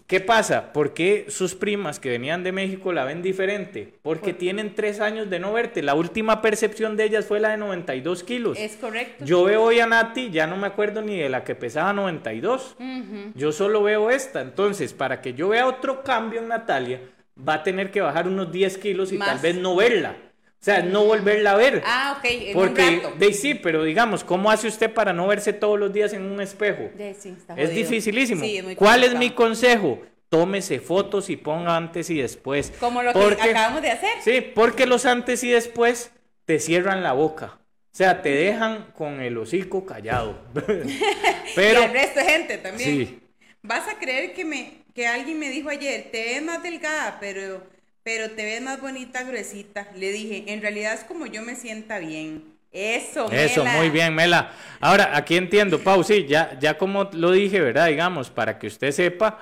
¿Qué 0.07 0.21
pasa? 0.21 0.71
¿Por 0.71 0.93
qué 0.93 1.25
sus 1.27 1.53
primas 1.53 1.99
que 1.99 2.09
venían 2.09 2.41
de 2.41 2.53
México 2.53 2.93
la 2.93 3.03
ven 3.03 3.21
diferente? 3.21 3.95
Porque 4.01 4.31
Por- 4.31 4.39
tienen 4.39 4.73
tres 4.73 5.01
años 5.01 5.29
de 5.29 5.37
no 5.39 5.51
verte. 5.51 5.83
La 5.83 5.95
última 5.95 6.41
percepción 6.41 6.95
de 6.95 7.03
ellas 7.03 7.25
fue 7.25 7.41
la 7.41 7.49
de 7.49 7.57
92 7.57 8.23
kilos. 8.23 8.57
Es 8.57 8.77
correcto. 8.77 9.25
Yo 9.25 9.43
veo 9.43 9.63
hoy 9.63 9.81
a 9.81 9.85
Nati, 9.85 10.29
ya 10.29 10.47
no 10.47 10.55
me 10.55 10.67
acuerdo 10.67 11.01
ni 11.01 11.17
de 11.17 11.27
la 11.27 11.43
que 11.43 11.55
pesaba 11.55 11.91
92. 11.91 12.77
Ujú. 12.79 13.31
Yo 13.35 13.51
solo 13.51 13.83
veo 13.83 14.09
esta. 14.09 14.39
Entonces, 14.39 14.93
para 14.93 15.21
que 15.21 15.33
yo 15.33 15.49
vea 15.49 15.67
otro 15.67 16.03
cambio 16.05 16.39
en 16.39 16.47
Natalia, 16.47 17.01
va 17.37 17.55
a 17.55 17.63
tener 17.63 17.91
que 17.91 17.99
bajar 17.99 18.29
unos 18.29 18.49
10 18.49 18.77
kilos 18.77 19.11
y 19.11 19.17
tal 19.17 19.39
vez 19.39 19.57
no 19.57 19.75
verla. 19.75 20.15
O 20.59 20.63
sea, 20.67 20.81
no 20.81 21.05
volverla 21.05 21.51
a 21.51 21.55
ver. 21.55 21.81
Ah, 21.85 22.15
ok, 22.17 22.25
en 22.25 22.47
un 22.47 22.53
Porque, 22.53 22.99
rato. 23.01 23.15
de, 23.17 23.33
sí, 23.33 23.53
pero 23.53 23.83
digamos, 23.83 24.23
¿cómo 24.23 24.49
hace 24.51 24.67
usted 24.67 24.91
para 24.93 25.13
no 25.13 25.27
verse 25.27 25.53
todos 25.53 25.79
los 25.79 25.93
días 25.93 26.13
en 26.13 26.23
un 26.23 26.41
espejo? 26.41 26.89
De- 26.95 27.13
sí, 27.13 27.29
está 27.37 27.53
Es 27.55 27.73
dificilísimo. 27.73 28.43
Sí, 28.43 28.57
es 28.57 28.63
muy 28.63 28.75
¿Cuál 28.75 29.03
es 29.03 29.15
mi 29.15 29.29
consejo? 29.31 30.01
Tómese 30.29 30.79
fotos 30.79 31.29
y 31.29 31.37
ponga 31.37 31.77
antes 31.77 32.09
y 32.09 32.17
después. 32.17 32.73
Como 32.79 33.01
lo 33.01 33.13
que 33.13 33.19
acabamos 33.41 33.81
de 33.81 33.91
hacer. 33.91 34.09
Sí, 34.23 34.41
porque 34.41 34.85
los 34.85 35.05
antes 35.05 35.43
y 35.43 35.49
después 35.51 36.11
te 36.45 36.59
cierran 36.59 37.01
la 37.03 37.13
boca. 37.13 37.59
O 37.93 37.97
sea, 37.97 38.21
te 38.21 38.29
dejan 38.29 38.91
con 38.95 39.21
el 39.21 39.37
hocico 39.37 39.85
callado. 39.85 40.37
Pero 41.55 41.81
y 41.81 41.83
al 41.83 41.93
resto 41.93 42.19
de 42.19 42.25
gente 42.25 42.57
también. 42.57 42.89
Sí. 42.89 43.19
Vas 43.61 43.87
a 43.87 43.97
creer 43.99 44.33
que 44.33 44.43
me 44.45 44.83
que 44.93 45.05
alguien 45.07 45.37
me 45.39 45.49
dijo 45.51 45.69
ayer, 45.69 46.09
te 46.11 46.23
ves 46.23 46.41
más 46.41 46.63
delgada, 46.63 47.19
pero 47.19 47.61
pero 48.07 48.31
te 48.31 48.45
ves 48.45 48.61
más 48.61 48.79
bonita, 48.79 49.23
gruesita. 49.23 49.85
Le 49.93 50.13
dije, 50.13 50.45
en 50.47 50.61
realidad 50.61 50.93
es 50.93 51.03
como 51.03 51.25
yo 51.25 51.41
me 51.41 51.57
sienta 51.57 51.99
bien. 51.99 52.41
Eso, 52.71 53.29
Eso, 53.29 53.65
Mela. 53.65 53.77
muy 53.77 53.89
bien, 53.89 54.15
Mela. 54.15 54.53
Ahora, 54.79 55.11
aquí 55.17 55.35
entiendo, 55.35 55.83
Pau, 55.83 56.01
sí, 56.05 56.25
ya, 56.25 56.57
ya 56.57 56.77
como 56.77 57.09
lo 57.11 57.33
dije, 57.33 57.59
¿verdad? 57.59 57.87
Digamos, 57.87 58.29
para 58.29 58.57
que 58.59 58.67
usted 58.67 58.91
sepa, 58.91 59.39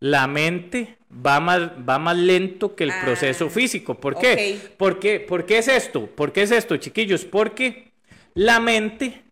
la 0.00 0.26
mente 0.26 0.96
va 1.24 1.38
más, 1.38 1.60
va 1.88 2.00
más 2.00 2.16
lento 2.16 2.74
que 2.74 2.82
el 2.82 2.90
Ah, 2.90 3.02
proceso 3.04 3.48
físico. 3.50 3.94
¿Por 4.00 4.18
qué? 4.18 4.58
¿Por 4.76 4.98
qué? 4.98 5.20
¿Por 5.20 5.46
qué 5.46 5.58
es 5.58 5.68
esto? 5.68 6.06
¿Por 6.06 6.32
qué 6.32 6.42
es 6.42 6.50
esto, 6.50 6.76
chiquillos? 6.76 7.24
Porque 7.24 7.92
la 8.34 8.58
mente, 8.58 9.22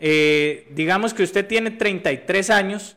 eh, 0.00 0.66
digamos 0.70 1.14
que 1.14 1.22
usted 1.22 1.46
tiene 1.46 1.70
33 1.70 2.50
años, 2.50 2.96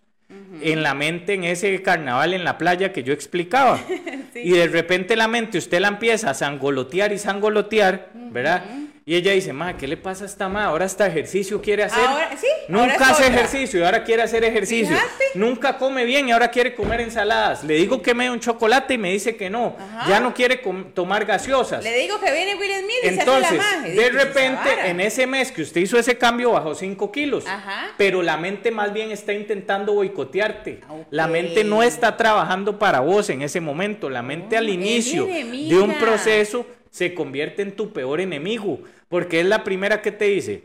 en 0.61 0.83
la 0.83 0.93
mente 0.93 1.33
en 1.33 1.43
ese 1.43 1.81
carnaval 1.81 2.33
en 2.33 2.43
la 2.43 2.57
playa 2.57 2.91
que 2.91 3.03
yo 3.03 3.13
explicaba. 3.13 3.79
Sí. 4.35 4.41
Y 4.43 4.51
de 4.51 4.67
repente 4.67 5.15
la 5.15 5.29
mente 5.29 5.57
usted 5.57 5.79
la 5.79 5.87
empieza 5.87 6.29
a 6.29 6.33
sangolotear 6.33 7.13
y 7.13 7.17
sangolotear, 7.17 8.09
¿verdad? 8.13 8.65
Y 9.07 9.13
ella 9.15 9.33
dice, 9.33 9.53
ma, 9.53 9.77
¿qué 9.77 9.87
le 9.87 9.97
pasa 9.97 10.23
a 10.23 10.27
esta 10.27 10.49
ma? 10.49 10.65
Ahora 10.65 10.85
hasta 10.85 11.05
ejercicio 11.05 11.61
quiere 11.61 11.83
hacer. 11.83 12.03
Ahora- 12.03 12.35
sí, 12.41 12.47
Nunca 12.67 13.09
hace 13.11 13.25
otra. 13.25 13.35
ejercicio 13.35 13.79
y 13.79 13.83
ahora 13.83 14.03
quiere 14.03 14.23
hacer 14.23 14.43
ejercicio. 14.43 14.95
Fíjate. 14.95 15.23
Nunca 15.35 15.77
come 15.77 16.05
bien 16.05 16.27
y 16.27 16.31
ahora 16.31 16.49
quiere 16.49 16.73
comer 16.73 17.01
ensaladas. 17.01 17.63
Le 17.63 17.75
digo 17.75 18.01
que 18.01 18.15
me 18.15 18.23
dé 18.23 18.31
un 18.31 18.39
chocolate 18.39 18.95
y 18.95 18.97
me 18.97 19.11
dice 19.11 19.35
que 19.35 19.47
no. 19.51 19.75
Ajá. 19.79 20.09
Ya 20.09 20.19
no 20.19 20.33
quiere 20.33 20.59
tomar 20.95 21.23
gaseosas. 21.25 21.83
Le 21.83 21.95
digo 21.99 22.19
que 22.19 22.31
viene 22.31 22.55
Will 22.55 22.71
Smith 22.79 22.95
y 23.03 23.07
Entonces, 23.09 23.47
se 23.49 23.57
hace 23.59 23.75
la 23.75 23.77
magia. 23.81 24.01
de 24.01 24.09
repente, 24.09 24.69
en 24.85 24.99
ese 24.99 25.27
mes 25.27 25.51
que 25.51 25.61
usted 25.61 25.81
hizo 25.81 25.99
ese 25.99 26.17
cambio, 26.17 26.53
bajó 26.53 26.73
5 26.73 27.11
kilos. 27.11 27.45
Ajá. 27.45 27.91
Pero 27.99 28.23
la 28.23 28.37
mente 28.37 28.71
más 28.71 28.91
bien 28.91 29.11
está 29.11 29.33
intentando 29.33 29.93
boicotearte. 29.93 30.79
Ok. 30.89 31.05
La 31.11 31.27
mente 31.27 31.63
no 31.63 31.83
está 31.83 32.17
trabajando 32.17 32.79
para 32.79 33.01
vos 33.01 33.29
en 33.29 33.43
ese 33.43 33.61
momento. 33.61 34.09
La 34.09 34.23
mente 34.23 34.55
Oh, 34.55 34.59
al 34.59 34.67
es 34.69 34.73
inicio 34.73 35.27
de 35.27 35.77
un 35.77 35.93
proceso 35.99 36.65
se 36.89 37.13
convierte 37.13 37.61
en 37.61 37.75
tu 37.75 37.91
peor 37.93 38.21
enemigo. 38.21 38.79
Porque 39.07 39.39
es 39.41 39.45
la 39.45 39.63
primera 39.63 40.01
que 40.01 40.11
te 40.11 40.25
dice, 40.25 40.63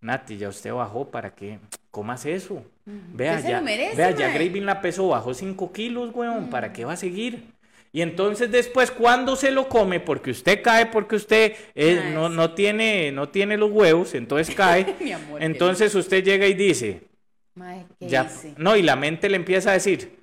Nati, 0.00 0.36
ya 0.36 0.48
usted 0.48 0.72
bajó, 0.72 1.10
¿para 1.10 1.34
qué? 1.34 1.58
¿Comas 1.90 2.24
eso? 2.26 2.64
Vea, 2.84 3.40
ya, 3.40 3.60
merece, 3.60 3.96
vea, 3.96 4.10
ya. 4.12 4.32
Graving 4.32 4.64
la 4.64 4.80
pesó, 4.80 5.08
bajó 5.08 5.34
5 5.34 5.72
kilos, 5.72 6.14
weón, 6.14 6.48
¿para 6.50 6.72
qué 6.72 6.84
va 6.84 6.92
a 6.92 6.96
seguir? 6.96 7.42
Y 7.92 8.02
entonces 8.02 8.50
después, 8.50 8.90
cuando 8.90 9.34
se 9.34 9.50
lo 9.50 9.68
come, 9.68 9.98
porque 9.98 10.30
usted 10.30 10.62
cae, 10.62 10.86
porque 10.86 11.16
usted 11.16 11.54
eh, 11.74 12.10
no, 12.14 12.28
no, 12.28 12.54
tiene, 12.54 13.10
no 13.12 13.30
tiene 13.30 13.56
los 13.56 13.70
huevos, 13.70 14.14
entonces 14.14 14.54
cae, 14.54 14.94
Mi 15.00 15.12
amor, 15.12 15.42
entonces 15.42 15.94
usted 15.94 16.22
llega 16.22 16.46
y 16.46 16.54
dice, 16.54 17.02
Mae, 17.54 17.86
¿qué 17.98 18.08
ya, 18.08 18.24
hice? 18.24 18.54
no, 18.56 18.76
y 18.76 18.82
la 18.82 18.94
mente 18.94 19.28
le 19.28 19.36
empieza 19.36 19.70
a 19.70 19.74
decir, 19.74 20.18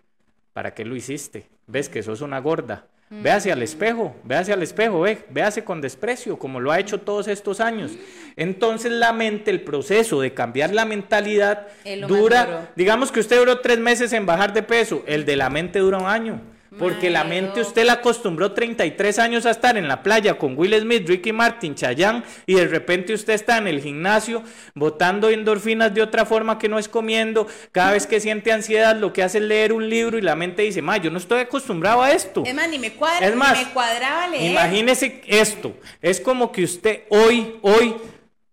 ¿para 0.54 0.74
qué 0.74 0.86
lo 0.86 0.96
hiciste? 0.96 1.48
¿Ves 1.68 1.90
que 1.90 2.04
sos 2.04 2.22
una 2.22 2.40
gorda? 2.40 2.88
Véase 3.08 3.52
al 3.52 3.62
espejo, 3.62 4.16
véase 4.24 4.52
al 4.52 4.64
espejo, 4.64 5.02
ve, 5.02 5.20
véase 5.30 5.64
con 5.64 5.80
desprecio, 5.80 6.40
como 6.40 6.60
lo 6.60 6.72
ha 6.72 6.80
hecho 6.80 7.02
todos 7.02 7.28
estos 7.28 7.60
años. 7.60 7.92
Entonces 8.36 8.92
la 8.92 9.14
mente, 9.14 9.52
el 9.52 9.62
proceso 9.62 10.20
de 10.22 10.34
cambiar 10.34 10.74
la 10.74 10.86
mentalidad 10.86 11.68
dura, 12.08 12.72
digamos 12.76 13.12
que 13.12 13.20
usted 13.20 13.38
duró 13.38 13.60
tres 13.60 13.78
meses 13.78 14.12
en 14.12 14.26
bajar 14.26 14.54
de 14.54 14.64
peso, 14.64 15.04
el 15.06 15.24
de 15.24 15.36
la 15.36 15.52
mente 15.52 15.80
dura 15.80 16.00
un 16.00 16.08
año. 16.08 16.42
Porque 16.78 17.10
la 17.10 17.24
mente 17.24 17.62
no. 17.62 17.68
usted 17.68 17.86
la 17.86 17.94
acostumbró 17.94 18.52
33 18.52 19.20
años 19.20 19.46
a 19.46 19.52
estar 19.52 19.78
en 19.78 19.88
la 19.88 20.04
playa 20.04 20.38
con 20.38 20.58
Will 20.58 20.78
Smith, 20.80 21.08
Ricky 21.08 21.32
Martin, 21.32 21.76
Chayanne, 21.76 22.24
y 22.46 22.56
de 22.56 22.68
repente 22.68 23.14
usted 23.14 23.34
está 23.34 23.58
en 23.58 23.68
el 23.68 23.82
gimnasio 23.82 24.44
botando 24.74 25.30
endorfinas 25.30 25.94
de 25.94 26.02
otra 26.02 26.26
forma 26.26 26.58
que 26.58 26.68
no 26.68 26.78
es 26.78 26.90
comiendo. 26.90 27.48
Cada 27.72 27.92
vez 27.92 28.08
que 28.08 28.20
siente 28.20 28.52
ansiedad, 28.52 28.96
lo 28.96 29.14
que 29.14 29.24
hace 29.24 29.38
es 29.38 29.44
leer 29.46 29.72
un 29.74 29.90
libro 29.90 30.18
y 30.18 30.22
la 30.22 30.36
mente 30.36 30.64
dice, 30.64 30.82
ma, 30.82 30.98
yo 30.98 31.10
no 31.10 31.18
estoy 31.18 31.42
acostumbrado 31.42 32.02
a 32.02 32.12
esto. 32.12 32.44
Es 32.46 32.54
más, 32.54 32.70
ni 32.70 32.80
me 32.80 32.94
cuadra, 32.94 33.26
Es 33.26 33.34
ni 33.34 33.40
más, 33.40 33.58
me 33.58 33.74
cuadraba 33.74 34.28
leer. 34.28 34.52
Imagínese 34.52 35.22
esto. 35.28 35.78
Es 36.02 36.20
como 36.20 36.52
que 36.52 36.64
usted 36.64 37.04
hoy, 37.10 37.56
hoy, 37.62 37.96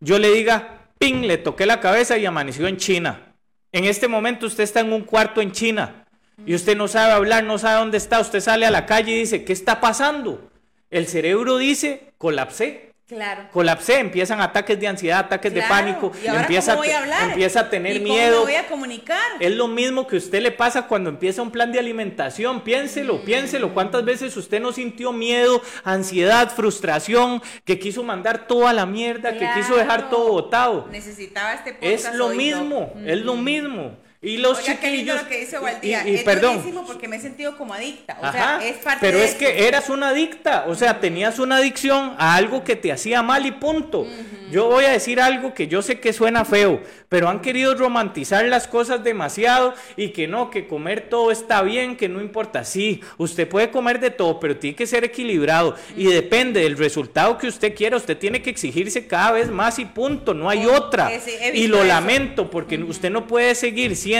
yo 0.00 0.18
le 0.18 0.30
diga, 0.30 0.86
ping, 0.98 1.22
le 1.22 1.38
toqué 1.38 1.66
la 1.66 1.80
cabeza 1.80 2.16
y 2.18 2.26
amaneció 2.26 2.68
en 2.68 2.76
China. 2.76 3.34
En 3.72 3.84
este 3.84 4.06
momento 4.06 4.46
usted 4.46 4.64
está 4.64 4.80
en 4.80 4.92
un 4.92 5.02
cuarto 5.02 5.40
en 5.40 5.50
China 5.50 6.01
y 6.46 6.54
usted 6.54 6.76
no 6.76 6.88
sabe 6.88 7.12
hablar, 7.12 7.44
no 7.44 7.58
sabe 7.58 7.78
dónde 7.80 7.98
está. 7.98 8.20
Usted 8.20 8.40
sale 8.40 8.66
a 8.66 8.70
la 8.70 8.86
calle 8.86 9.12
y 9.12 9.18
dice, 9.20 9.44
¿qué 9.44 9.52
está 9.52 9.80
pasando? 9.80 10.50
El 10.90 11.06
cerebro 11.06 11.56
dice, 11.58 12.12
colapsé. 12.18 12.92
Claro. 13.08 13.48
Colapsé, 13.52 13.98
empiezan 13.98 14.40
ataques 14.40 14.80
de 14.80 14.88
ansiedad, 14.88 15.18
ataques 15.18 15.52
de 15.52 15.60
pánico, 15.62 16.12
¿Y 16.24 16.28
ahora 16.28 16.42
empieza, 16.42 16.72
cómo 16.72 16.84
voy 16.84 16.94
a 16.94 16.98
hablar? 17.00 17.28
empieza 17.28 17.60
a 17.60 17.68
tener 17.68 17.96
¿Y 17.96 18.00
cómo 18.00 18.14
miedo. 18.14 18.38
me 18.38 18.52
voy 18.52 18.54
a 18.54 18.66
comunicar? 18.68 19.20
Es 19.38 19.52
lo 19.52 19.68
mismo 19.68 20.06
que 20.06 20.16
a 20.16 20.18
usted 20.18 20.40
le 20.40 20.50
pasa 20.50 20.86
cuando 20.86 21.10
empieza 21.10 21.42
un 21.42 21.50
plan 21.50 21.70
de 21.72 21.78
alimentación. 21.78 22.62
Piénselo, 22.62 23.22
piénselo. 23.22 23.74
¿Cuántas 23.74 24.02
veces 24.06 24.34
usted 24.38 24.62
no 24.62 24.72
sintió 24.72 25.12
miedo, 25.12 25.60
ansiedad, 25.84 26.50
frustración, 26.50 27.42
que 27.66 27.78
quiso 27.78 28.02
mandar 28.02 28.46
toda 28.46 28.72
la 28.72 28.86
mierda, 28.86 29.36
que 29.36 29.46
quiso 29.56 29.76
dejar 29.76 30.08
todo 30.08 30.28
botado? 30.32 30.88
Necesitaba 30.90 31.52
este 31.52 31.74
podcast 31.74 32.06
Es 32.08 32.14
lo 32.14 32.28
hoy, 32.28 32.36
mismo, 32.38 32.94
es 33.04 33.18
lo 33.20 33.36
mismo. 33.36 33.94
Y 34.24 34.36
los 34.36 34.58
Oiga, 34.60 34.76
qué 34.78 34.90
chiquillos. 34.92 35.20
lo 35.20 35.28
que 35.28 35.40
dice 35.40 35.56
y- 35.56 35.60
Valdía. 35.60 36.02
y, 36.06 36.10
y 36.10 36.14
es 36.14 36.22
perdón. 36.22 36.54
buenísimo 36.54 36.86
porque 36.86 37.08
me 37.08 37.16
he 37.16 37.20
sentido 37.20 37.56
como 37.58 37.74
adicta. 37.74 38.16
O 38.20 38.24
Ajá, 38.24 38.60
sea, 38.60 38.68
es 38.68 38.76
parte 38.76 38.98
pero 39.00 39.18
de 39.18 39.24
es 39.24 39.34
que 39.34 39.66
eras 39.66 39.90
una 39.90 40.10
adicta, 40.10 40.64
o 40.68 40.76
sea, 40.76 41.00
tenías 41.00 41.40
una 41.40 41.56
adicción 41.56 42.14
a 42.18 42.36
algo 42.36 42.62
que 42.62 42.76
te 42.76 42.92
hacía 42.92 43.20
mal 43.22 43.44
y 43.46 43.50
punto. 43.50 44.06
Yo 44.52 44.66
voy 44.66 44.84
a 44.84 44.90
decir 44.92 45.18
algo 45.20 45.54
que 45.54 45.66
yo 45.66 45.82
sé 45.82 45.98
que 45.98 46.12
suena 46.12 46.44
feo, 46.44 46.80
pero 47.08 47.28
han 47.28 47.40
querido 47.40 47.74
romantizar 47.74 48.44
las 48.44 48.68
cosas 48.68 49.02
demasiado 49.02 49.74
y 49.96 50.10
que 50.10 50.28
no, 50.28 50.50
que 50.50 50.68
comer 50.68 51.08
todo 51.08 51.32
está 51.32 51.62
bien, 51.62 51.96
que 51.96 52.08
no 52.08 52.20
importa. 52.20 52.62
Sí, 52.64 53.00
usted 53.18 53.48
puede 53.48 53.70
comer 53.70 53.98
de 53.98 54.10
todo, 54.10 54.38
pero 54.38 54.56
tiene 54.56 54.76
que 54.76 54.86
ser 54.86 55.02
equilibrado 55.04 55.74
y 55.96 56.04
depende 56.04 56.60
del 56.60 56.76
resultado 56.78 57.38
que 57.38 57.48
usted 57.48 57.74
quiera, 57.74 57.96
usted 57.96 58.16
tiene 58.18 58.40
que 58.42 58.50
exigirse 58.50 59.06
cada 59.08 59.32
vez 59.32 59.50
más 59.50 59.78
y 59.80 59.84
punto, 59.86 60.32
no 60.32 60.48
hay 60.48 60.64
otra. 60.66 61.12
ese- 61.12 61.56
Y 61.56 61.66
lo 61.66 61.78
eso. 61.78 61.86
lamento 61.86 62.50
porque 62.50 62.76
usted 62.76 63.10
no 63.10 63.26
puede 63.26 63.54
seguir 63.54 63.96
siendo, 63.96 64.11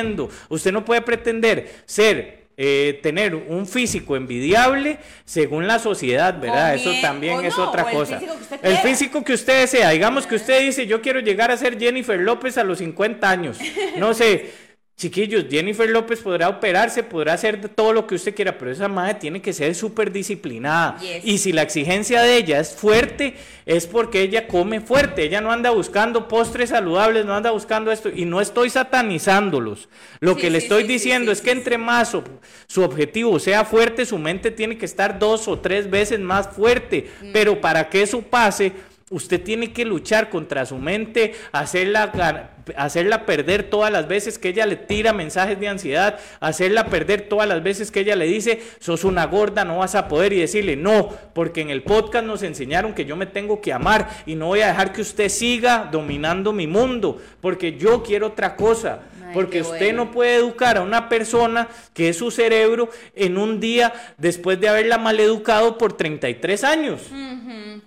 usted 0.49 0.73
no 0.73 0.85
puede 0.85 1.03
pretender 1.03 1.71
ser 1.87 2.43
eh, 2.59 3.01
tener 3.03 3.35
un 3.35 3.67
físico 3.67 4.15
envidiable 4.15 4.99
según 5.25 5.67
la 5.67 5.79
sociedad, 5.79 6.39
¿verdad? 6.39 6.75
Eso 6.75 6.93
también 7.01 7.43
es 7.45 7.57
no, 7.57 7.69
otra 7.69 7.91
el 7.91 7.97
cosa. 7.97 8.19
físico 8.19 8.37
el 8.63 8.77
físico 8.79 9.25
que 9.25 9.33
usted 9.33 9.61
desea, 9.61 9.89
digamos 9.91 10.27
que 10.27 10.35
usted 10.35 10.61
dice, 10.61 10.87
yo 10.87 11.01
quiero 11.01 11.21
llegar 11.21 11.51
a 11.51 11.57
ser 11.57 11.79
Jennifer 11.79 12.21
López 12.21 12.59
a 12.59 12.65
los 12.65 12.79
50 12.79 13.29
años. 13.29 13.59
No 13.97 14.13
sé, 14.13 14.53
chiquillos, 14.97 15.47
Jennifer 15.51 15.89
López 15.91 16.21
podrá 16.21 16.49
operarse, 16.49 17.03
podrá 17.03 17.33
hacer 17.33 17.69
todo 17.71 17.93
lo 17.93 18.07
que 18.07 18.15
usted 18.15 18.35
quiera, 18.35 18.57
pero 18.57 18.71
esa 18.71 18.87
madre 18.87 19.15
tiene 19.15 19.43
que 19.43 19.53
ser 19.53 19.75
súper 19.75 20.13
disciplinada. 20.13 20.99
Yes. 21.01 21.25
Y 21.25 21.39
si 21.39 21.53
la 21.53 21.63
exigencia 21.63 22.23
de 22.23 22.37
ella 22.37 22.61
es 22.61 22.73
fuerte, 22.73 23.35
es 23.67 23.87
porque 23.87 24.21
ella 24.23 24.47
come 24.47 24.81
fuerte. 24.81 25.25
Ella 25.25 25.41
no 25.41 25.51
anda 25.51 25.71
buscando 25.71 26.29
postres 26.29 26.71
saludables, 26.71 27.25
no 27.25 27.35
anda 27.35 27.51
buscando 27.51 27.91
esto. 27.91 28.11
Y 28.15 28.25
no 28.27 28.41
estoy 28.41 28.71
satanizándolos. 28.71 29.89
Lo 30.21 30.35
Sí, 30.35 30.41
que 30.43 30.51
le 30.51 30.61
sí, 30.61 30.67
estoy 30.67 30.83
sí, 30.83 30.89
diciendo 30.89 31.33
es 31.33 31.41
que 31.41 31.51
entre 31.51 31.79
más 31.79 32.11
su, 32.11 32.23
su 32.69 32.83
objetivo 32.83 33.39
sea 33.41 33.65
fuerte, 33.65 34.07
su 34.07 34.19
mente 34.19 34.53
tiene 34.53 34.79
que 34.79 34.87
estar 34.87 35.19
dos 35.19 35.49
o 35.49 35.59
tres 35.59 35.91
veces 35.91 36.21
más 36.21 36.49
fuerte. 36.49 37.11
Mm. 37.21 37.33
Pero 37.33 37.61
para 37.61 37.89
que 37.89 38.03
eso 38.03 38.23
pase, 38.23 38.73
usted 39.13 39.43
tiene 39.43 39.73
que 39.73 39.85
luchar 39.85 40.31
contra 40.31 40.67
su 40.67 40.79
mente, 40.79 41.35
hacerla, 41.53 42.51
hacerla 42.77 43.27
perder 43.27 43.65
todas 43.65 43.93
las 43.93 44.09
veces 44.09 44.39
que 44.39 44.49
ella 44.49 44.67
le 44.67 44.77
tira 44.77 45.13
mensajes 45.13 45.61
de 45.61 45.69
ansiedad, 45.69 46.19
hacerla 46.41 46.87
perder 46.87 47.29
todas 47.29 47.49
las 47.49 47.63
veces 47.63 47.91
que 47.91 48.01
ella 48.01 48.17
le 48.17 48.25
dice, 48.25 48.61
sos 48.81 49.05
una 49.05 49.27
gorda, 49.27 49.65
no 49.65 49.79
vas 49.79 49.95
a 49.95 50.09
poder, 50.09 50.33
y 50.33 50.41
decirle, 50.41 50.77
no, 50.77 51.11
porque 51.35 51.61
en 51.61 51.71
el 51.71 51.83
podcast 51.83 52.25
nos 52.25 52.43
enseñaron 52.43 52.95
que 52.95 53.05
yo 53.05 53.15
me 53.15 53.27
tengo 53.27 53.61
que 53.61 53.73
amar 53.73 54.09
y 54.27 54.35
no 54.35 54.47
voy 54.47 54.63
a 54.63 54.69
dejar 54.69 54.93
que 54.93 55.03
usted 55.03 55.29
siga 55.29 55.89
dominando 55.93 56.53
mi 56.53 56.67
mundo, 56.67 57.21
porque 57.41 57.77
yo 57.77 58.03
quiero 58.03 58.29
otra 58.29 58.57
cosa. 58.57 59.01
Porque 59.33 59.63
usted 59.63 59.79
bueno. 59.79 60.05
no 60.05 60.11
puede 60.11 60.37
educar 60.37 60.77
a 60.77 60.83
una 60.83 61.09
persona 61.09 61.69
que 61.95 62.09
es 62.09 62.19
su 62.19 62.31
cerebro 62.31 62.89
en 63.15 63.39
un 63.39 63.61
día 63.61 63.93
después 64.19 64.61
de 64.61 64.69
haberla 64.69 64.99
maleducado 64.99 65.79
por 65.79 65.97
33 65.97 66.65
años. 66.65 67.03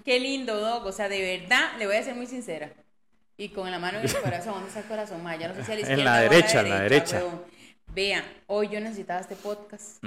Qué 0.03 0.19
lindo, 0.19 0.59
Doc. 0.59 0.85
O 0.85 0.91
sea, 0.91 1.09
de 1.09 1.39
verdad, 1.39 1.71
le 1.79 1.87
voy 1.87 1.95
a 1.95 2.03
ser 2.03 2.15
muy 2.15 2.27
sincera. 2.27 2.71
Y 3.37 3.49
con 3.49 3.69
la 3.69 3.79
mano 3.79 3.99
en 3.99 4.05
el 4.05 4.15
corazón, 4.23 4.53
¿dónde 4.53 4.67
está 4.69 4.79
el 4.81 4.85
corazón? 4.85 5.23
Ma, 5.23 5.35
ya 5.35 5.49
no 5.49 5.55
sé 5.55 5.63
si 5.63 5.71
a 5.71 5.75
la 5.75 5.81
En 5.81 5.87
izquierda 5.87 6.03
la 6.03 6.11
o 6.11 6.15
a 6.15 6.21
derecha, 6.21 6.61
en 6.61 6.69
la 6.69 6.79
derecha. 6.81 7.23
Vean, 7.93 8.23
hoy 8.47 8.69
yo 8.69 8.79
necesitaba 8.79 9.19
este 9.21 9.35
podcast. 9.35 10.03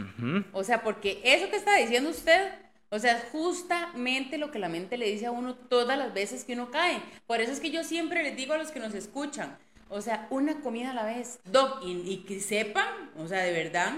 O 0.53 0.65
sea, 0.65 0.83
porque 0.83 1.21
eso 1.25 1.51
que 1.51 1.57
está 1.57 1.75
diciendo 1.77 2.11
usted, 2.11 2.53
o 2.91 2.99
sea, 2.99 3.19
es 3.19 3.25
justamente 3.33 4.39
lo 4.39 4.51
que 4.51 4.59
la 4.59 4.69
mente 4.69 4.97
le 4.97 5.11
dice 5.11 5.27
a 5.27 5.31
uno 5.31 5.55
todas 5.55 5.99
las 5.99 6.13
veces 6.15 6.45
que 6.45 6.55
uno 6.55 6.71
cae. 6.71 7.01
Por 7.27 7.41
eso 7.41 7.53
es 7.53 7.61
que 7.61 7.71
yo 7.71 7.85
siempre 7.85 8.23
les 8.23 8.37
digo 8.37 8.55
a 8.55 8.59
los 8.59 8.71
que 8.71 8.81
nos 8.81 8.95
escuchan, 8.95 9.59
o 9.91 10.01
sea, 10.01 10.27
una 10.31 10.61
comida 10.61 10.91
a 10.91 10.95
la 10.95 11.05
vez. 11.05 11.39
Doc, 11.45 11.81
y, 11.85 11.93
y 12.11 12.17
que 12.27 12.41
sepan, 12.41 13.11
o 13.19 13.27
sea, 13.29 13.43
de 13.43 13.53
verdad, 13.53 13.93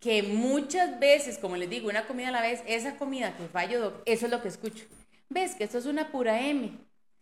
que 0.00 0.22
muchas 0.22 0.98
veces, 1.00 1.38
como 1.38 1.56
les 1.56 1.70
digo, 1.70 1.88
una 1.88 2.06
comida 2.06 2.28
a 2.28 2.32
la 2.32 2.42
vez, 2.42 2.62
esa 2.66 2.96
comida 2.96 3.36
que 3.36 3.46
fallo, 3.48 3.80
Doc, 3.80 4.02
eso 4.04 4.26
es 4.26 4.32
lo 4.32 4.42
que 4.42 4.48
escucho. 4.48 4.84
¿Ves 5.30 5.54
que 5.54 5.64
esto 5.64 5.78
es 5.78 5.86
una 5.86 6.08
pura 6.12 6.40
M? 6.40 6.72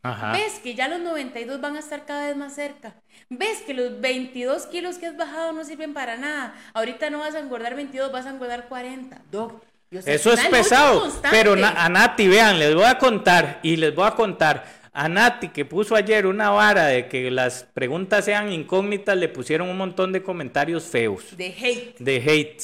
Ajá. 0.05 0.33
¿Ves 0.33 0.59
que 0.59 0.75
ya 0.75 0.89
los 0.89 1.01
92 1.01 1.61
van 1.61 1.77
a 1.77 1.79
estar 1.79 2.05
cada 2.05 2.27
vez 2.27 2.37
más 2.37 2.55
cerca? 2.55 2.95
¿Ves 3.31 3.63
que 3.63 3.73
los 3.73 4.01
22 4.01 4.67
kilos 4.67 4.99
que 4.99 5.07
has 5.07 5.17
bajado 5.17 5.53
no 5.53 5.65
sirven 5.65 5.95
para 5.95 6.17
nada? 6.17 6.55
Ahorita 6.75 7.09
no 7.09 7.21
vas 7.21 7.37
a 7.37 7.39
engordar 7.39 7.77
22, 7.77 8.11
vas 8.11 8.27
a 8.27 8.31
engordar 8.31 8.67
40. 8.69 9.23
Doc, 9.31 9.63
yo 9.93 10.03
sé, 10.03 10.15
Eso 10.15 10.33
es 10.33 10.41
pesado, 10.47 11.09
pero 11.31 11.55
na- 11.55 11.85
a 11.85 11.89
Nati, 11.89 12.27
vean, 12.27 12.59
les 12.59 12.75
voy 12.75 12.85
a 12.85 12.99
contar 12.99 13.61
y 13.63 13.77
les 13.77 13.95
voy 13.95 14.07
a 14.09 14.17
contar. 14.17 14.82
A 14.95 15.09
Nati, 15.09 15.49
que 15.49 15.65
puso 15.65 15.97
ayer 15.97 16.27
una 16.27 16.51
vara 16.51 16.87
de 16.87 17.09
que 17.09 17.31
las 17.31 17.65
preguntas 17.65 18.27
sean 18.27 18.53
incógnitas, 18.53 19.17
le 19.17 19.29
pusieron 19.29 19.71
un 19.71 19.79
montón 19.79 20.13
de 20.13 20.23
comentarios 20.23 20.85
feos. 20.85 21.35
De 21.37 21.47
hate. 21.47 21.99
De 21.99 22.17
hate. 22.17 22.63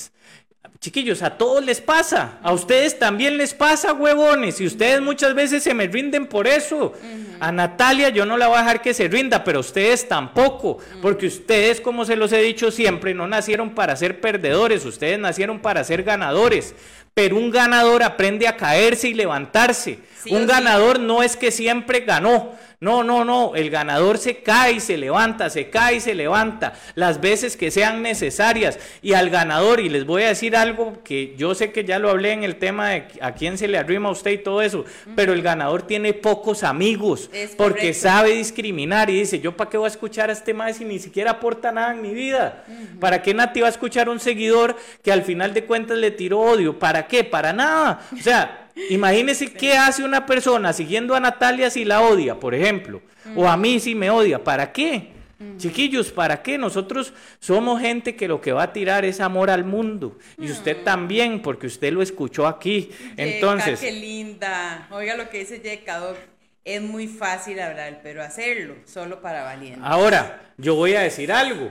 Chiquillos, 0.81 1.23
a 1.23 1.37
todos 1.37 1.65
les 1.65 1.81
pasa, 1.81 2.39
a 2.41 2.53
ustedes 2.53 3.01
también 3.01 3.37
les 3.37 3.53
pasa, 3.53 3.93
huevones, 3.93 4.61
y 4.61 4.67
ustedes 4.67 5.01
muchas 5.01 5.35
veces 5.35 5.65
se 5.65 5.75
me 5.75 5.89
rinden 5.89 6.27
por 6.27 6.47
eso. 6.47 6.93
A 7.41 7.51
Natalia 7.51 8.11
yo 8.11 8.25
no 8.25 8.37
la 8.37 8.47
voy 8.47 8.59
a 8.59 8.61
dejar 8.61 8.81
que 8.81 8.95
se 8.95 9.09
rinda, 9.09 9.43
pero 9.43 9.59
ustedes 9.59 10.07
tampoco, 10.07 10.79
porque 11.03 11.27
ustedes, 11.27 11.81
como 11.81 12.05
se 12.05 12.15
los 12.15 12.31
he 12.31 12.41
dicho 12.43 12.71
siempre, 12.71 13.13
no 13.13 13.27
nacieron 13.27 13.71
para 13.71 13.97
ser 13.97 14.21
perdedores, 14.21 14.85
ustedes 14.85 15.19
nacieron 15.19 15.59
para 15.59 15.83
ser 15.83 16.05
ganadores. 16.05 16.77
Pero 17.13 17.37
un 17.37 17.51
ganador 17.51 18.05
aprende 18.05 18.47
a 18.47 18.57
caerse 18.57 19.09
y 19.09 19.15
levantarse. 19.15 19.99
Un 20.31 20.47
ganador 20.47 21.01
no 21.01 21.23
es 21.23 21.37
que 21.37 21.51
siempre 21.51 22.01
ganó. 22.01 22.53
No, 22.81 23.03
no, 23.03 23.25
no. 23.25 23.57
El 23.57 23.71
ganador 23.71 24.19
se 24.19 24.37
cae 24.37 24.75
y 24.75 24.81
se 24.81 24.97
levanta, 24.97 25.51
se 25.51 25.69
cae 25.69 25.97
y 25.97 26.01
se 26.01 26.15
levanta 26.15 26.75
las 26.95 27.21
veces 27.21 27.57
que 27.57 27.73
sean 27.73 28.03
necesarias. 28.03 28.79
Y 29.03 29.15
al 29.15 29.31
ganador, 29.31 29.81
y 29.81 29.89
les 29.89 30.07
voy 30.07 30.23
a 30.23 30.29
decir 30.29 30.55
algo 30.57 31.03
que 31.03 31.35
yo 31.37 31.57
sé 31.57 31.73
que 31.73 31.85
ya 31.85 31.99
lo 31.99 32.09
hablé 32.09 32.31
en 32.33 32.45
el 32.45 32.55
tema 32.57 32.91
de 32.91 33.09
a 33.21 33.33
quién 33.33 33.59
se 33.59 33.67
le 33.67 33.79
arrima 33.79 34.11
a 34.11 34.13
usted 34.13 34.31
y 34.31 34.39
todo 34.39 34.63
eso, 34.63 34.85
pero 35.17 35.33
el 35.33 35.43
ganador 35.43 35.83
tiene 35.83 36.13
pocos 36.15 36.63
amigos 36.63 37.31
Es 37.33 37.57
porque 37.57 37.79
correcto. 37.81 38.01
sabe 38.01 38.31
discriminar 38.35 39.11
y 39.11 39.19
dice, 39.21 39.41
yo 39.41 39.57
para 39.57 39.71
qué 39.71 39.77
voy 39.77 39.87
a 39.87 39.91
escuchar 39.91 40.31
a 40.31 40.33
este 40.33 40.55
más 40.55 40.77
si 40.77 40.85
ni 40.85 41.01
siquiera 41.01 41.33
aporta 41.33 41.73
nada 41.73 41.93
en 41.93 42.01
mi 42.01 42.15
vida. 42.15 42.65
¿Para 43.01 43.23
qué 43.23 43.35
Nati 43.35 43.61
va 43.61 43.67
a 43.67 43.71
escuchar 43.71 44.07
a 44.07 44.13
un 44.13 44.21
seguidor 44.21 44.77
que 45.03 45.11
al 45.11 45.23
final 45.25 45.53
de 45.53 45.65
cuentas 45.65 45.99
le 45.99 46.13
tiró 46.13 46.39
odio? 46.39 46.79
¿Para 46.79 47.09
qué? 47.09 47.25
Para 47.25 47.53
nada. 47.53 48.03
O 48.17 48.23
sea, 48.23 48.68
imagínese 48.91 49.53
qué 49.53 49.75
hace 49.75 50.03
una 50.03 50.27
persona 50.27 50.73
siguiendo 50.73 51.15
a 51.15 51.21
Natalia 51.21 51.71
si 51.71 51.85
la 51.85 52.01
odia, 52.03 52.39
por 52.39 52.55
ejemplo, 52.55 53.03
o 53.37 53.49
a 53.49 53.57
mí 53.57 53.81
si 53.81 53.95
me 53.95 54.11
odia. 54.11 54.43
¿Para 54.43 54.73
qué? 54.73 55.19
Chiquillos, 55.57 56.11
¿para 56.11 56.43
qué? 56.43 56.59
Nosotros 56.59 57.13
somos 57.39 57.81
gente 57.81 58.17
que 58.17 58.27
lo 58.27 58.41
que 58.41 58.51
va 58.51 58.65
a 58.65 58.73
tirar 58.73 59.05
es 59.05 59.21
amor 59.21 59.51
al 59.51 59.65
mundo. 59.65 60.19
Y 60.37 60.51
usted 60.51 60.83
también, 60.83 61.43
porque 61.43 61.69
usted 61.69 61.93
lo 61.93 62.03
escuchó 62.03 62.47
aquí. 62.47 62.91
Entonces, 63.17 63.79
qué 63.79 63.93
linda. 63.93 64.89
Oiga 64.91 65.17
lo 65.17 65.31
que 65.31 65.39
dice 65.39 65.61
Yeka, 65.61 65.99
Doc. 65.99 66.17
Es 66.65 66.83
muy 66.83 67.07
fácil 67.07 67.61
hablar, 67.61 68.01
pero 68.03 68.23
hacerlo 68.23 68.75
solo 68.85 69.23
para 69.23 69.45
valientes. 69.45 69.83
Ahora, 69.85 70.53
yo 70.59 70.75
voy 70.75 70.95
a 70.95 71.01
decir 71.01 71.33
algo. 71.33 71.71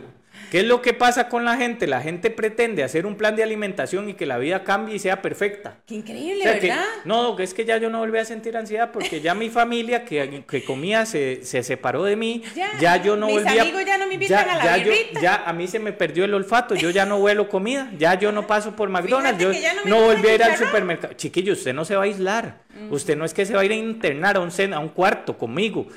¿Qué 0.51 0.59
es 0.61 0.65
lo 0.65 0.81
que 0.81 0.93
pasa 0.93 1.27
con 1.27 1.43
la 1.43 1.57
gente? 1.57 1.87
La 1.87 1.99
gente 2.01 2.29
pretende 2.29 2.81
hacer 2.83 3.05
un 3.05 3.15
plan 3.15 3.35
de 3.35 3.43
alimentación 3.43 4.07
y 4.09 4.13
que 4.13 4.25
la 4.25 4.37
vida 4.37 4.63
cambie 4.63 4.95
y 4.95 4.99
sea 4.99 5.21
perfecta. 5.21 5.75
Qué 5.85 5.95
increíble, 5.95 6.39
O 6.39 6.43
sea 6.43 6.59
que- 6.59 6.73
no, 7.03 7.37
es 7.37 7.53
que 7.53 7.65
ya 7.65 7.77
yo 7.77 7.89
no 7.89 7.99
volví 7.99 8.17
a 8.17 8.23
sentir 8.23 8.55
ansiedad 8.55 8.91
porque 8.93 9.19
ya 9.19 9.33
mi 9.35 9.49
familia 9.49 10.05
que, 10.05 10.43
que 10.49 10.63
comía 10.63 11.05
se, 11.05 11.43
se 11.43 11.63
separó 11.63 12.03
de 12.05 12.15
mí. 12.15 12.43
Ya, 12.55 12.69
Ya, 12.79 13.03
yo 13.03 13.17
no 13.17 13.27
mis 13.27 13.43
volví 13.43 13.57
a... 13.57 13.61
amigos 13.61 13.83
ya 13.85 13.97
no 13.97 14.07
me 14.07 14.13
invitan 14.13 14.49
a 14.49 14.55
la 14.55 14.77
ya, 14.77 14.83
yo- 14.85 14.93
ya 15.21 15.43
a 15.45 15.51
mí 15.51 15.67
se 15.67 15.79
me 15.79 15.91
perdió 15.91 16.23
el 16.23 16.33
olfato, 16.33 16.75
yo 16.75 16.91
ya 16.91 17.05
no 17.05 17.17
huelo 17.17 17.49
comida, 17.49 17.91
ya 17.97 18.13
yo 18.17 18.31
no 18.31 18.47
paso 18.47 18.73
por 18.73 18.87
McDonald's, 18.89 19.41
yo 19.41 19.51
que 19.51 19.59
ya 19.61 19.73
no 19.73 19.81
no 19.85 20.01
volví 20.01 20.27
a 20.29 20.35
ir 20.35 20.43
al 20.43 20.55
supermercado. 20.57 21.13
Chiquillo, 21.15 21.53
usted 21.53 21.73
no 21.73 21.83
se 21.83 21.95
va 21.95 22.03
a 22.03 22.05
aislar. 22.05 22.59
Usted 22.89 23.17
no 23.17 23.25
es 23.25 23.33
que 23.33 23.45
se 23.45 23.53
va 23.53 23.61
a 23.61 23.65
ir 23.65 23.71
a 23.71 23.75
internar 23.75 24.37
a 24.37 24.39
un, 24.39 24.49
a 24.73 24.79
un 24.79 24.89
cuarto 24.89 25.37
conmigo. 25.37 25.87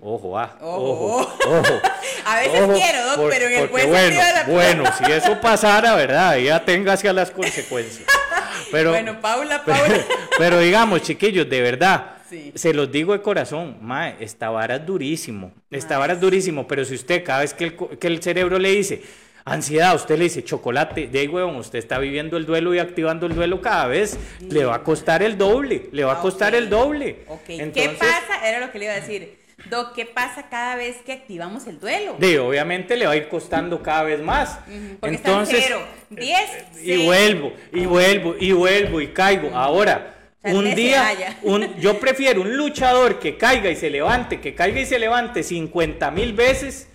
Ojo, 0.00 0.38
ah, 0.38 0.56
Ojo. 0.60 1.16
ojo, 1.16 1.38
ojo. 1.58 1.80
A 2.24 2.36
veces 2.40 2.60
Ojo, 2.60 2.72
quiero, 2.74 3.04
Doc, 3.06 3.16
por- 3.16 3.30
pero 3.30 3.46
en 3.46 3.52
el 3.58 3.66
buen 3.68 3.88
bueno, 3.88 4.00
sentido 4.06 4.24
de 4.26 4.32
la 4.32 4.44
bueno, 4.44 4.84
si 4.96 5.12
eso 5.12 5.40
pasara, 5.40 5.94
¿verdad? 5.96 6.36
Ya 6.38 6.64
téngase 6.64 7.08
a 7.08 7.12
las 7.12 7.30
consecuencias. 7.30 8.04
Pero, 8.70 8.90
Bueno, 8.90 9.18
Paula, 9.22 9.64
Paula. 9.66 10.04
pero 10.36 10.58
digamos, 10.60 11.00
chiquillos, 11.02 11.48
de 11.48 11.62
verdad, 11.62 12.16
Sí. 12.28 12.52
se 12.54 12.74
los 12.74 12.92
digo 12.92 13.14
de 13.14 13.22
corazón, 13.22 13.78
mae, 13.80 14.16
esta 14.20 14.50
vara 14.50 14.76
es 14.76 14.84
durísimo, 14.84 15.52
esta 15.70 15.96
vara 15.96 16.12
es 16.12 16.20
durísimo, 16.20 16.66
pero 16.68 16.84
si 16.84 16.94
usted 16.94 17.24
cada 17.24 17.40
vez 17.40 17.54
que 17.54 17.64
el, 17.64 17.76
que 17.98 18.06
el 18.06 18.22
cerebro 18.22 18.58
le 18.58 18.68
dice 18.70 19.00
ansiedad, 19.46 19.94
usted 19.94 20.18
le 20.18 20.24
dice 20.24 20.44
chocolate, 20.44 21.06
de 21.06 21.20
ahí, 21.20 21.28
huevón, 21.28 21.56
usted 21.56 21.78
está 21.78 21.98
viviendo 21.98 22.36
el 22.36 22.44
duelo 22.44 22.74
y 22.74 22.78
activando 22.78 23.24
el 23.24 23.34
duelo 23.34 23.62
cada 23.62 23.86
vez, 23.86 24.18
le 24.40 24.66
va 24.66 24.74
a 24.74 24.82
costar 24.82 25.22
el 25.22 25.38
doble, 25.38 25.88
le 25.92 26.04
va 26.04 26.12
a 26.14 26.20
costar 26.20 26.52
Ok. 26.52 26.58
el 26.58 26.68
doble. 26.68 27.24
Ok, 27.28 27.40
¿qué 27.46 27.62
Entonces, 27.62 27.96
pasa? 27.98 28.46
Era 28.46 28.60
lo 28.60 28.70
que 28.70 28.78
le 28.78 28.84
iba 28.84 28.92
a 28.94 29.00
decir. 29.00 29.37
Doc, 29.68 29.92
¿qué 29.94 30.06
pasa 30.06 30.48
cada 30.48 30.76
vez 30.76 30.98
que 31.04 31.12
activamos 31.12 31.66
el 31.66 31.80
duelo? 31.80 32.16
de, 32.18 32.38
obviamente 32.38 32.96
le 32.96 33.06
va 33.06 33.12
a 33.12 33.16
ir 33.16 33.28
costando 33.28 33.82
cada 33.82 34.04
vez 34.04 34.20
más. 34.20 34.60
porque 35.00 35.16
Entonces, 35.16 35.64
cero, 35.66 35.80
diez, 36.10 36.48
y 36.80 36.84
seis. 36.84 37.04
vuelvo, 37.04 37.52
y 37.72 37.84
vuelvo, 37.86 38.36
y 38.38 38.52
vuelvo, 38.52 39.00
y 39.00 39.08
caigo. 39.08 39.50
Ahora, 39.54 40.14
O 40.42 40.48
sea, 40.48 40.54
un 40.56 40.74
día, 40.74 41.36
un, 41.42 41.74
yo 41.76 41.98
prefiero 41.98 42.40
un 42.42 42.56
luchador 42.56 43.18
que 43.18 43.36
caiga 43.36 43.68
y 43.70 43.76
se 43.76 43.90
levante, 43.90 44.40
que 44.40 44.54
caiga 44.54 44.80
y 44.80 44.86
se 44.86 44.98
levante 44.98 45.42
50 45.42 46.10
mil 46.12 46.32
veces, 46.34 46.88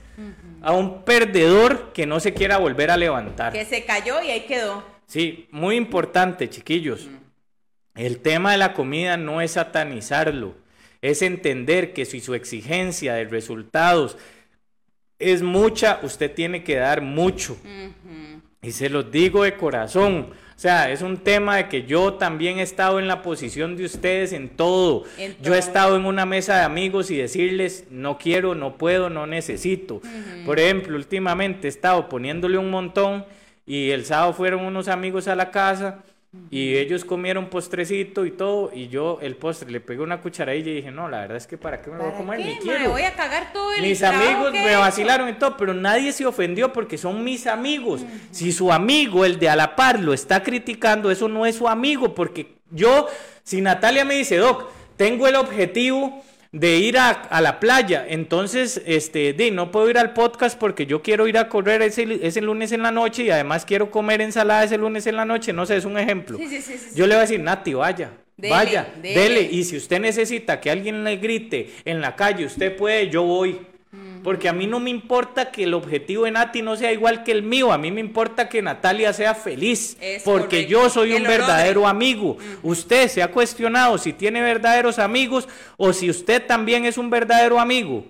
a 0.61 0.71
un 0.71 1.03
perdedor 1.03 1.91
que 1.91 2.05
no 2.05 2.21
se 2.21 2.33
quiera 2.33 2.57
volver 2.57 2.89
a 2.91 2.95
levantar. 2.95 3.51
Que 3.51 3.65
se 3.65 3.83
cayó 3.83 4.21
y 4.21 4.31
ahí 4.31 4.41
quedó. 4.41 4.81
Sí, 5.05 5.49
muy 5.51 5.75
importante, 5.75 6.49
chiquillos. 6.49 7.09
El 7.95 8.19
tema 8.19 8.53
de 8.53 8.57
la 8.57 8.73
comida 8.73 9.17
no 9.17 9.41
es 9.41 9.51
satanizarlo, 9.51 10.55
es 11.03 11.21
entender 11.21 11.91
que 11.91 12.05
si 12.05 12.21
su 12.21 12.33
exigencia 12.33 13.15
de 13.15 13.25
resultados 13.25 14.17
es 15.19 15.43
mucha, 15.43 15.99
usted 16.01 16.33
tiene 16.33 16.63
que 16.63 16.75
dar 16.75 17.01
mucho. 17.01 17.57
Y 18.61 18.71
se 18.71 18.89
los 18.89 19.11
digo 19.11 19.43
de 19.43 19.57
corazón. 19.57 20.29
O 20.55 20.59
sea, 20.63 20.89
es 20.91 21.01
un 21.01 21.17
tema 21.17 21.57
de 21.57 21.67
que 21.67 21.83
yo 21.83 22.13
también 22.13 22.59
he 22.59 22.61
estado 22.61 22.99
en 22.99 23.09
la 23.09 23.21
posición 23.21 23.75
de 23.75 23.83
ustedes 23.83 24.31
en 24.31 24.47
todo. 24.47 25.03
En 25.17 25.35
Yo 25.41 25.53
he 25.53 25.59
estado 25.59 25.97
en 25.97 26.05
una 26.05 26.25
mesa 26.25 26.55
de 26.55 26.63
amigos 26.63 27.11
y 27.11 27.17
decirles, 27.17 27.83
no 27.89 28.17
quiero, 28.17 28.55
no 28.55 28.77
puedo, 28.77 29.09
no 29.09 29.27
necesito. 29.27 30.01
Por 30.45 30.57
ejemplo, 30.57 30.95
últimamente 30.95 31.67
he 31.67 31.69
estado 31.69 32.07
poniéndole 32.07 32.57
un 32.57 32.69
montón 32.69 33.25
y 33.65 33.89
el 33.89 34.05
sábado 34.05 34.31
fueron 34.31 34.61
unos 34.61 34.87
amigos 34.87 35.27
a 35.27 35.35
la 35.35 35.51
casa 35.51 36.01
y 36.49 36.75
ellos 36.77 37.05
comieron 37.05 37.49
postrecito 37.49 38.25
y 38.25 38.31
todo 38.31 38.71
y 38.73 38.87
yo 38.87 39.19
el 39.21 39.35
postre 39.35 39.69
le 39.69 39.79
pegué 39.79 40.01
una 40.01 40.21
cucharadilla 40.21 40.71
y 40.71 40.75
dije, 40.75 40.91
no, 40.91 41.07
la 41.07 41.21
verdad 41.21 41.37
es 41.37 41.45
que 41.45 41.57
para 41.57 41.81
qué 41.81 41.91
me 41.91 41.97
lo 41.97 42.03
voy 42.03 42.11
a 42.11 42.13
¿Para 42.13 42.25
comer, 42.25 42.39
qué, 42.39 42.45
ni 42.45 42.57
quiero. 42.57 42.89
Voy 42.91 43.01
a 43.03 43.13
cagar 43.13 43.53
todo 43.53 43.73
el 43.73 43.81
Mis 43.81 44.01
amigos 44.01 44.51
me 44.51 44.75
vacilaron 44.75 45.29
y 45.29 45.33
todo, 45.33 45.57
pero 45.57 45.73
nadie 45.73 46.11
se 46.11 46.25
ofendió 46.25 46.73
porque 46.73 46.97
son 46.97 47.23
mis 47.23 47.45
amigos. 47.45 48.01
Si 48.31 48.51
su 48.51 48.71
amigo, 48.71 49.25
el 49.25 49.37
de 49.37 49.49
a 49.49 49.55
la 49.55 49.75
par, 49.75 49.99
lo 49.99 50.13
está 50.13 50.41
criticando, 50.41 51.11
eso 51.11 51.27
no 51.27 51.45
es 51.45 51.55
su 51.55 51.67
amigo, 51.67 52.15
porque 52.15 52.55
yo, 52.71 53.07
si 53.43 53.61
Natalia 53.61 54.05
me 54.05 54.15
dice, 54.15 54.37
Doc, 54.37 54.71
tengo 54.97 55.27
el 55.27 55.35
objetivo 55.35 56.23
de 56.53 56.77
ir 56.77 56.99
a, 56.99 57.09
a 57.09 57.41
la 57.41 57.59
playa, 57.59 58.05
entonces, 58.07 58.79
este, 58.85 59.35
no 59.51 59.71
puedo 59.71 59.89
ir 59.89 59.97
al 59.97 60.13
podcast 60.13 60.57
porque 60.57 60.85
yo 60.85 61.01
quiero 61.01 61.27
ir 61.27 61.39
a 61.39 61.49
correr 61.49 61.81
ese, 61.81 62.19
ese 62.21 62.41
lunes 62.41 62.71
en 62.71 62.83
la 62.83 62.91
noche 62.91 63.23
y 63.23 63.31
además 63.31 63.65
quiero 63.65 63.89
comer 63.89 64.21
ensalada 64.21 64.63
ese 64.63 64.77
lunes 64.77 65.07
en 65.07 65.15
la 65.15 65.25
noche, 65.25 65.51
no 65.51 65.65
sé, 65.65 65.77
es 65.77 65.85
un 65.85 65.97
ejemplo. 65.97 66.37
Sí, 66.37 66.47
sí, 66.47 66.61
sí, 66.61 66.73
sí, 66.77 66.89
sí. 66.91 66.95
Yo 66.95 67.07
le 67.07 67.15
voy 67.15 67.19
a 67.19 67.21
decir, 67.21 67.39
Nati, 67.39 67.73
vaya. 67.73 68.11
Dele, 68.37 68.53
vaya, 68.53 68.93
dele. 69.01 69.19
dele. 69.19 69.41
Y 69.51 69.63
si 69.63 69.77
usted 69.77 69.99
necesita 69.99 70.59
que 70.59 70.69
alguien 70.69 71.03
le 71.03 71.17
grite 71.17 71.71
en 71.85 72.01
la 72.01 72.15
calle, 72.15 72.45
usted 72.45 72.75
puede, 72.75 73.09
yo 73.09 73.23
voy. 73.23 73.59
Porque 74.23 74.47
a 74.47 74.53
mí 74.53 74.67
no 74.67 74.79
me 74.79 74.89
importa 74.89 75.51
que 75.51 75.63
el 75.63 75.73
objetivo 75.73 76.25
de 76.25 76.31
Nati 76.31 76.61
no 76.61 76.75
sea 76.75 76.91
igual 76.93 77.23
que 77.23 77.31
el 77.31 77.43
mío, 77.43 77.71
a 77.73 77.77
mí 77.77 77.91
me 77.91 77.99
importa 77.99 78.47
que 78.47 78.61
Natalia 78.61 79.11
sea 79.13 79.35
feliz, 79.35 79.97
Es 79.99 80.23
porque 80.23 80.65
correcto, 80.65 80.71
yo 80.71 80.89
soy 80.89 81.13
un 81.13 81.23
logre. 81.23 81.37
verdadero 81.37 81.87
amigo. 81.87 82.37
Usted 82.61 83.07
se 83.09 83.21
ha 83.21 83.29
cuestionado 83.31 83.97
si 83.97 84.13
tiene 84.13 84.41
verdaderos 84.41 84.99
amigos 84.99 85.47
o 85.77 85.91
si 85.93 86.09
usted 86.09 86.45
también 86.45 86.85
es 86.85 86.97
un 86.97 87.09
verdadero 87.09 87.59
amigo, 87.59 88.05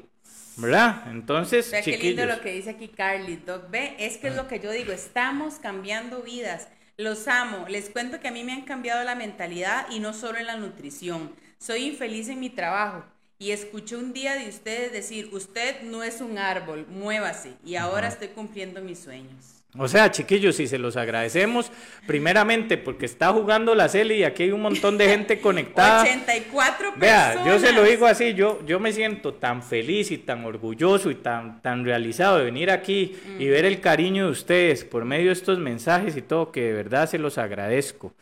¿verdad? 0.57 1.03
Entonces, 1.11 1.72
Vea 1.72 1.82
qué 1.82 1.97
lindo 1.97 2.26
lo 2.26 2.41
que 2.41 2.51
dice 2.53 2.70
aquí 2.70 2.88
Carly. 2.88 3.38
Doc, 3.38 3.70
ve, 3.72 3.95
es 3.97 4.18
que 4.18 4.28
es 4.28 4.36
lo 4.36 4.47
que 4.47 4.59
yo 4.59 4.72
digo, 4.72 4.91
estamos 4.93 5.55
cambiando 5.55 6.22
vidas. 6.22 6.68
Los 6.95 7.28
amo. 7.28 7.66
Les 7.70 7.89
cuento 7.89 8.20
que 8.20 8.28
a 8.28 8.32
mí 8.32 8.43
me 8.43 8.53
han 8.53 8.61
cambiado 8.61 9.03
la 9.03 9.16
mentalidad 9.16 9.88
y 9.89 9.99
no 9.99 10.14
solo 10.14 10.38
en 10.38 10.45
la 10.45 10.57
nutrición. 10.57 11.32
Soy 11.57 11.86
infeliz 11.86 12.30
en 12.30 12.39
mi 12.39 12.51
trabajo 12.51 13.03
y 13.39 13.51
escuché 13.51 13.95
un 13.97 14.13
día 14.13 14.36
de 14.36 14.47
ustedes 14.47 14.91
decir, 14.91 15.29
usted 15.34 15.81
no 15.84 16.03
es 16.03 16.21
un 16.21 16.38
árbol, 16.38 16.86
muévase. 16.88 17.53
Y 17.65 17.75
ahora 17.75 18.07
estoy 18.07 18.29
cumpliendo 18.29 18.81
mis 18.81 18.99
sueños. 18.99 19.63
O 19.75 19.88
sea, 19.88 20.11
chiquillos, 20.11 20.59
y 20.59 20.67
se 20.67 20.77
los 20.77 20.97
agradecemos 20.97 21.71
primeramente 22.05 22.77
porque 22.77 23.07
está 23.07 23.34
jugando 23.34 23.73
la 23.73 23.89
Cele 23.89 24.15
y 24.15 24.23
aquí 24.23 24.43
hay 24.43 24.51
un 24.51 24.61
montón 24.61 24.99
de 24.99 25.09
gente 25.09 25.39
conectada. 25.41 26.03
84 26.03 26.93
Vea, 26.97 27.34
personas. 27.34 27.47
yo 27.47 27.67
se 27.67 27.73
lo 27.73 27.84
digo 27.84 28.05
así, 28.05 28.36
yo, 28.36 28.63
yo 28.67 28.79
me 28.79 28.93
siento 28.93 29.34
tan 29.34 29.63
feliz 29.63 30.11
y 30.11 30.19
tan 30.19 30.45
orgulloso 30.45 31.09
y 31.09 31.15
tan, 31.15 31.59
tan 31.63 31.84
realizado 31.86 32.38
de 32.38 32.45
venir 32.45 32.69
aquí 32.69 33.15
y 33.39 33.47
ver 33.47 33.65
el 33.65 33.81
cariño 33.81 34.25
de 34.25 34.31
ustedes 34.31 34.86
por 34.86 35.05
medio 35.05 35.27
de 35.27 35.34
estos 35.34 35.57
mensajes 35.57 36.15
y 36.15 36.21
todo, 36.21 36.51
que 36.51 36.61
de 36.61 36.73
verdad 36.73 37.09
se 37.09 37.17
los 37.17 37.39
agradezco, 37.39 38.13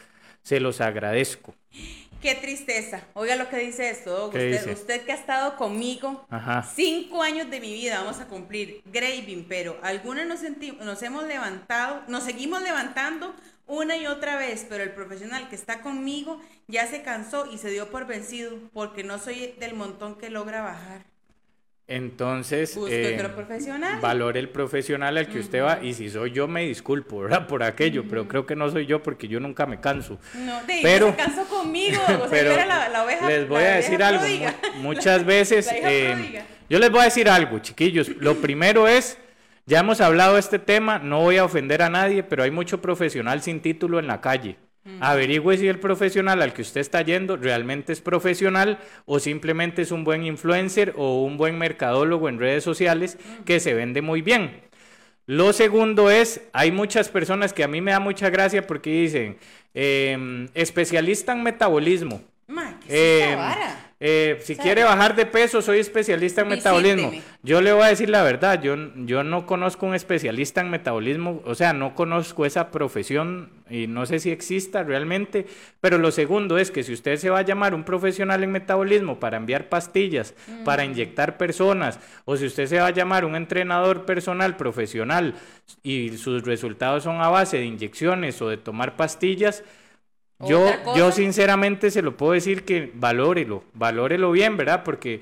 se 0.44 0.62
los 0.62 0.80
agradezco. 0.80 1.54
Qué 2.22 2.36
tristeza. 2.36 3.02
Oiga 3.14 3.36
lo 3.36 3.50
que 3.50 3.58
dice 3.58 3.90
esto. 3.90 4.16
Doc. 4.16 4.32
¿Qué 4.34 4.38
Usted, 4.52 4.60
dice? 4.70 4.72
usted 4.82 5.02
que 5.06 5.12
ha 5.12 5.16
estado 5.16 5.56
conmigo 5.56 6.26
Ajá. 6.30 6.64
cinco 6.76 7.24
años 7.24 7.50
de 7.50 7.60
mi 7.60 7.74
vida, 7.74 8.00
vamos 8.02 8.20
a 8.20 8.28
cumplir. 8.28 8.82
Graving, 8.86 9.46
pero 9.50 9.80
algunos 9.82 10.26
nos, 10.28 10.42
nos 10.82 11.02
hemos 11.04 11.24
levantado, 11.26 12.04
nos 12.08 12.24
seguimos 12.24 12.62
levantando 12.62 13.34
una 13.68 13.96
y 13.98 14.06
otra 14.06 14.36
vez, 14.36 14.66
pero 14.70 14.84
el 14.84 14.92
profesional 14.92 15.50
que 15.50 15.56
está 15.56 15.82
conmigo 15.82 16.40
ya 16.68 16.86
se 16.88 17.02
cansó 17.02 17.52
y 17.52 17.58
se 17.58 17.70
dio 17.70 17.90
por 17.90 18.06
vencido 18.06 18.58
porque 18.74 19.04
no 19.04 19.18
soy 19.18 19.56
del 19.60 19.74
montón 19.74 20.16
que 20.18 20.30
logra 20.30 20.62
bajar. 20.62 21.11
Entonces, 21.96 22.78
eh, 22.90 23.22
profesional. 23.36 24.00
valore 24.02 24.40
el 24.40 24.50
profesional 24.50 25.18
al 25.18 25.28
que 25.28 25.40
usted 25.40 25.62
va 25.62 25.80
y 25.84 25.94
si 25.94 26.10
soy 26.10 26.32
yo 26.32 26.48
me 26.48 26.64
disculpo, 26.64 27.20
¿verdad? 27.22 27.48
Por 27.48 27.64
aquello, 27.64 28.06
pero 28.10 28.28
creo 28.28 28.46
que 28.46 28.56
no 28.56 28.70
soy 28.72 28.86
yo 28.86 29.04
porque 29.04 29.28
yo 29.28 29.40
nunca 29.40 29.66
me 29.66 29.80
canso. 29.82 30.18
No, 30.36 30.64
de 30.64 30.80
Pero- 30.82 31.10
se 31.12 31.16
cansó 31.18 31.44
conmigo. 31.46 32.02
O 32.04 32.08
sea, 32.08 32.28
Pero 32.30 32.50
yo 32.52 32.56
era 32.56 32.66
la, 32.66 32.90
la 32.90 33.04
oveja. 33.04 33.28
les 33.28 33.48
voy 33.48 33.62
la 33.64 33.74
a 33.74 33.76
decir 33.76 34.02
algo. 34.02 34.24
Muchas 34.78 35.26
veces, 35.26 35.70
eh, 35.74 36.44
yo 36.70 36.80
les 36.80 36.90
voy 36.90 37.02
a 37.02 37.06
decir 37.06 37.30
algo, 37.30 37.60
chiquillos. 37.60 38.08
Lo 38.20 38.36
primero 38.36 38.88
es, 38.88 39.18
ya 39.66 39.80
hemos 39.80 40.00
hablado 40.00 40.36
de 40.36 40.40
este 40.40 40.60
tema, 40.60 41.00
no 41.00 41.20
voy 41.20 41.38
a 41.38 41.44
ofender 41.46 41.82
a 41.82 41.90
nadie, 41.90 42.24
pero 42.24 42.44
hay 42.44 42.52
mucho 42.52 42.82
profesional 42.82 43.42
sin 43.42 43.60
título 43.62 44.00
en 44.00 44.08
la 44.08 44.22
calle. 44.22 44.58
Averigüe 45.00 45.58
si 45.58 45.68
el 45.68 45.80
profesional 45.80 46.42
al 46.42 46.54
que 46.54 46.64
usted 46.64 46.82
está 46.82 47.02
yendo 47.04 47.38
realmente 47.38 47.94
es 47.94 48.02
profesional 48.02 48.80
o 49.06 49.20
simplemente 49.20 49.84
es 49.84 49.92
un 49.92 50.04
buen 50.04 50.26
influencer 50.26 50.94
o 50.98 51.24
un 51.24 51.38
buen 51.38 51.58
mercadólogo 51.58 52.30
en 52.30 52.40
redes 52.40 52.64
sociales 52.64 53.18
que 53.46 53.60
se 53.60 53.74
vende 53.74 54.02
muy 54.02 54.22
bien. 54.22 54.62
Lo 55.28 55.54
segundo 55.54 56.10
es, 56.10 56.42
hay 56.52 56.72
muchas 56.72 57.10
personas 57.10 57.54
que 57.54 57.64
a 57.64 57.68
mí 57.68 57.80
me 57.80 57.92
da 57.92 58.00
mucha 58.00 58.30
gracia 58.32 58.66
porque 58.66 58.90
dicen, 58.90 59.38
em, 59.74 60.48
especialista 60.56 61.32
en 61.34 61.44
metabolismo. 61.44 62.22
Ma, 62.48 62.80
¿qué 62.80 62.88
es 62.88 62.94
esta 63.22 63.34
Eh, 63.34 63.36
vara? 63.36 63.91
Eh, 64.04 64.40
si 64.42 64.56
quiere 64.56 64.84
bajar 64.84 65.16
de 65.16 65.28
peso, 65.28 65.62
soy 65.62 65.78
especialista 65.78 66.42
en 66.42 66.48
metabolismo. 66.48 67.12
Yo 67.44 67.62
le 67.62 67.72
voy 67.72 67.84
a 67.84 67.88
decir 67.90 68.10
la 68.10 68.24
verdad, 68.24 68.60
yo, 68.60 68.76
yo 68.96 69.24
no 69.24 69.46
conozco 69.46 69.86
un 69.86 69.94
especialista 69.94 70.60
en 70.60 70.72
metabolismo, 70.72 71.40
o 71.46 71.54
sea, 71.54 71.72
no 71.74 71.94
conozco 71.94 72.48
esa 72.48 72.72
profesión 72.72 73.52
y 73.70 73.86
no 73.86 74.08
sé 74.08 74.18
si 74.18 74.32
exista 74.32 74.82
realmente, 74.82 75.46
pero 75.82 76.00
lo 76.00 76.10
segundo 76.10 76.58
es 76.58 76.72
que 76.72 76.82
si 76.82 76.94
usted 76.94 77.18
se 77.18 77.30
va 77.30 77.40
a 77.40 77.44
llamar 77.44 77.76
un 77.76 77.84
profesional 77.84 78.44
en 78.44 78.52
metabolismo 78.52 79.20
para 79.20 79.38
enviar 79.38 79.70
pastillas, 79.70 80.34
para 80.66 80.84
inyectar 80.84 81.38
personas, 81.38 82.00
o 82.26 82.36
si 82.38 82.48
usted 82.48 82.66
se 82.66 82.80
va 82.80 82.88
a 82.88 82.92
llamar 82.92 83.24
un 83.24 83.36
entrenador 83.36 84.08
personal 84.08 84.58
profesional 84.58 85.36
y 85.84 86.18
sus 86.18 86.42
resultados 86.42 87.04
son 87.04 87.22
a 87.22 87.30
base 87.30 87.58
de 87.58 87.66
inyecciones 87.66 88.42
o 88.42 88.50
de 88.50 88.58
tomar 88.58 88.96
pastillas, 88.96 89.64
yo, 90.48 90.68
yo 90.96 91.12
sinceramente 91.12 91.92
se 91.92 92.02
lo 92.02 92.18
puedo 92.18 92.34
decir 92.34 92.64
que 92.64 92.92
valórelo, 92.94 93.64
valórelo 93.74 94.32
bien, 94.32 94.58
¿verdad? 94.58 94.84
Porque 94.84 95.22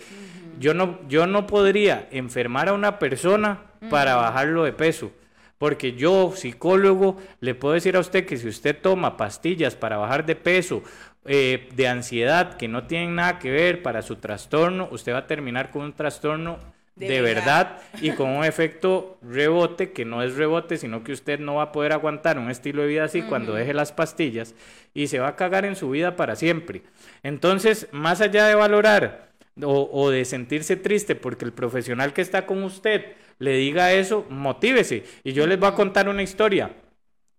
yo, 0.59 0.73
no, 0.73 0.99
yo 1.07 1.27
no 1.27 1.47
podría 1.47 2.07
enfermar 2.11 2.69
a 2.69 2.73
una 2.73 2.99
persona 2.99 3.61
para 3.89 4.15
bajarlo 4.15 4.63
de 4.63 4.73
peso. 4.73 5.11
Porque 5.57 5.93
yo, 5.93 6.33
psicólogo, 6.35 7.17
le 7.41 7.53
puedo 7.53 7.73
decir 7.73 7.97
a 7.97 7.99
usted 7.99 8.25
que 8.25 8.37
si 8.37 8.47
usted 8.47 8.77
toma 8.81 9.17
pastillas 9.17 9.75
para 9.75 9.97
bajar 9.97 10.25
de 10.25 10.35
peso, 10.35 10.83
eh, 11.25 11.67
de 11.75 11.87
ansiedad, 11.87 12.55
que 12.55 12.69
no 12.69 12.87
tienen 12.87 13.15
nada 13.15 13.39
que 13.39 13.51
ver 13.51 13.83
para 13.83 14.01
su 14.01 14.15
trastorno, 14.15 14.87
usted 14.91 15.13
va 15.13 15.19
a 15.19 15.27
terminar 15.27 15.69
con 15.69 15.83
un 15.83 15.93
trastorno 15.93 16.59
De 16.99 17.07
de, 17.07 17.21
verdad. 17.21 17.79
verdad 17.79 17.81
y 18.01 18.11
con 18.11 18.29
un 18.29 18.43
efecto 18.43 19.17
rebote, 19.21 19.91
que 19.93 20.03
no 20.03 20.21
es 20.21 20.35
rebote, 20.35 20.77
sino 20.77 21.03
que 21.03 21.13
usted 21.13 21.39
no 21.39 21.55
va 21.55 21.63
a 21.63 21.71
poder 21.71 21.93
aguantar 21.93 22.37
un 22.37 22.51
estilo 22.51 22.81
de 22.81 22.89
vida 22.89 23.05
así 23.05 23.21
cuando 23.21 23.53
deje 23.53 23.73
las 23.73 23.93
pastillas 23.93 24.53
y 24.93 25.07
se 25.07 25.19
va 25.19 25.29
a 25.29 25.35
cagar 25.37 25.65
en 25.65 25.77
su 25.77 25.89
vida 25.89 26.17
para 26.17 26.35
siempre. 26.35 26.83
Entonces, 27.23 27.87
más 27.91 28.19
allá 28.19 28.45
de 28.47 28.55
valorar 28.55 29.29
o, 29.63 29.89
o 29.91 30.09
de 30.09 30.25
sentirse 30.25 30.75
triste 30.75 31.15
porque 31.15 31.45
el 31.45 31.53
profesional 31.53 32.11
que 32.11 32.21
está 32.21 32.45
con 32.45 32.63
usted 32.63 33.15
le 33.39 33.53
diga 33.53 33.93
eso, 33.93 34.25
motívese. 34.29 35.05
Y 35.23 35.31
yo 35.31 35.47
les 35.47 35.57
voy 35.57 35.69
a 35.69 35.73
contar 35.75 36.09
una 36.09 36.21
historia. 36.21 36.71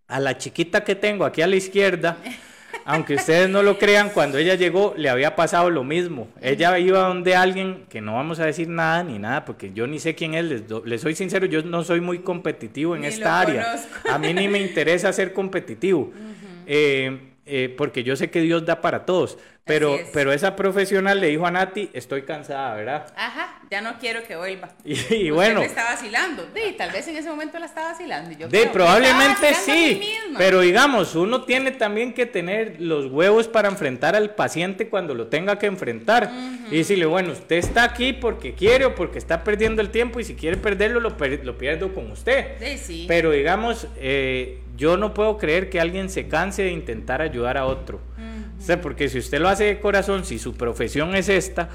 A 0.08 0.18
la 0.18 0.38
chiquita 0.38 0.82
que 0.82 0.96
tengo 0.96 1.24
aquí 1.24 1.42
a 1.42 1.46
la 1.46 1.56
izquierda, 1.56 2.16
aunque 2.84 3.14
ustedes 3.14 3.48
no 3.48 3.62
lo 3.62 3.78
crean, 3.78 4.10
cuando 4.10 4.38
ella 4.38 4.54
llegó 4.54 4.94
le 4.96 5.08
había 5.10 5.36
pasado 5.36 5.70
lo 5.70 5.84
mismo. 5.84 6.28
Ella 6.40 6.78
iba 6.78 7.00
donde 7.00 7.34
alguien, 7.36 7.84
que 7.88 8.00
no 8.00 8.14
vamos 8.14 8.40
a 8.40 8.46
decir 8.46 8.68
nada 8.68 9.02
ni 9.04 9.18
nada, 9.18 9.44
porque 9.44 9.72
yo 9.72 9.86
ni 9.86 9.98
sé 9.98 10.14
quién 10.14 10.34
es, 10.34 10.44
les, 10.44 10.68
do- 10.68 10.82
les 10.84 11.00
soy 11.00 11.14
sincero, 11.14 11.46
yo 11.46 11.62
no 11.62 11.84
soy 11.84 12.00
muy 12.00 12.20
competitivo 12.20 12.94
en 12.96 13.02
Ni 13.02 13.08
esta 13.08 13.40
área. 13.40 13.64
conozco. 13.64 14.10
A 14.10 14.18
mí 14.18 14.32
ni 14.34 14.48
me 14.48 14.58
interesa 14.60 15.12
ser 15.12 15.32
competitivo, 15.32 16.12
eh, 16.66 17.18
eh, 17.46 17.74
porque 17.76 18.02
yo 18.04 18.16
sé 18.16 18.30
que 18.30 18.40
Dios 18.40 18.64
da 18.64 18.80
para 18.80 19.04
todos. 19.04 19.38
Pero, 19.70 19.94
es. 19.96 20.08
pero 20.12 20.32
esa 20.32 20.56
profesional 20.56 21.20
le 21.20 21.28
dijo 21.28 21.46
a 21.46 21.50
Nati, 21.50 21.90
estoy 21.92 22.22
cansada, 22.22 22.74
¿verdad? 22.74 23.06
Ajá, 23.16 23.60
ya 23.70 23.80
no 23.80 23.98
quiero 23.98 24.22
que 24.24 24.36
vuelva. 24.36 24.68
Y, 24.84 24.98
y 25.14 25.30
bueno, 25.30 25.62
está 25.62 25.84
vacilando. 25.84 26.46
Sí, 26.54 26.74
tal 26.76 26.90
vez 26.90 27.06
en 27.08 27.16
ese 27.16 27.28
momento 27.30 27.58
la 27.58 27.66
está 27.66 27.82
vacilando. 27.92 28.30
Yo 28.36 28.48
De, 28.48 28.60
creo, 28.62 28.72
probablemente 28.72 29.54
sí, 29.54 30.00
pero 30.36 30.60
digamos, 30.60 31.14
uno 31.14 31.44
tiene 31.44 31.70
también 31.70 32.12
que 32.12 32.26
tener 32.26 32.76
los 32.80 33.06
huevos 33.06 33.48
para 33.48 33.68
enfrentar 33.68 34.16
al 34.16 34.34
paciente 34.34 34.88
cuando 34.88 35.14
lo 35.14 35.28
tenga 35.28 35.58
que 35.58 35.66
enfrentar. 35.66 36.30
Y 36.70 36.76
decirle, 36.78 37.06
bueno, 37.06 37.32
usted 37.32 37.56
está 37.56 37.84
aquí 37.84 38.12
porque 38.12 38.54
quiere 38.54 38.84
o 38.86 38.94
porque 38.94 39.18
está 39.18 39.42
perdiendo 39.44 39.80
el 39.82 39.90
tiempo 39.90 40.20
y 40.20 40.24
si 40.24 40.34
quiere 40.34 40.56
perderlo, 40.56 41.00
lo, 41.00 41.16
per- 41.16 41.44
lo 41.44 41.58
pierdo 41.58 41.92
con 41.94 42.10
usted. 42.10 42.46
Sí, 42.60 42.78
sí. 42.78 43.04
Pero 43.08 43.30
digamos, 43.32 43.86
eh, 43.96 44.60
yo 44.76 44.96
no 44.96 45.12
puedo 45.14 45.36
creer 45.38 45.68
que 45.68 45.80
alguien 45.80 46.08
se 46.10 46.28
canse 46.28 46.62
de 46.62 46.70
intentar 46.70 47.20
ayudar 47.22 47.56
a 47.58 47.66
otro. 47.66 48.00
O 48.18 48.29
sea, 48.62 48.80
porque 48.80 49.08
si 49.08 49.18
usted 49.18 49.40
lo 49.40 49.48
hace 49.48 49.64
de 49.64 49.80
corazón, 49.80 50.24
si 50.24 50.38
su 50.38 50.54
profesión 50.54 51.14
es 51.14 51.28
esta, 51.28 51.68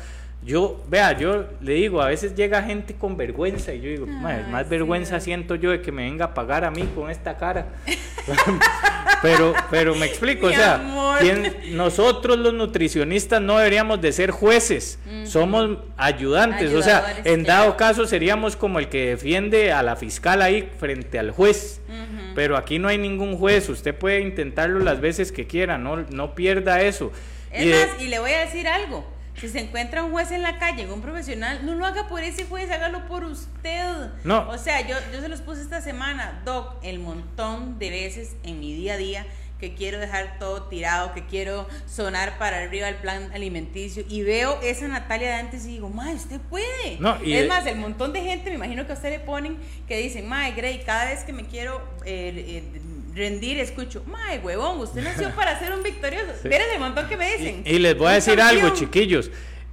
yo, 0.43 0.83
vea, 0.89 1.17
yo 1.17 1.45
le 1.61 1.73
digo, 1.73 2.01
a 2.01 2.07
veces 2.07 2.35
llega 2.35 2.61
gente 2.61 2.93
con 2.93 3.17
vergüenza 3.17 3.73
y 3.73 3.81
yo 3.81 3.89
digo, 3.89 4.05
"Mae, 4.05 4.43
Ay, 4.45 4.51
más 4.51 4.63
sí, 4.65 4.69
vergüenza 4.69 5.19
siento 5.19 5.55
yo 5.55 5.71
de 5.71 5.81
que 5.81 5.91
me 5.91 6.03
venga 6.03 6.25
a 6.25 6.33
pagar 6.35 6.63
a 6.65 6.69
mí 6.71 6.87
con 6.93 7.09
esta 7.09 7.35
cara. 7.37 7.65
pero, 9.21 9.53
pero 9.71 9.95
me 9.95 10.05
explico, 10.05 10.47
Mi 10.47 10.53
o 10.53 10.55
sea, 10.55 10.75
amor. 10.75 11.17
¿quién- 11.19 11.55
nosotros 11.75 12.37
los 12.37 12.53
nutricionistas 12.53 13.41
no 13.41 13.57
deberíamos 13.57 13.99
de 14.01 14.11
ser 14.11 14.29
jueces, 14.31 14.99
somos 15.25 15.79
ayudantes, 15.97 16.71
o 16.73 16.81
sea, 16.83 17.21
en 17.23 17.43
dado 17.43 17.75
caso 17.77 18.05
seríamos 18.05 18.55
como 18.55 18.77
el 18.79 18.87
que 18.87 19.07
defiende 19.11 19.71
a 19.73 19.81
la 19.81 19.95
fiscal 19.95 20.41
ahí 20.43 20.69
frente 20.79 21.17
al 21.17 21.31
juez. 21.31 21.81
Pero 22.35 22.57
aquí 22.57 22.77
no 22.79 22.87
hay 22.89 22.97
ningún 22.97 23.37
juez, 23.37 23.67
usted 23.69 23.95
puede 23.95 24.19
intentarlo 24.21 24.79
las 24.79 24.99
veces 25.01 25.31
que 25.31 25.47
quiera, 25.47 25.77
no, 25.77 25.97
no 25.97 26.35
pierda 26.35 26.81
eso. 26.81 27.11
Es 27.51 27.65
Y 27.65 27.69
de- 27.69 27.85
más, 27.87 28.01
y 28.01 28.07
le 28.07 28.19
voy 28.19 28.31
a 28.31 28.39
decir 28.41 28.67
algo. 28.67 29.05
Si 29.39 29.49
se 29.49 29.59
encuentra 29.59 30.01
un 30.03 30.11
juez 30.11 30.31
en 30.31 30.43
la 30.43 30.59
calle, 30.59 30.87
un 30.89 31.01
profesional, 31.01 31.65
no 31.65 31.75
lo 31.75 31.85
haga 31.85 32.07
por 32.07 32.23
ese 32.23 32.45
juez, 32.45 32.69
hágalo 32.71 33.05
por 33.07 33.25
usted. 33.25 33.83
No. 34.23 34.47
O 34.49 34.57
sea, 34.57 34.87
yo, 34.87 34.95
yo 35.13 35.19
se 35.21 35.27
los 35.27 35.41
puse 35.41 35.61
esta 35.61 35.81
semana, 35.81 36.41
Doc, 36.45 36.75
el 36.83 36.99
montón 36.99 37.77
de 37.79 37.89
veces 37.89 38.35
en 38.43 38.59
mi 38.61 38.73
día 38.73 38.93
a 38.93 38.97
día 38.97 39.25
que 39.59 39.73
quiero 39.73 39.99
dejar 39.99 40.37
todo 40.37 40.63
tirado, 40.63 41.13
que 41.13 41.25
quiero 41.25 41.67
sonar 41.87 42.37
para 42.37 42.63
arriba 42.63 42.89
el 42.89 42.95
plan 42.95 43.31
alimenticio 43.33 44.03
y 44.09 44.21
veo 44.23 44.59
esa 44.61 44.87
Natalia 44.87 45.27
de 45.29 45.33
antes 45.35 45.65
y 45.65 45.69
digo, 45.69 45.89
ma, 45.89 46.11
usted 46.11 46.39
puede. 46.49 46.97
No, 46.99 47.17
y 47.23 47.33
es 47.33 47.43
de- 47.43 47.47
más, 47.47 47.65
el 47.65 47.77
montón 47.77 48.11
de 48.13 48.21
gente, 48.21 48.49
me 48.49 48.55
imagino 48.57 48.85
que 48.85 48.91
a 48.91 48.95
usted 48.95 49.09
le 49.11 49.19
ponen 49.19 49.57
que 49.87 49.97
dicen, 49.97 50.27
ma, 50.27 50.49
Grey, 50.51 50.79
cada 50.85 51.05
vez 51.05 51.23
que 51.23 51.31
me 51.33 51.45
quiero 51.45 51.81
eh, 52.05 52.63
eh, 52.75 52.81
rendir, 53.13 53.57
escucho, 53.59 54.03
ma, 54.07 54.19
huevón, 54.43 54.79
usted 54.79 55.01
nació 55.03 55.29
para 55.35 55.57
ser 55.57 55.71
un 55.71 55.83
victorioso. 55.83 56.33
Miren 56.43 56.71
el 56.73 56.79
montón 56.79 57.07
que 57.07 57.15
me 57.15 57.31
dicen. 57.37 57.63
Y, 57.65 57.75
y 57.75 57.79
les 57.79 57.97
voy 57.97 58.07
a 58.09 58.11
decir 58.15 58.41
algo, 58.41 58.69
chiquillos. 58.71 59.31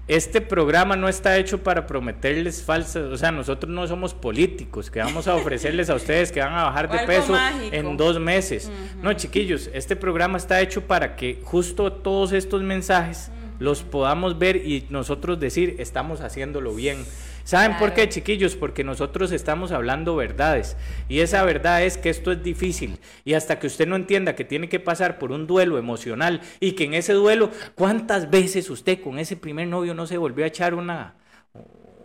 Este 0.08 0.40
programa 0.40 0.96
no 0.96 1.08
está 1.08 1.38
hecho 1.38 1.62
para 1.62 1.86
prometerles 1.86 2.62
falsas, 2.62 3.04
o 3.04 3.16
sea, 3.16 3.30
nosotros 3.30 3.72
no 3.72 3.86
somos 3.86 4.14
políticos 4.14 4.90
que 4.90 4.98
vamos 4.98 5.28
a 5.28 5.36
ofrecerles 5.36 5.90
a 5.90 5.94
ustedes 5.94 6.32
que 6.32 6.40
van 6.40 6.54
a 6.54 6.64
bajar 6.64 6.90
de 6.90 6.98
peso 7.06 7.32
mágico. 7.32 7.74
en 7.74 7.96
dos 7.96 8.18
meses. 8.18 8.70
No, 9.00 9.12
chiquillos, 9.12 9.70
este 9.72 9.94
programa 9.94 10.38
está 10.38 10.60
hecho 10.60 10.82
para 10.82 11.14
que 11.14 11.40
justo 11.44 11.92
todos 11.92 12.32
estos 12.32 12.62
mensajes 12.62 13.30
los 13.60 13.82
podamos 13.82 14.40
ver 14.40 14.56
y 14.56 14.86
nosotros 14.90 15.38
decir, 15.38 15.76
estamos 15.78 16.20
haciéndolo 16.20 16.74
bien. 16.74 17.04
¿Saben 17.44 17.76
por 17.76 17.92
qué, 17.92 18.08
chiquillos? 18.08 18.56
Porque 18.56 18.84
nosotros 18.84 19.32
estamos 19.32 19.72
hablando 19.72 20.16
verdades. 20.16 20.76
Y 21.08 21.20
esa 21.20 21.44
verdad 21.44 21.82
es 21.82 21.98
que 21.98 22.10
esto 22.10 22.32
es 22.32 22.42
difícil. 22.42 22.98
Y 23.24 23.34
hasta 23.34 23.58
que 23.58 23.66
usted 23.66 23.86
no 23.86 23.96
entienda 23.96 24.34
que 24.34 24.44
tiene 24.44 24.68
que 24.68 24.80
pasar 24.80 25.18
por 25.18 25.32
un 25.32 25.46
duelo 25.46 25.78
emocional 25.78 26.40
y 26.60 26.72
que 26.72 26.84
en 26.84 26.94
ese 26.94 27.12
duelo, 27.12 27.50
¿cuántas 27.74 28.30
veces 28.30 28.70
usted 28.70 29.00
con 29.00 29.18
ese 29.18 29.36
primer 29.36 29.68
novio 29.68 29.94
no 29.94 30.06
se 30.06 30.18
volvió 30.18 30.44
a 30.44 30.48
echar 30.48 30.74
una, 30.74 31.16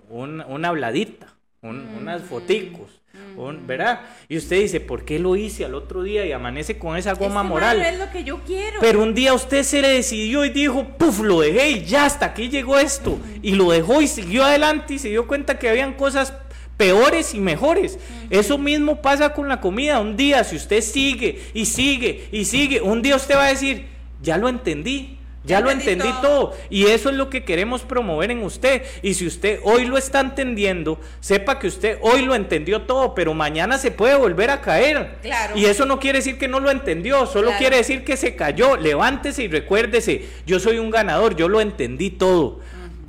una, 0.09 0.45
una 0.47 0.67
habladita? 0.69 1.36
Un- 1.61 1.87
unas 1.99 2.21
foticos, 2.23 3.01
un- 3.35 3.65
¿verdad? 3.67 4.01
Y 4.29 4.37
usted 4.37 4.59
dice, 4.61 4.79
¿por 4.79 5.05
qué 5.05 5.19
lo 5.19 5.35
hice 5.35 5.65
al 5.65 5.73
otro 5.75 6.03
día 6.03 6.25
y 6.25 6.31
amanece 6.31 6.77
con 6.77 6.95
esa 6.97 7.13
goma 7.13 7.41
Este 7.41 7.49
moral? 7.49 7.77
mae 7.79 7.91
no 7.91 7.93
es 7.97 8.05
lo 8.07 8.11
que 8.11 8.23
yo 8.23 8.39
quiero. 8.45 8.79
Pero 8.79 9.01
un 9.03 9.13
día 9.13 9.33
usted 9.33 9.63
se 9.63 9.81
le 9.81 9.87
decidió 9.89 10.45
y 10.45 10.49
dijo, 10.49 10.85
puf, 10.97 11.19
lo 11.21 11.41
dejé 11.41 11.71
y 11.71 11.83
ya 11.85 12.05
hasta 12.05 12.27
aquí 12.27 12.49
llegó 12.49 12.77
esto. 12.77 13.19
Y 13.41 13.55
lo 13.55 13.71
dejó 13.71 14.01
y 14.01 14.07
siguió 14.07 14.43
adelante 14.43 14.93
y 14.95 14.99
se 14.99 15.09
dio 15.09 15.27
cuenta 15.27 15.57
que 15.59 15.69
habían 15.69 15.93
cosas 15.95 16.33
peores 16.77 17.33
y 17.33 17.39
mejores. 17.39 17.97
Eso 18.29 18.57
mismo 18.59 19.01
pasa 19.01 19.33
con 19.33 19.47
la 19.47 19.59
comida. 19.61 19.99
Un 19.99 20.15
día, 20.15 20.43
si 20.43 20.55
usted 20.55 20.81
sigue 20.81 21.41
y 21.55 21.65
sigue 21.65 22.27
y 22.31 22.45
sigue, 22.45 22.81
un 22.81 23.01
día 23.01 23.15
usted 23.15 23.35
va 23.35 23.45
a 23.45 23.49
decir, 23.49 23.87
ya 24.21 24.37
lo 24.37 24.47
entendí. 24.47 25.16
Ya 25.47 25.61
lo 25.61 25.71
entendí 25.71 26.07
todo. 26.21 26.49
todo. 26.49 26.53
Y 26.69 26.87
eso 26.87 27.09
es 27.09 27.15
lo 27.15 27.29
que 27.29 27.43
queremos 27.43 27.81
promover 27.83 28.31
en 28.31 28.43
usted. 28.43 28.83
Y 29.01 29.13
si 29.13 29.25
usted 29.25 29.59
hoy 29.63 29.85
lo 29.85 29.97
está 29.97 30.19
entendiendo, 30.19 30.99
sepa 31.19 31.57
que 31.59 31.67
usted 31.67 31.97
hoy 32.01 32.21
lo 32.23 32.35
entendió 32.35 32.81
todo, 32.83 33.15
pero 33.15 33.33
mañana 33.33 33.77
se 33.77 33.91
puede 33.91 34.15
volver 34.15 34.49
a 34.49 34.61
caer. 34.61 35.17
Claro. 35.21 35.57
Y 35.57 35.65
eso 35.65 35.85
no 35.85 35.99
quiere 35.99 36.19
decir 36.19 36.37
que 36.37 36.47
no 36.47 36.59
lo 36.59 36.69
entendió, 36.69 37.25
solo 37.25 37.47
Claro. 37.47 37.59
quiere 37.59 37.77
decir 37.77 38.03
que 38.03 38.17
se 38.17 38.35
cayó. 38.35 38.77
Levántese 38.77 39.43
y 39.43 39.47
recuérdese, 39.47 40.25
yo 40.45 40.59
soy 40.59 40.79
un 40.79 40.91
ganador, 40.91 41.35
yo 41.35 41.47
lo 41.49 41.61
entendí 41.61 42.09
todo. 42.09 42.59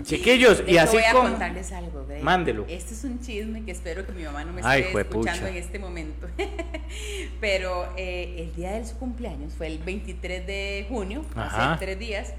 Chiquillos, 0.03 0.63
y 0.67 0.77
así 0.79 0.97
voy 0.97 1.05
a 1.05 1.13
como... 1.13 1.29
contarles 1.31 1.73
algo. 1.73 2.07
Mándelo. 2.23 2.65
Este 2.69 2.95
es 2.95 3.05
un 3.05 3.21
chisme 3.21 3.65
que 3.65 3.73
espero 3.73 4.07
que 4.07 4.13
mi 4.13 4.23
mamá 4.25 4.45
no 4.45 4.53
me 4.53 4.61
Ay, 4.65 4.81
esté 4.81 4.93
juepucha. 4.93 5.33
escuchando 5.33 5.47
en 5.57 5.63
este 5.63 5.79
momento. 5.79 6.29
Pero 7.41 7.93
eh, 7.97 8.35
el 8.39 8.55
día 8.55 8.73
de 8.73 8.85
su 8.87 8.97
cumpleaños 8.99 9.55
fue 9.55 9.67
el 9.67 9.79
23 9.79 10.47
de 10.47 10.87
junio, 10.89 11.25
Ajá. 11.35 11.73
hace 11.75 11.85
tres 11.85 11.99
días. 11.99 12.33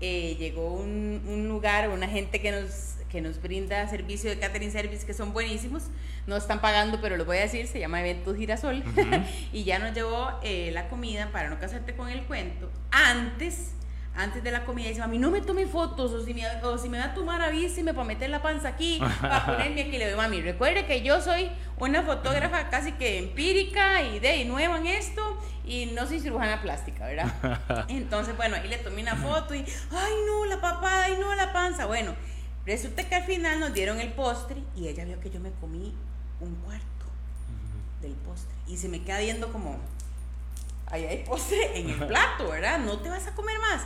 eh, 0.00 0.36
llegó 0.38 0.74
un, 0.74 1.22
un 1.26 1.48
lugar, 1.48 1.88
una 1.88 2.06
gente 2.08 2.40
que 2.40 2.52
nos 2.52 2.92
que 3.10 3.20
nos 3.20 3.40
brinda 3.40 3.86
servicio 3.88 4.28
de 4.28 4.38
catering 4.38 4.72
service 4.72 5.06
que 5.06 5.14
son 5.14 5.32
buenísimos. 5.32 5.84
No 6.26 6.36
están 6.36 6.60
pagando, 6.60 7.00
pero 7.00 7.16
lo 7.16 7.24
voy 7.24 7.36
a 7.38 7.42
decir, 7.42 7.68
se 7.68 7.78
llama 7.78 8.00
Eventos 8.00 8.36
Girasol. 8.36 8.82
y 9.52 9.62
ya 9.64 9.78
nos 9.78 9.94
llevó 9.94 10.28
eh, 10.42 10.70
la 10.72 10.88
comida 10.88 11.30
para 11.32 11.48
no 11.48 11.58
casarte 11.60 11.94
con 11.94 12.08
el 12.08 12.24
cuento. 12.24 12.68
Antes, 12.90 13.70
antes 14.16 14.42
de 14.42 14.50
la 14.50 14.64
comida, 14.64 14.88
dice, 14.88 15.00
mami, 15.00 15.18
no 15.18 15.30
me 15.30 15.42
tome 15.42 15.66
fotos, 15.66 16.12
o 16.12 16.24
si 16.24 16.32
me, 16.32 16.42
o 16.62 16.78
si 16.78 16.88
me 16.88 16.98
va 16.98 17.04
a 17.04 17.14
tomar, 17.14 17.42
avíseme 17.42 17.92
para 17.92 18.06
meter 18.06 18.30
la 18.30 18.40
panza 18.40 18.68
aquí, 18.68 18.98
para 19.20 19.44
ponerme 19.46 19.82
aquí. 19.82 19.98
Le 19.98 20.06
digo, 20.06 20.16
mami, 20.16 20.40
recuerde 20.40 20.86
que 20.86 21.02
yo 21.02 21.20
soy 21.20 21.50
una 21.78 22.02
fotógrafa 22.02 22.70
casi 22.70 22.92
que 22.92 23.18
empírica 23.18 24.02
y 24.02 24.18
de 24.18 24.38
y 24.38 24.44
nueva 24.46 24.78
en 24.78 24.86
esto, 24.86 25.38
y 25.66 25.86
no 25.86 26.06
soy 26.06 26.20
cirujana 26.20 26.62
plástica, 26.62 27.06
¿verdad? 27.06 27.86
Entonces, 27.88 28.36
bueno, 28.36 28.56
ahí 28.56 28.68
le 28.68 28.78
tomé 28.78 29.02
una 29.02 29.16
foto 29.16 29.54
y, 29.54 29.58
ay, 29.58 30.12
no, 30.26 30.46
la 30.46 30.60
papada, 30.60 31.04
ay, 31.04 31.16
no, 31.20 31.34
la 31.34 31.52
panza. 31.52 31.84
Bueno, 31.84 32.14
resulta 32.64 33.06
que 33.06 33.16
al 33.16 33.24
final 33.24 33.60
nos 33.60 33.74
dieron 33.74 34.00
el 34.00 34.12
postre 34.12 34.56
y 34.74 34.88
ella 34.88 35.04
vio 35.04 35.20
que 35.20 35.30
yo 35.30 35.40
me 35.40 35.50
comí 35.52 35.94
un 36.40 36.54
cuarto 36.56 36.86
del 38.00 38.12
postre 38.12 38.54
y 38.66 38.78
se 38.78 38.88
me 38.88 39.02
queda 39.02 39.18
viendo 39.18 39.52
como, 39.52 39.76
ahí 40.86 41.04
hay 41.04 41.24
postre 41.24 41.78
en 41.78 41.90
el 41.90 41.98
plato, 42.06 42.48
¿verdad? 42.48 42.78
No 42.78 42.98
te 43.00 43.10
vas 43.10 43.26
a 43.26 43.34
comer 43.34 43.58
más. 43.58 43.82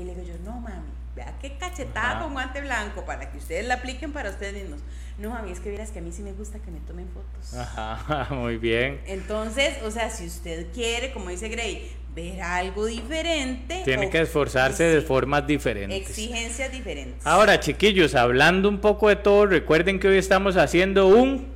Y 0.00 0.04
le 0.04 0.14
digo 0.14 0.26
yo, 0.26 0.34
no, 0.44 0.60
mami, 0.60 0.88
vea 1.14 1.34
qué 1.40 1.56
cachetada 1.58 2.12
Ajá. 2.12 2.20
con 2.20 2.32
guante 2.32 2.60
blanco 2.62 3.04
para 3.04 3.30
que 3.30 3.38
ustedes 3.38 3.66
la 3.66 3.74
apliquen 3.74 4.12
para 4.12 4.30
ustedes 4.30 4.54
mismos. 4.54 4.80
No, 5.18 5.30
mami, 5.30 5.50
es 5.52 5.60
que 5.60 5.68
vieras 5.68 5.90
que 5.90 5.98
a 5.98 6.02
mí 6.02 6.10
sí 6.12 6.22
me 6.22 6.32
gusta 6.32 6.58
que 6.58 6.70
me 6.70 6.80
tomen 6.80 7.06
fotos. 7.08 7.54
Ajá, 7.54 8.28
muy 8.34 8.56
bien. 8.56 9.00
Entonces, 9.06 9.82
o 9.84 9.90
sea, 9.90 10.08
si 10.10 10.26
usted 10.26 10.68
quiere, 10.72 11.12
como 11.12 11.28
dice 11.28 11.48
Gray, 11.48 11.90
ver 12.14 12.40
algo 12.40 12.86
diferente. 12.86 13.82
Tiene 13.84 14.08
que 14.08 14.20
esforzarse 14.22 14.84
de 14.84 15.02
formas 15.02 15.46
diferentes. 15.46 16.08
Exigencias 16.08 16.72
diferentes. 16.72 17.26
Ahora, 17.26 17.60
chiquillos, 17.60 18.14
hablando 18.14 18.68
un 18.70 18.80
poco 18.80 19.08
de 19.10 19.16
todo, 19.16 19.44
recuerden 19.46 20.00
que 20.00 20.08
hoy 20.08 20.16
estamos 20.16 20.56
haciendo 20.56 21.08
un 21.08 21.48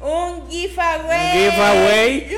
Un 0.00 0.50
giveaway. 0.50 1.46
Un 1.46 1.50
giveaway 1.52 2.28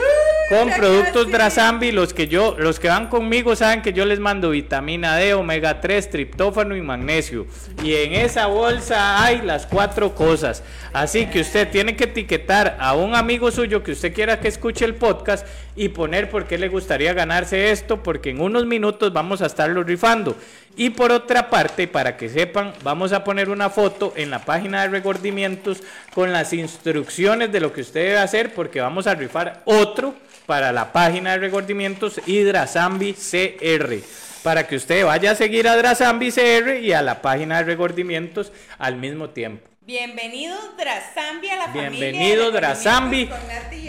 con 0.48 0.70
productos. 0.70 1.30
Drasambi. 1.30 1.92
Los 1.92 2.14
que 2.14 2.28
yo, 2.28 2.56
los 2.58 2.80
que 2.80 2.88
van 2.88 3.08
conmigo 3.08 3.54
saben 3.56 3.82
que 3.82 3.92
yo 3.92 4.04
les 4.04 4.18
mando 4.18 4.50
vitamina 4.50 5.16
D, 5.16 5.34
omega 5.34 5.80
3, 5.80 6.10
triptófano 6.10 6.76
y 6.76 6.82
magnesio. 6.82 7.46
Y 7.82 7.94
en 7.94 8.14
esa 8.14 8.46
bolsa 8.46 9.22
hay 9.22 9.42
las 9.42 9.66
cuatro 9.66 10.14
cosas. 10.14 10.62
Así 10.92 11.26
que 11.26 11.40
usted 11.40 11.68
tiene 11.70 11.96
que 11.96 12.04
etiquetar 12.04 12.76
a 12.80 12.94
un 12.94 13.14
amigo 13.14 13.50
suyo 13.50 13.82
que 13.82 13.92
usted 13.92 14.14
quiera 14.14 14.40
que 14.40 14.48
escuche 14.48 14.84
el 14.84 14.94
podcast 14.94 15.46
y 15.76 15.90
poner 15.90 16.28
por 16.28 16.46
qué 16.46 16.58
le 16.58 16.68
gustaría 16.68 17.12
ganarse 17.14 17.70
esto, 17.70 18.02
porque 18.02 18.30
en 18.30 18.40
unos 18.40 18.66
minutos 18.66 19.12
vamos 19.12 19.42
a 19.42 19.46
estarlo 19.46 19.84
rifando. 19.84 20.36
Y 20.78 20.90
por 20.90 21.10
otra 21.10 21.50
parte, 21.50 21.88
para 21.88 22.16
que 22.16 22.28
sepan, 22.28 22.72
vamos 22.84 23.12
a 23.12 23.24
poner 23.24 23.50
una 23.50 23.68
foto 23.68 24.12
en 24.14 24.30
la 24.30 24.44
página 24.44 24.82
de 24.82 24.88
Regordimientos 24.88 25.82
con 26.14 26.32
las 26.32 26.52
instrucciones 26.52 27.50
de 27.50 27.58
lo 27.58 27.72
que 27.72 27.80
usted 27.80 28.00
debe 28.04 28.18
hacer, 28.18 28.54
porque 28.54 28.80
vamos 28.80 29.08
a 29.08 29.14
rifar 29.16 29.60
otro 29.64 30.14
para 30.46 30.70
la 30.70 30.92
página 30.92 31.32
de 31.32 31.38
Regordimientos 31.38 32.20
Hidrasambi 32.24 33.14
CR. 33.14 33.96
Para 34.44 34.68
que 34.68 34.76
usted 34.76 35.04
vaya 35.04 35.32
a 35.32 35.34
seguir 35.34 35.66
a 35.66 35.76
Drasambi 35.76 36.30
CR 36.30 36.78
y 36.80 36.92
a 36.92 37.02
la 37.02 37.22
página 37.22 37.58
de 37.58 37.64
Regordimientos 37.64 38.52
al 38.78 38.94
mismo 38.94 39.30
tiempo. 39.30 39.68
Bienvenido 39.80 40.56
Drasambi 40.78 41.48
a 41.48 41.56
la 41.56 41.64
familia. 41.64 41.90
Bienvenido 41.90 42.46
el- 42.46 42.52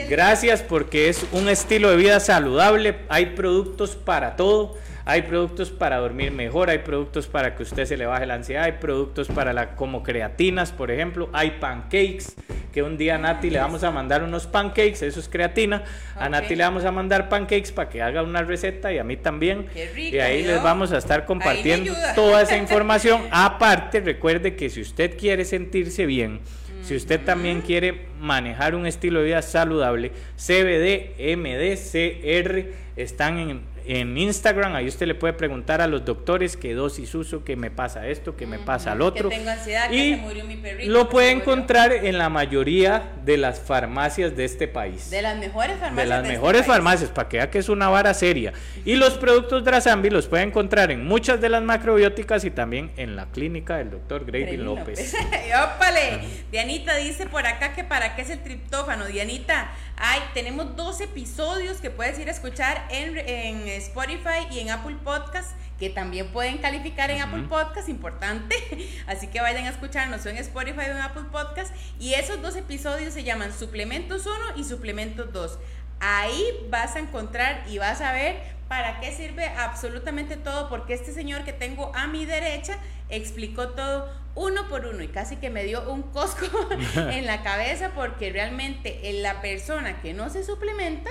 Gracias 0.10 0.64
porque 0.64 1.10
es 1.10 1.24
un 1.34 1.50
estilo 1.50 1.92
de 1.92 1.98
vida 1.98 2.20
saludable. 2.20 2.96
Hay 3.10 3.28
productos 3.28 3.96
para 3.96 4.36
todo. 4.36 4.76
Hay 5.10 5.24
productos 5.24 5.72
para 5.72 5.98
dormir 5.98 6.32
mejor, 6.32 6.70
hay 6.70 6.78
productos 6.78 7.26
para 7.26 7.56
que 7.56 7.64
usted 7.64 7.86
se 7.86 7.98
le 7.98 8.06
baje 8.06 8.28
la 8.28 8.36
ansiedad, 8.36 8.66
hay 8.66 8.74
productos 8.74 9.28
para 9.28 9.54
la 9.54 9.76
como 9.76 10.04
creatinas, 10.04 10.72
por 10.72 10.92
ejemplo, 10.92 11.30
hay 11.34 11.58
pancakes, 11.60 12.36
que 12.72 12.84
un 12.84 12.96
día 12.96 13.16
a 13.16 13.18
Nati 13.18 13.50
le 13.50 13.58
vamos 13.58 13.84
a 13.84 13.90
mandar 13.90 14.22
unos 14.22 14.46
pancakes, 14.46 15.02
eso 15.02 15.20
es 15.20 15.28
creatina. 15.28 15.84
A. 16.16 16.30
Nati 16.30 16.56
le 16.56 16.64
vamos 16.64 16.86
a 16.86 16.92
mandar 16.92 17.28
pancakes 17.28 17.72
para 17.72 17.90
que 17.90 18.04
haga 18.04 18.22
una 18.22 18.44
receta 18.44 18.94
y 18.94 19.00
a 19.00 19.04
mí 19.04 19.18
también. 19.18 19.66
Qué 19.74 19.90
rico, 19.90 20.16
y 20.16 20.20
ahí 20.20 20.44
¿no? 20.44 20.50
les 20.50 20.62
vamos 20.62 20.92
a 20.92 21.00
estar 21.00 21.26
compartiendo 21.26 21.92
toda 22.14 22.44
esa 22.44 22.58
información. 22.64 23.24
Aparte, 23.32 24.02
recuerde 24.02 24.56
que 24.56 24.70
si 24.70 24.80
usted 24.80 25.18
quiere 25.18 25.44
sentirse 25.44 26.06
bien, 26.06 26.40
si 26.84 26.96
usted 26.96 27.20
también 27.20 27.62
quiere 27.62 28.06
manejar 28.20 28.76
un 28.76 28.86
estilo 28.86 29.22
de 29.22 29.26
vida 29.26 29.42
saludable, 29.42 30.12
CBD, 30.38 31.36
MD, 31.36 31.76
CR 31.78 32.90
están 32.96 33.40
en, 33.40 33.62
en 33.90 34.16
Instagram. 34.16 34.76
Ahí 34.76 34.88
usted 34.88 35.08
le 35.08 35.16
puede 35.16 35.34
preguntar 35.34 35.82
a 35.82 35.88
los 35.88 36.06
doctores 36.06 36.56
qué 36.56 36.76
dosis 36.76 37.16
uso, 37.16 37.44
qué 37.44 37.56
me 37.56 37.72
pasa 37.72 38.08
esto, 38.08 38.36
qué 38.36 38.46
me 38.46 38.60
pasa 38.60 38.92
al 38.92 39.02
otro. 39.02 39.30
Que 39.30 39.38
tengo 39.38 39.50
ansiedad, 39.50 39.90
que 39.90 39.96
y 39.96 40.16
se 40.16 40.18
murió 40.18 40.46
mi 40.46 40.58
perrito. 40.58 40.92
lo 40.92 41.08
que 41.08 41.12
puede 41.12 41.32
encontrar 41.32 41.92
en 41.92 42.20
la 42.20 42.30
mayoría 42.30 43.14
de 43.26 43.38
las 43.38 43.60
farmacias 43.60 44.36
de 44.38 44.46
este 44.46 44.68
país. 44.68 45.10
De 45.10 45.24
las 45.24 45.38
mejores 45.38 45.80
farmacias. 45.80 45.96
De 45.96 46.06
las 46.06 46.20
este 46.20 46.34
mejores 46.34 46.66
farmacias, 46.68 47.10
para 47.10 47.30
que 47.30 47.38
vea 47.38 47.50
que 47.50 47.58
es 47.58 47.68
una 47.68 47.90
vara 47.90 48.14
seria. 48.14 48.54
Y 48.86 48.96
los 48.96 49.16
productos 49.18 49.64
Drasambi 49.64 50.12
los 50.12 50.28
puede 50.28 50.44
encontrar 50.44 50.92
en 50.92 51.06
muchas 51.06 51.42
de 51.42 51.50
las 51.50 51.64
macrobióticas 51.64 52.46
y 52.46 52.52
también 52.52 52.92
en 52.96 53.16
la 53.16 53.26
clínica 53.32 53.78
del 53.78 53.90
doctor 53.90 54.24
Gravy 54.24 54.46
Grevin 54.46 54.66
López. 54.66 55.16
¡Ópale! 55.76 56.20
Dianita 56.52 56.96
dice 56.98 57.26
por 57.26 57.48
acá 57.48 57.74
que 57.74 57.84
para 57.84 58.16
qué 58.16 58.22
es 58.22 58.30
el 58.30 58.44
triptófano. 58.44 59.06
Dianita, 59.08 59.72
ay, 60.00 60.22
tenemos 60.34 60.76
dos 60.78 61.02
episodios 61.02 61.82
que 61.82 61.92
puedes 61.92 62.18
ir 62.18 62.30
a 62.30 62.32
escuchar 62.32 62.88
en, 62.90 63.18
en 63.18 63.68
Spotify 63.68 64.48
y 64.50 64.60
en 64.60 64.70
Apple 64.70 64.96
Podcast, 65.04 65.52
que 65.78 65.90
también 65.90 66.32
pueden 66.32 66.58
calificar 66.60 67.12
en 67.12 67.22
Apple 67.22 67.44
Podcast, 67.50 67.90
importante. 67.90 68.56
Así 69.08 69.28
que 69.28 69.42
vayan 69.42 69.66
a 69.66 69.70
escucharnos 69.70 70.26
en 70.26 70.38
Spotify 70.38 70.80
o 70.80 70.92
en 70.92 71.02
Apple 71.02 71.26
Podcast. 71.32 71.74
Y 72.00 72.14
esos 72.14 72.42
dos 72.42 72.56
episodios 72.56 73.14
se 73.14 73.24
llaman 73.24 73.52
Suplementos 73.52 74.26
1 74.26 74.36
y 74.56 74.64
Suplementos 74.64 75.34
2. 75.34 75.60
Ahí 76.00 76.44
vas 76.70 76.96
a 76.96 77.00
encontrar 77.00 77.66
y 77.68 77.78
vas 77.78 78.00
a 78.00 78.14
ver 78.14 78.59
para 78.70 79.02
qué 79.02 79.12
sirve 79.12 79.48
absolutamente 79.48 80.38
todo, 80.38 80.70
porque 80.70 80.94
este 80.94 81.12
señor 81.12 81.44
que 81.44 81.52
tengo 81.52 81.92
a 81.96 82.08
mi 82.08 82.26
derecha 82.26 82.78
explicó 83.10 83.70
todo 83.70 84.08
uno 84.36 84.70
por 84.70 84.86
uno 84.86 85.04
y 85.04 85.08
casi 85.08 85.38
que 85.38 85.50
me 85.50 85.64
dio 85.64 85.92
un 85.92 86.04
cosco 86.04 86.46
en 86.96 87.26
la 87.26 87.44
cabeza 87.44 87.92
porque 87.96 88.32
realmente 88.32 89.10
eh, 89.10 89.22
la 89.22 89.42
persona 89.42 90.02
que 90.02 90.14
no 90.14 90.30
se 90.30 90.44
suplementa 90.44 91.10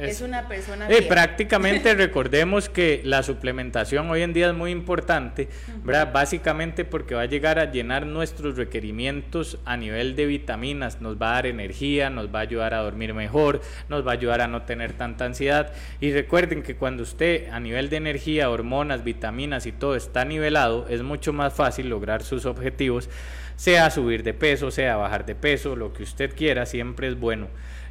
es, 0.00 0.16
Es- 0.16 0.20
una 0.22 0.46
persona 0.48 0.88
Eh, 0.88 1.02
prácticamente 1.02 1.94
recordemos 1.96 2.68
que 2.68 3.00
la 3.04 3.22
suplementación 3.22 4.08
hoy 4.10 4.22
en 4.22 4.32
día 4.32 4.48
es 4.48 4.54
muy 4.54 4.70
importante, 4.70 5.48
¿verdad? 5.84 6.12
Básicamente 6.12 6.84
porque 6.84 7.14
va 7.14 7.22
a 7.22 7.26
llegar 7.26 7.58
a 7.58 7.70
llenar 7.70 8.06
nuestros 8.06 8.56
requerimientos 8.56 9.58
a 9.64 9.76
nivel 9.76 10.16
de 10.16 10.26
vitaminas, 10.26 11.00
nos 11.00 11.20
va 11.20 11.30
a 11.30 11.34
dar 11.34 11.46
energía, 11.46 12.10
nos 12.10 12.32
va 12.34 12.40
a 12.40 12.42
ayudar 12.42 12.74
a 12.74 12.78
dormir 12.78 13.14
mejor, 13.14 13.60
nos 13.88 14.06
va 14.06 14.10
a 14.12 14.14
ayudar 14.14 14.40
a 14.40 14.48
no 14.48 14.62
tener 14.62 14.92
tanta 14.92 15.24
ansiedad. 15.24 15.72
Y 16.00 16.12
recuerden 16.12 16.62
que 16.62 16.76
cuando 16.76 17.02
usted 17.02 17.48
a 17.50 17.60
nivel 17.60 17.88
de 17.90 17.96
energía, 17.96 18.50
hormonas, 18.50 19.04
vitaminas 19.04 19.66
y 19.66 19.72
todo 19.72 19.96
está 19.96 20.24
nivelado, 20.24 20.86
es 20.88 21.02
mucho 21.02 21.32
más 21.32 21.52
fácil 21.52 21.88
lograr 21.88 22.22
sus 22.22 22.46
objetivos, 22.46 23.08
sea 23.56 23.90
subir 23.90 24.22
de 24.22 24.34
peso, 24.34 24.70
sea 24.70 24.96
bajar 24.96 25.26
de 25.26 25.34
peso, 25.34 25.74
lo 25.74 25.92
que 25.92 26.02
usted 26.04 26.34
quiera, 26.36 26.64
siempre 26.64 27.08
es 27.08 27.18
bueno. 27.18 27.48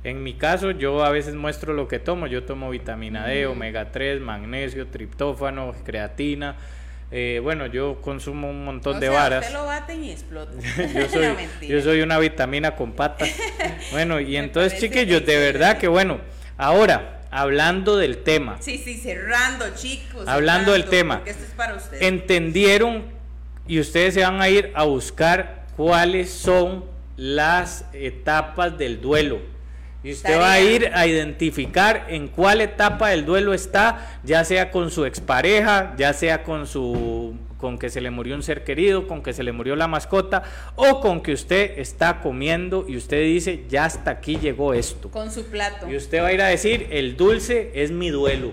En 0.07 0.23
mi 0.23 0.35
caso, 0.35 0.71
yo 0.71 1.03
a 1.03 1.09
veces 1.11 1.35
muestro 1.35 1.73
lo 1.73 1.89
que 1.89 1.99
tomo. 1.99 2.27
Yo 2.27 2.43
tomo 2.45 2.69
vitamina 2.69 3.25
D, 3.27 3.45
omega 3.45 3.91
3, 3.91 4.21
magnesio, 4.21 4.87
triptófano, 4.87 5.75
creatina. 5.83 6.55
Eh, 7.11 7.41
bueno, 7.43 7.65
yo 7.65 7.99
consumo 8.01 8.49
un 8.49 8.63
montón 8.63 8.95
O 8.95 8.99
de 9.01 9.07
sea, 9.07 9.15
varas. 9.19 9.45
Usted 9.45 9.57
lo 9.57 9.65
baten 9.65 10.03
y 10.05 10.11
explota. 10.11 10.53
Yo 10.93 11.09
soy, 11.09 11.27
No, 11.27 11.35
mentira. 11.35 11.73
yo 11.75 11.81
soy 11.81 12.01
una 12.01 12.19
vitamina 12.19 12.75
con 12.77 12.93
patas. 12.93 13.29
Bueno, 13.91 14.21
y 14.21 14.37
entonces, 14.37 14.79
chiquillos, 14.79 15.25
de 15.25 15.35
verdad 15.37 15.77
que 15.77 15.89
bueno. 15.89 16.19
Ahora, 16.57 17.21
hablando 17.29 17.97
del 17.97 18.19
tema, 18.23 18.57
Sí, 18.61 18.77
sí, 18.77 18.95
cerrando, 18.95 19.65
chicos. 19.75 20.25
Hablando 20.25 20.71
del 20.71 20.85
tema. 20.85 21.21
Esto 21.25 21.43
es 21.43 21.51
para 21.51 21.75
usted. 21.75 22.01
entendieron 22.01 23.03
y 23.67 23.81
ustedes 23.81 24.13
se 24.13 24.21
van 24.21 24.39
a 24.41 24.47
ir 24.47 24.71
a 24.73 24.83
buscar 24.83 25.65
cuáles 25.75 26.31
son 26.31 26.85
las 27.17 27.83
etapas 27.91 28.77
del 28.77 29.01
duelo. 29.01 29.56
Y 30.03 30.11
usted 30.11 30.39
va 30.39 30.53
a 30.53 30.61
ir 30.61 30.91
a 30.93 31.07
identificar 31.07 32.05
en 32.09 32.27
cuál 32.27 32.61
etapa 32.61 33.09
del 33.09 33.25
duelo 33.25 33.53
está, 33.53 34.19
ya 34.23 34.43
sea 34.43 34.71
con 34.71 34.91
su 34.91 35.05
expareja, 35.05 35.95
ya 35.97 36.13
sea 36.13 36.43
con 36.43 36.67
su 36.67 37.35
con 37.57 37.79
que 37.79 37.89
se 37.89 38.01
le 38.01 38.11
murió 38.11 38.35
un 38.35 38.43
ser 38.43 38.63
querido, 38.63 39.07
con 39.07 39.23
que 39.23 39.33
se 39.33 39.43
le 39.43 39.51
murió 39.51 39.75
la 39.75 39.87
mascota 39.87 40.43
o 40.75 41.01
con 41.01 41.21
que 41.21 41.33
usted 41.33 41.79
está 41.79 42.21
comiendo 42.21 42.85
y 42.87 42.97
usted 42.97 43.23
dice, 43.23 43.65
ya 43.67 43.85
hasta 43.85 44.11
aquí 44.11 44.37
llegó 44.37 44.73
esto. 44.73 45.09
Con 45.09 45.31
su 45.31 45.45
plato. 45.45 45.89
Y 45.89 45.95
usted 45.95 46.21
va 46.21 46.27
a 46.27 46.33
ir 46.33 46.41
a 46.41 46.47
decir, 46.47 46.87
el 46.91 47.17
dulce 47.17 47.71
es 47.73 47.91
mi 47.91 48.09
duelo. 48.09 48.51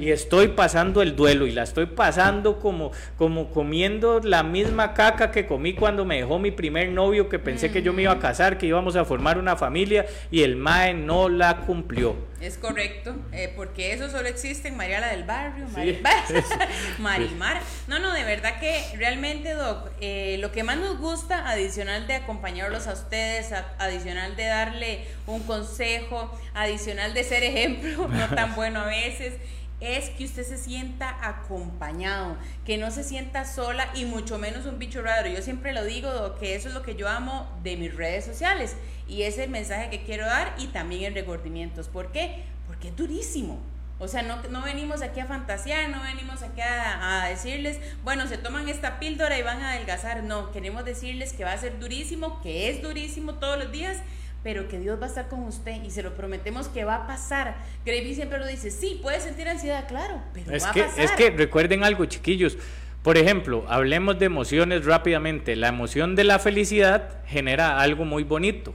Y 0.00 0.10
estoy 0.12 0.48
pasando 0.48 1.02
el 1.02 1.14
duelo 1.14 1.46
y 1.46 1.52
la 1.52 1.62
estoy 1.64 1.84
pasando 1.84 2.58
como, 2.58 2.90
como 3.18 3.50
comiendo 3.50 4.20
la 4.24 4.42
misma 4.42 4.94
caca 4.94 5.30
que 5.30 5.46
comí 5.46 5.74
cuando 5.74 6.06
me 6.06 6.16
dejó 6.16 6.38
mi 6.38 6.50
primer 6.50 6.88
novio, 6.88 7.28
que 7.28 7.38
pensé 7.38 7.70
que 7.70 7.82
yo 7.82 7.92
me 7.92 8.02
iba 8.02 8.12
a 8.12 8.18
casar, 8.18 8.56
que 8.56 8.64
íbamos 8.66 8.96
a 8.96 9.04
formar 9.04 9.36
una 9.38 9.56
familia 9.56 10.06
y 10.30 10.42
el 10.42 10.56
MAE 10.56 10.94
no 10.94 11.28
la 11.28 11.58
cumplió. 11.66 12.16
Es 12.40 12.56
correcto, 12.56 13.14
eh, 13.32 13.52
porque 13.54 13.92
eso 13.92 14.08
solo 14.08 14.26
existe 14.26 14.68
en 14.68 14.76
Mariala 14.78 15.08
del 15.08 15.24
Barrio, 15.24 15.66
Sí. 15.74 16.00
Marimar. 16.98 17.60
No, 17.86 17.98
no, 17.98 18.12
de 18.14 18.24
verdad 18.24 18.58
que 18.60 18.82
realmente, 18.96 19.52
Doc, 19.52 19.90
eh, 20.00 20.36
lo 20.40 20.50
que 20.50 20.62
más 20.62 20.78
nos 20.78 20.98
gusta, 20.98 21.46
adicional 21.50 22.06
de 22.06 22.14
acompañarlos 22.14 22.86
a 22.86 22.94
ustedes, 22.94 23.52
a- 23.52 23.74
adicional 23.78 24.36
de 24.36 24.44
darle 24.46 25.04
un 25.26 25.42
consejo, 25.42 26.34
adicional 26.54 27.12
de 27.12 27.24
ser 27.24 27.42
ejemplo, 27.42 28.08
no 28.10 28.28
tan 28.34 28.54
bueno 28.56 28.80
a 28.80 28.86
veces, 28.86 29.34
es 29.80 30.10
que 30.10 30.24
usted 30.24 30.44
se 30.44 30.58
sienta 30.58 31.16
acompañado, 31.26 32.36
que 32.64 32.78
no 32.78 32.90
se 32.90 33.02
sienta 33.02 33.44
sola 33.44 33.90
y 33.94 34.04
mucho 34.04 34.38
menos 34.38 34.66
un 34.66 34.78
bicho 34.78 35.02
raro. 35.02 35.28
Yo 35.28 35.42
siempre 35.42 35.72
lo 35.72 35.84
digo, 35.84 36.36
que 36.38 36.54
eso 36.54 36.68
es 36.68 36.74
lo 36.74 36.82
que 36.82 36.94
yo 36.94 37.08
amo 37.08 37.48
de 37.62 37.76
mis 37.76 37.94
redes 37.94 38.24
sociales 38.24 38.76
y 39.08 39.22
es 39.22 39.38
el 39.38 39.50
mensaje 39.50 39.90
que 39.90 40.02
quiero 40.02 40.26
dar 40.26 40.54
y 40.58 40.68
también 40.68 41.04
en 41.04 41.14
recordimientos. 41.14 41.88
¿Por 41.88 42.12
qué? 42.12 42.44
Porque 42.66 42.88
es 42.88 42.96
durísimo. 42.96 43.58
O 43.98 44.08
sea, 44.08 44.22
no, 44.22 44.42
no 44.50 44.62
venimos 44.62 45.02
aquí 45.02 45.20
a 45.20 45.26
fantasear, 45.26 45.90
no 45.90 46.02
venimos 46.02 46.42
aquí 46.42 46.62
a, 46.62 47.22
a 47.22 47.28
decirles, 47.28 47.78
bueno, 48.02 48.26
se 48.26 48.38
toman 48.38 48.66
esta 48.70 48.98
píldora 48.98 49.38
y 49.38 49.42
van 49.42 49.60
a 49.60 49.72
adelgazar. 49.72 50.22
No, 50.22 50.52
queremos 50.52 50.86
decirles 50.86 51.34
que 51.34 51.44
va 51.44 51.52
a 51.52 51.58
ser 51.58 51.78
durísimo, 51.78 52.40
que 52.40 52.70
es 52.70 52.80
durísimo 52.80 53.34
todos 53.34 53.58
los 53.58 53.70
días, 53.70 53.98
pero 54.42 54.68
que 54.68 54.78
Dios 54.78 54.98
va 55.00 55.04
a 55.04 55.08
estar 55.08 55.28
con 55.28 55.42
usted 55.44 55.82
y 55.82 55.90
se 55.90 56.02
lo 56.02 56.14
prometemos 56.14 56.68
que 56.68 56.84
va 56.84 56.96
a 56.96 57.06
pasar. 57.06 57.56
Gravy 57.84 58.14
siempre 58.14 58.38
lo 58.38 58.46
dice, 58.46 58.70
sí, 58.70 58.98
puede 59.02 59.20
sentir 59.20 59.48
ansiedad, 59.48 59.86
claro, 59.88 60.22
pero 60.32 60.50
Es 60.52 60.64
va 60.66 60.72
que, 60.72 60.82
a 60.82 60.86
pasar. 60.86 61.04
es 61.04 61.10
que 61.12 61.30
recuerden 61.30 61.84
algo, 61.84 62.04
chiquillos. 62.06 62.56
Por 63.02 63.16
ejemplo, 63.16 63.64
hablemos 63.68 64.18
de 64.18 64.26
emociones 64.26 64.84
rápidamente. 64.84 65.56
La 65.56 65.68
emoción 65.68 66.16
de 66.16 66.24
la 66.24 66.38
felicidad 66.38 67.08
genera 67.26 67.80
algo 67.80 68.04
muy 68.04 68.24
bonito, 68.24 68.74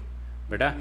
¿verdad? 0.49 0.75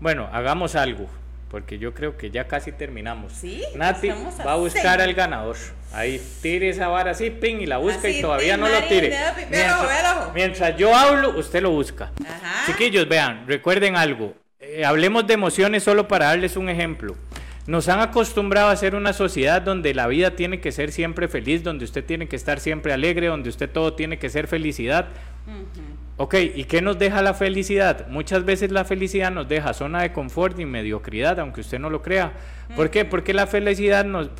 Bueno, 0.00 0.28
hagamos 0.32 0.74
algo, 0.76 1.06
porque 1.50 1.78
yo 1.78 1.94
creo 1.94 2.16
que 2.16 2.30
ya 2.30 2.48
casi 2.48 2.72
terminamos. 2.72 3.32
Sí, 3.32 3.62
Nati 3.74 4.08
va 4.08 4.52
a 4.52 4.56
buscar 4.56 4.98
seis. 4.98 5.08
al 5.08 5.14
ganador. 5.14 5.56
Ahí 5.92 6.20
tire 6.42 6.68
esa 6.68 6.88
vara 6.88 7.12
así, 7.12 7.30
ping, 7.30 7.56
y 7.60 7.66
la 7.66 7.78
busca 7.78 8.08
Así, 8.08 8.18
y 8.18 8.20
todavía 8.20 8.56
no 8.56 8.68
lo 8.68 8.78
tire. 8.84 9.08
Mientras, 9.08 9.50
véalo. 9.50 10.32
mientras 10.34 10.76
yo 10.76 10.94
hablo, 10.94 11.38
usted 11.38 11.62
lo 11.62 11.70
busca. 11.70 12.12
Ajá. 12.24 12.66
Chiquillos, 12.66 13.08
vean, 13.08 13.46
recuerden 13.46 13.96
algo. 13.96 14.34
Eh, 14.58 14.84
hablemos 14.84 15.26
de 15.26 15.34
emociones 15.34 15.84
solo 15.84 16.08
para 16.08 16.26
darles 16.26 16.56
un 16.56 16.68
ejemplo. 16.68 17.16
Nos 17.66 17.88
han 17.88 18.00
acostumbrado 18.00 18.68
a 18.68 18.76
ser 18.76 18.94
una 18.94 19.12
sociedad 19.12 19.60
donde 19.62 19.92
la 19.94 20.06
vida 20.06 20.32
tiene 20.32 20.60
que 20.60 20.70
ser 20.70 20.92
siempre 20.92 21.28
feliz, 21.28 21.64
donde 21.64 21.84
usted 21.84 22.04
tiene 22.04 22.28
que 22.28 22.36
estar 22.36 22.60
siempre 22.60 22.92
alegre, 22.92 23.26
donde 23.26 23.48
usted 23.48 23.68
todo 23.68 23.94
tiene 23.94 24.18
que 24.18 24.28
ser 24.28 24.46
felicidad. 24.46 25.08
Ok, 26.18 26.34
¿y 26.54 26.64
qué 26.64 26.80
nos 26.80 26.98
deja 26.98 27.20
la 27.20 27.34
felicidad? 27.34 28.08
Muchas 28.08 28.42
veces 28.46 28.72
la 28.72 28.86
felicidad 28.86 29.30
nos 29.30 29.48
deja 29.48 29.74
zona 29.74 30.00
de 30.00 30.12
confort 30.12 30.58
y 30.58 30.64
mediocridad, 30.64 31.38
aunque 31.38 31.60
usted 31.60 31.78
no 31.78 31.90
lo 31.90 32.00
crea. 32.00 32.32
¿Por 32.74 32.88
qué? 32.90 33.04
Porque 33.04 33.34
la 33.34 33.46
felicidad 33.46 34.06
nos 34.06 34.30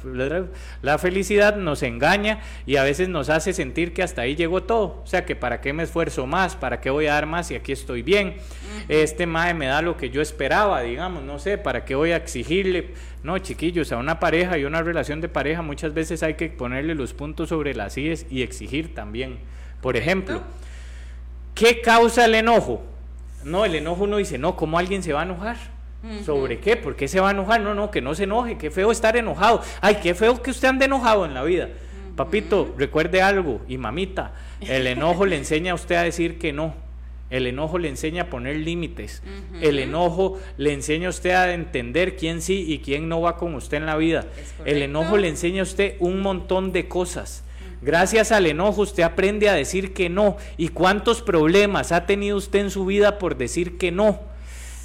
la 0.81 0.97
felicidad 0.97 1.57
nos 1.57 1.83
engaña 1.83 2.41
y 2.65 2.77
a 2.77 2.83
veces 2.83 3.11
nos 3.11 3.29
hace 3.29 3.53
sentir 3.53 3.93
que 3.93 4.03
hasta 4.03 4.23
ahí 4.23 4.37
llegó 4.37 4.63
todo. 4.63 5.03
O 5.05 5.07
sea, 5.07 5.27
que 5.27 5.37
para 5.37 5.61
qué 5.61 5.75
me 5.75 5.83
esfuerzo 5.83 6.27
más, 6.27 6.57
para 6.57 6.81
qué 6.81 6.89
voy 6.89 7.09
a 7.09 7.13
dar 7.13 7.27
más 7.27 7.49
si 7.49 7.55
aquí 7.55 7.73
estoy 7.73 8.01
bien. 8.01 8.37
Este 8.89 9.27
mae 9.27 9.53
me 9.53 9.67
da 9.67 9.83
lo 9.83 9.99
que 9.99 10.09
yo 10.09 10.23
esperaba, 10.23 10.81
digamos, 10.81 11.25
no 11.25 11.39
sé, 11.39 11.59
para 11.59 11.85
qué 11.85 11.95
voy 11.95 12.13
a 12.13 12.17
exigirle. 12.17 12.95
No, 13.23 13.37
chiquillos, 13.39 13.93
a 13.93 13.99
una 13.99 14.19
pareja 14.19 14.57
y 14.57 14.65
una 14.65 14.81
relación 14.81 15.21
de 15.21 15.29
pareja 15.29 15.61
muchas 15.61 15.93
veces 15.93 16.23
hay 16.23 16.35
que 16.35 16.49
ponerle 16.49 16.95
los 16.95 17.13
puntos 17.13 17.51
sobre 17.51 17.75
las 17.75 17.99
IES 17.99 18.27
y 18.31 18.41
exigir 18.41 18.95
también. 18.95 19.37
Por 19.83 19.97
ejemplo, 19.97 20.43
¿Qué 21.57 21.81
causa 21.81 22.27
el 22.27 22.35
enojo? 22.35 22.83
No, 23.43 23.65
el 23.65 23.75
enojo 23.75 24.05
uno 24.05 24.19
dice, 24.19 24.37
no, 24.37 24.57
¿cómo 24.57 24.79
alguien 24.79 25.03
se 25.03 25.15
va 25.15 25.23
a 25.23 25.25
enojar? 25.25 25.57
¿Sobre 26.25 26.61
qué? 26.61 26.77
¿Por 26.77 26.97
qué 26.97 27.09
se 27.09 27.19
va 27.19 27.29
a 27.29 27.31
enojar? 27.33 27.63
No, 27.63 27.75
no, 27.75 27.91
que 27.91 28.03
no 28.03 28.15
se 28.15 28.25
enoje, 28.25 28.59
qué 28.59 28.71
feo 28.71 28.93
estar 28.93 29.17
enojado. 29.17 29.63
Ay, 29.81 29.97
qué 30.03 30.15
feo 30.15 30.43
que 30.43 30.51
usted 30.51 30.69
ande 30.69 30.85
enojado 30.85 31.25
en 31.25 31.33
la 31.33 31.43
vida. 31.43 31.71
Papito, 32.15 32.75
recuerde 32.77 33.23
algo, 33.23 33.63
y 33.69 33.79
mamita, 33.79 34.35
el 34.61 34.87
enojo 34.87 35.25
le 35.25 35.37
enseña 35.37 35.73
a 35.73 35.75
usted 35.77 35.95
a 35.97 36.03
decir 36.03 36.39
que 36.39 36.53
no. 36.53 36.75
El 37.31 37.47
enojo 37.47 37.79
le 37.79 37.89
enseña 37.89 38.25
a 38.25 38.27
poner 38.31 38.57
límites. 38.57 39.23
El 39.63 39.79
enojo 39.79 40.39
le 40.59 40.75
enseña 40.75 41.07
a 41.07 41.11
usted 41.11 41.31
a 41.31 41.55
entender 41.55 42.17
quién 42.17 42.43
sí 42.43 42.67
y 42.69 42.81
quién 42.81 43.09
no 43.09 43.23
va 43.23 43.39
con 43.39 43.55
usted 43.55 43.79
en 43.79 43.87
la 43.87 43.97
vida. 43.97 44.27
El 44.67 44.83
enojo 44.83 45.17
le 45.17 45.29
enseña 45.29 45.61
a 45.61 45.65
usted 45.65 45.97
un 46.01 46.21
montón 46.21 46.73
de 46.73 46.87
cosas. 46.87 47.45
Gracias 47.83 48.33
al 48.33 48.47
enojo 48.47 48.83
usted 48.83 49.03
aprende 49.03 49.49
a 49.49 49.55
decir 49.55 49.93
que 49.93 50.09
no. 50.09 50.37
¿Y 50.57 50.69
cuántos 50.69 51.23
problemas 51.23 51.93
ha 51.93 52.07
tenido 52.07 52.37
usted 52.37 52.61
en 52.61 52.71
su 52.71 52.87
vida 52.87 53.19
por 53.19 53.37
decir 53.37 53.79
que 53.79 53.93
no? 53.93 54.21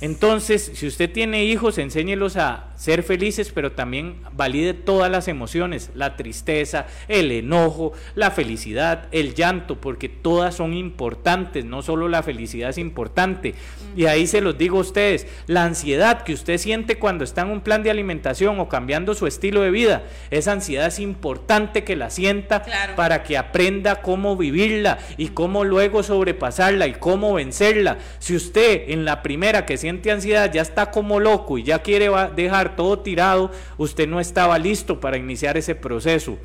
Entonces, 0.02 0.72
si 0.74 0.88
usted 0.88 1.12
tiene 1.12 1.46
hijos, 1.46 1.78
enséñelos 1.78 2.36
a 2.36 2.72
ser 2.76 3.04
felices, 3.04 3.52
pero 3.54 3.74
también 3.74 4.16
valide 4.34 4.74
todas 4.74 5.12
las 5.12 5.28
emociones, 5.28 5.92
la 5.94 6.16
tristeza, 6.18 6.88
el 7.08 7.32
enojo, 7.32 7.94
la 8.16 8.32
felicidad, 8.32 9.08
el 9.12 9.36
llanto, 9.36 9.80
porque 9.80 10.10
todas 10.10 10.56
son 10.56 10.74
importantes, 10.74 11.66
no 11.66 11.84
solo 11.84 12.10
la 12.10 12.24
felicidad 12.24 12.72
es 12.72 12.80
importante. 12.80 13.54
Y 13.96 14.06
ahí 14.06 14.26
se 14.26 14.42
los 14.42 14.58
digo 14.58 14.80
a 14.80 14.82
ustedes, 14.82 15.28
la 15.46 15.66
ansiedad 15.66 16.24
que 16.24 16.34
usted 16.34 16.58
siente 16.58 16.98
cuando 16.98 17.24
está 17.24 17.42
en 17.44 17.50
un 17.50 17.62
plan 17.62 17.84
de 17.84 17.92
alimentación 17.92 18.60
o 18.60 18.68
cambiando 18.68 19.14
su 19.14 19.28
estilo 19.28 19.62
de 19.62 19.70
vida, 19.70 20.02
esa 20.32 20.54
ansiedad 20.54 20.88
es 20.88 20.98
importante 20.98 21.84
que 21.84 21.96
la 21.96 22.10
sienta 22.10 22.64
Claro. 22.64 22.96
para 22.96 23.22
que 23.22 23.38
aprenda 23.38 24.02
cómo 24.02 24.36
vivirla 24.36 24.98
y 25.18 25.28
cómo 25.30 25.64
luego 25.64 26.02
sobrepasarla 26.02 26.88
y 26.88 26.94
cómo 26.94 27.34
vencerla. 27.36 28.00
Si 28.18 28.36
usted 28.36 28.90
en 28.90 29.06
la 29.06 29.22
primera 29.22 29.66
que 29.68 29.78
siente 29.78 29.91
ansiedad 30.12 30.52
ya 30.52 30.62
está 30.62 30.92
como 30.92 31.20
loco 31.20 31.58
y 31.58 31.64
ya 31.64 31.80
quiere 31.80 32.10
va- 32.10 32.30
dejar 32.30 32.76
todo 32.76 33.00
tirado, 33.00 33.52
usted 33.78 34.08
no 34.08 34.20
estaba 34.20 34.58
listo 34.58 35.00
para 35.00 35.18
iniciar 35.18 35.58
ese 35.58 35.76
proceso. 35.76 36.38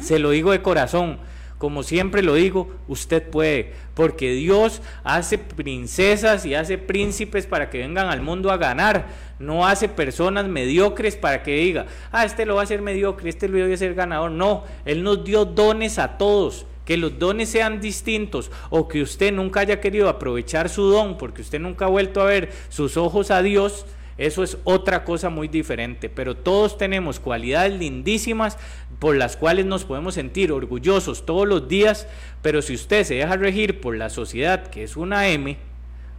Se 0.00 0.18
lo 0.18 0.30
digo 0.30 0.52
de 0.52 0.62
corazón. 0.62 1.18
Como 1.58 1.82
siempre 1.82 2.22
lo 2.22 2.34
digo, 2.34 2.70
usted 2.86 3.22
puede, 3.30 3.72
porque 3.94 4.30
Dios 4.32 4.82
hace 5.04 5.38
princesas 5.38 6.44
y 6.44 6.54
hace 6.54 6.76
príncipes 6.76 7.46
para 7.46 7.70
que 7.70 7.78
vengan 7.78 8.08
al 8.08 8.20
mundo 8.20 8.50
a 8.50 8.58
ganar. 8.58 9.06
No 9.38 9.66
hace 9.66 9.88
personas 9.88 10.46
mediocres 10.48 11.16
para 11.16 11.42
que 11.42 11.54
diga, 11.56 11.86
ah, 12.12 12.26
este 12.26 12.44
lo 12.44 12.56
va 12.56 12.60
a 12.60 12.64
hacer 12.64 12.82
mediocre, 12.82 13.30
este 13.30 13.48
lo 13.48 13.58
voy 13.58 13.70
a 13.70 13.74
hacer 13.74 13.94
ganador. 13.94 14.30
No, 14.32 14.64
Él 14.84 15.02
nos 15.02 15.24
dio 15.24 15.46
dones 15.46 15.98
a 15.98 16.18
todos. 16.18 16.66
Que 16.86 16.96
los 16.96 17.18
dones 17.18 17.50
sean 17.50 17.82
distintos 17.82 18.50
o 18.70 18.88
que 18.88 19.02
usted 19.02 19.32
nunca 19.32 19.60
haya 19.60 19.80
querido 19.80 20.08
aprovechar 20.08 20.70
su 20.70 20.84
don 20.84 21.18
porque 21.18 21.42
usted 21.42 21.60
nunca 21.60 21.84
ha 21.84 21.88
vuelto 21.88 22.22
a 22.22 22.26
ver 22.26 22.50
sus 22.70 22.96
ojos 22.96 23.30
a 23.30 23.42
Dios, 23.42 23.84
eso 24.16 24.42
es 24.42 24.56
otra 24.64 25.04
cosa 25.04 25.28
muy 25.28 25.46
diferente, 25.48 26.08
pero 26.08 26.34
todos 26.34 26.78
tenemos 26.78 27.20
cualidades 27.20 27.78
lindísimas 27.78 28.56
por 28.98 29.14
las 29.14 29.36
cuales 29.36 29.66
nos 29.66 29.84
podemos 29.84 30.14
sentir 30.14 30.52
orgullosos 30.52 31.26
todos 31.26 31.46
los 31.46 31.68
días, 31.68 32.08
pero 32.40 32.62
si 32.62 32.74
usted 32.74 33.04
se 33.04 33.16
deja 33.16 33.36
regir 33.36 33.82
por 33.82 33.94
la 33.94 34.08
sociedad, 34.08 34.68
que 34.68 34.84
es 34.84 34.96
una 34.96 35.28
M, 35.28 35.58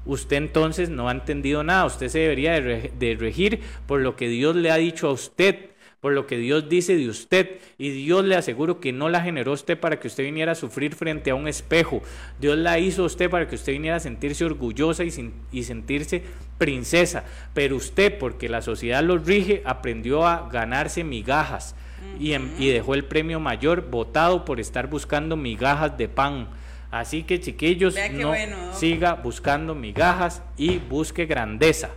usted 0.05 0.37
entonces 0.37 0.89
no 0.89 1.09
ha 1.09 1.11
entendido 1.11 1.63
nada, 1.63 1.85
usted 1.85 2.09
se 2.09 2.19
debería 2.19 2.51
de, 2.51 2.61
re- 2.61 2.91
de 2.99 3.15
regir 3.15 3.61
por 3.87 4.01
lo 4.01 4.15
que 4.15 4.27
Dios 4.27 4.55
le 4.55 4.69
ha 4.69 4.75
dicho 4.75 5.07
a 5.07 5.13
usted, 5.13 5.71
por 6.01 6.13
lo 6.13 6.27
que 6.27 6.37
Dios 6.37 6.69
dice 6.69 6.95
de 6.95 7.09
usted, 7.09 7.57
y 7.77 7.89
Dios 7.89 8.23
le 8.23 8.35
aseguro 8.35 8.79
que 8.79 8.93
no 8.93 9.09
la 9.09 9.21
generó 9.21 9.53
usted 9.53 9.79
para 9.79 9.99
que 9.99 10.07
usted 10.07 10.23
viniera 10.23 10.51
a 10.51 10.55
sufrir 10.55 10.93
frente 10.95 11.31
a 11.31 11.35
un 11.35 11.47
espejo, 11.47 12.01
Dios 12.39 12.57
la 12.57 12.77
hizo 12.79 13.03
usted 13.03 13.29
para 13.29 13.47
que 13.47 13.55
usted 13.55 13.73
viniera 13.73 13.97
a 13.97 13.99
sentirse 13.99 14.45
orgullosa 14.45 15.03
y, 15.03 15.11
sin- 15.11 15.33
y 15.51 15.63
sentirse 15.63 16.23
princesa, 16.57 17.23
pero 17.53 17.75
usted, 17.75 18.17
porque 18.17 18.49
la 18.49 18.61
sociedad 18.61 19.03
lo 19.03 19.17
rige, 19.17 19.61
aprendió 19.65 20.25
a 20.25 20.49
ganarse 20.51 21.03
migajas 21.03 21.75
y, 22.19 22.33
y 22.33 22.69
dejó 22.69 22.93
el 22.93 23.05
premio 23.05 23.39
mayor 23.39 23.89
votado 23.89 24.45
por 24.45 24.59
estar 24.59 24.87
buscando 24.87 25.35
migajas 25.35 25.97
de 25.97 26.07
pan. 26.07 26.47
Así 26.89 27.23
que 27.23 27.39
chiquillos, 27.39 27.95
no 28.13 28.29
bueno. 28.29 28.73
siga 28.73 29.15
buscando 29.15 29.75
migajas 29.75 30.41
y 30.57 30.77
busque 30.77 31.25
grandeza. 31.25 31.89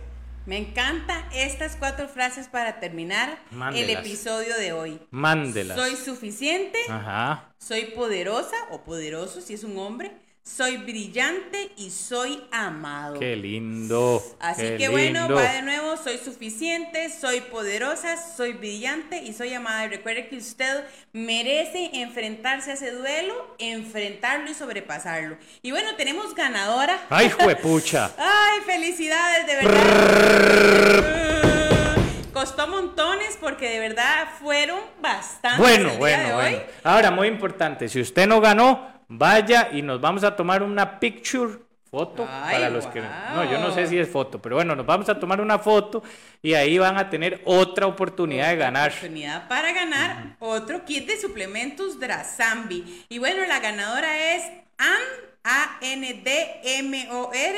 Me 0.45 0.57
encanta 0.57 1.29
estas 1.33 1.75
cuatro 1.75 2.07
frases 2.07 2.47
para 2.47 2.79
terminar 2.79 3.37
el 3.75 3.89
episodio 3.91 4.55
de 4.57 4.73
hoy. 4.73 4.99
Mándelas. 5.11 5.77
Soy 5.77 5.95
suficiente, 5.95 6.79
Ajá. 6.89 7.53
soy 7.59 7.85
poderosa 7.85 8.55
o 8.71 8.83
poderoso 8.83 9.41
si 9.41 9.53
es 9.53 9.63
un 9.63 9.77
hombre, 9.77 10.11
soy 10.43 10.77
brillante 10.77 11.69
y 11.77 11.91
soy 11.91 12.43
amado. 12.51 13.19
Qué 13.19 13.35
lindo. 13.35 14.23
Así 14.39 14.63
qué 14.63 14.77
que 14.77 14.89
bueno, 14.89 15.27
lindo. 15.27 15.35
va 15.35 15.53
de 15.53 15.61
nuevo, 15.61 15.95
soy 15.97 16.17
suficiente, 16.17 17.09
soy 17.11 17.41
poderosa, 17.41 18.17
soy 18.17 18.53
brillante 18.53 19.21
y 19.21 19.33
soy 19.33 19.53
amada. 19.53 19.85
Y 19.85 19.89
recuerde 19.89 20.27
que 20.29 20.37
usted 20.37 20.83
merece 21.13 21.91
enfrentarse 21.93 22.71
a 22.71 22.73
ese 22.73 22.91
duelo, 22.91 23.55
enfrentarlo 23.59 24.49
y 24.49 24.55
sobrepasarlo. 24.55 25.37
Y 25.61 25.69
bueno, 25.71 25.95
tenemos 25.95 26.33
ganadora. 26.33 26.99
¡Ay, 27.09 27.29
juepucha! 27.29 28.11
¡Ay, 28.17 28.61
felicidades, 28.65 29.45
de 29.45 29.55
verdad! 29.57 31.01
Costó 32.33 32.67
montones 32.67 33.37
porque 33.39 33.69
de 33.69 33.79
verdad 33.79 34.27
fueron 34.41 34.79
bastantes. 35.01 35.59
Bueno, 35.59 35.83
el 35.83 35.89
día 35.89 35.99
bueno, 35.99 36.27
de 36.27 36.33
bueno. 36.33 36.57
Ahora, 36.83 37.11
muy 37.11 37.27
importante, 37.27 37.87
si 37.87 38.01
usted 38.01 38.25
no 38.25 38.41
ganó, 38.41 39.00
vaya 39.13 39.69
y 39.71 39.81
nos 39.81 39.99
vamos 39.99 40.23
a 40.23 40.35
tomar 40.35 40.63
una 40.63 40.99
picture 40.99 41.59
foto 41.89 42.25
Ay, 42.29 42.53
para 42.55 42.69
los 42.69 42.87
que 42.87 43.01
no 43.01 43.43
yo 43.51 43.59
no 43.59 43.73
sé 43.73 43.85
si 43.85 43.99
es 43.99 44.07
foto 44.09 44.41
pero 44.41 44.55
bueno 44.55 44.73
nos 44.77 44.85
vamos 44.85 45.09
a 45.09 45.19
tomar 45.19 45.41
una 45.41 45.59
foto 45.59 46.01
y 46.41 46.53
ahí 46.53 46.77
van 46.77 46.97
a 46.97 47.09
tener 47.09 47.41
otra 47.43 47.85
oportunidad 47.87 48.47
de 48.49 48.55
ganar 48.55 48.89
Oportunidad 48.91 49.49
para 49.49 49.73
ganar 49.73 50.37
otro 50.39 50.85
kit 50.85 51.05
de 51.07 51.19
suplementos 51.19 51.99
Drasambi. 51.99 53.05
Y 53.09 53.19
bueno, 53.19 53.45
la 53.45 53.59
ganadora 53.59 54.33
es 54.35 54.43
An, 54.77 55.01
A-N-D-M-O-R, 56.31 57.57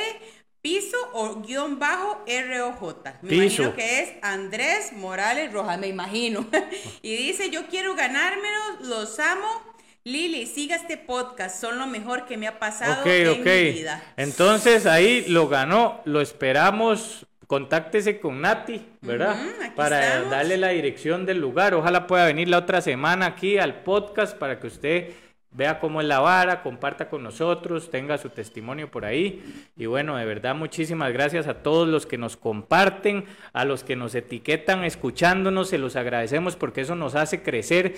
piso 0.60 0.96
o 1.12 1.40
guion 1.40 1.78
bajo 1.78 2.22
R-O-J. 2.26 3.18
Me 3.22 3.28
Piso. 3.30 3.62
imagino 3.62 3.76
que 3.76 4.00
es 4.02 4.12
Andrés 4.22 4.92
Morales 4.92 5.52
Rojas, 5.52 5.78
me 5.78 5.86
imagino. 5.88 6.46
y 7.02 7.16
dice, 7.16 7.50
yo 7.50 7.66
quiero 7.68 7.94
ganármelo, 7.94 8.58
los 8.80 9.18
amo. 9.20 9.73
Lili, 10.06 10.44
siga 10.44 10.76
este 10.76 10.98
podcast, 10.98 11.58
son 11.58 11.78
lo 11.78 11.86
mejor 11.86 12.26
que 12.26 12.36
me 12.36 12.46
ha 12.46 12.58
pasado 12.58 13.06
en 13.06 13.42
mi 13.42 13.72
vida. 13.72 14.02
Entonces 14.18 14.84
ahí 14.84 15.24
lo 15.28 15.48
ganó, 15.48 16.02
lo 16.04 16.20
esperamos. 16.20 17.26
Contáctese 17.46 18.20
con 18.20 18.42
Nati, 18.42 18.84
¿verdad? 19.00 19.34
Para 19.74 20.04
estamos. 20.06 20.30
darle 20.30 20.58
la 20.58 20.68
dirección 20.68 21.24
del 21.24 21.38
lugar. 21.38 21.72
Ojalá 21.72 22.06
pueda 22.06 22.26
venir 22.26 22.48
la 22.48 22.58
otra 22.58 22.82
semana 22.82 23.24
aquí 23.24 23.56
al 23.56 23.82
podcast 23.82 24.36
para 24.36 24.60
que 24.60 24.66
usted 24.66 25.14
vea 25.50 25.78
cómo 25.78 26.02
es 26.02 26.06
la 26.06 26.20
vara, 26.20 26.62
comparta 26.62 27.08
con 27.08 27.22
nosotros, 27.22 27.90
tenga 27.90 28.18
su 28.18 28.28
testimonio 28.28 28.90
por 28.90 29.06
ahí. 29.06 29.42
Y 29.74 29.86
bueno, 29.86 30.16
de 30.18 30.26
verdad, 30.26 30.54
muchísimas 30.54 31.14
gracias 31.14 31.46
a 31.46 31.62
todos 31.62 31.88
los 31.88 32.04
que 32.04 32.18
nos 32.18 32.36
comparten, 32.36 33.24
a 33.54 33.64
los 33.64 33.84
que 33.84 33.96
nos 33.96 34.14
etiquetan 34.14 34.84
escuchándonos, 34.84 35.70
se 35.70 35.78
los 35.78 35.96
agradecemos 35.96 36.56
porque 36.56 36.82
eso 36.82 36.94
nos 36.94 37.14
hace 37.14 37.42
crecer 37.42 37.94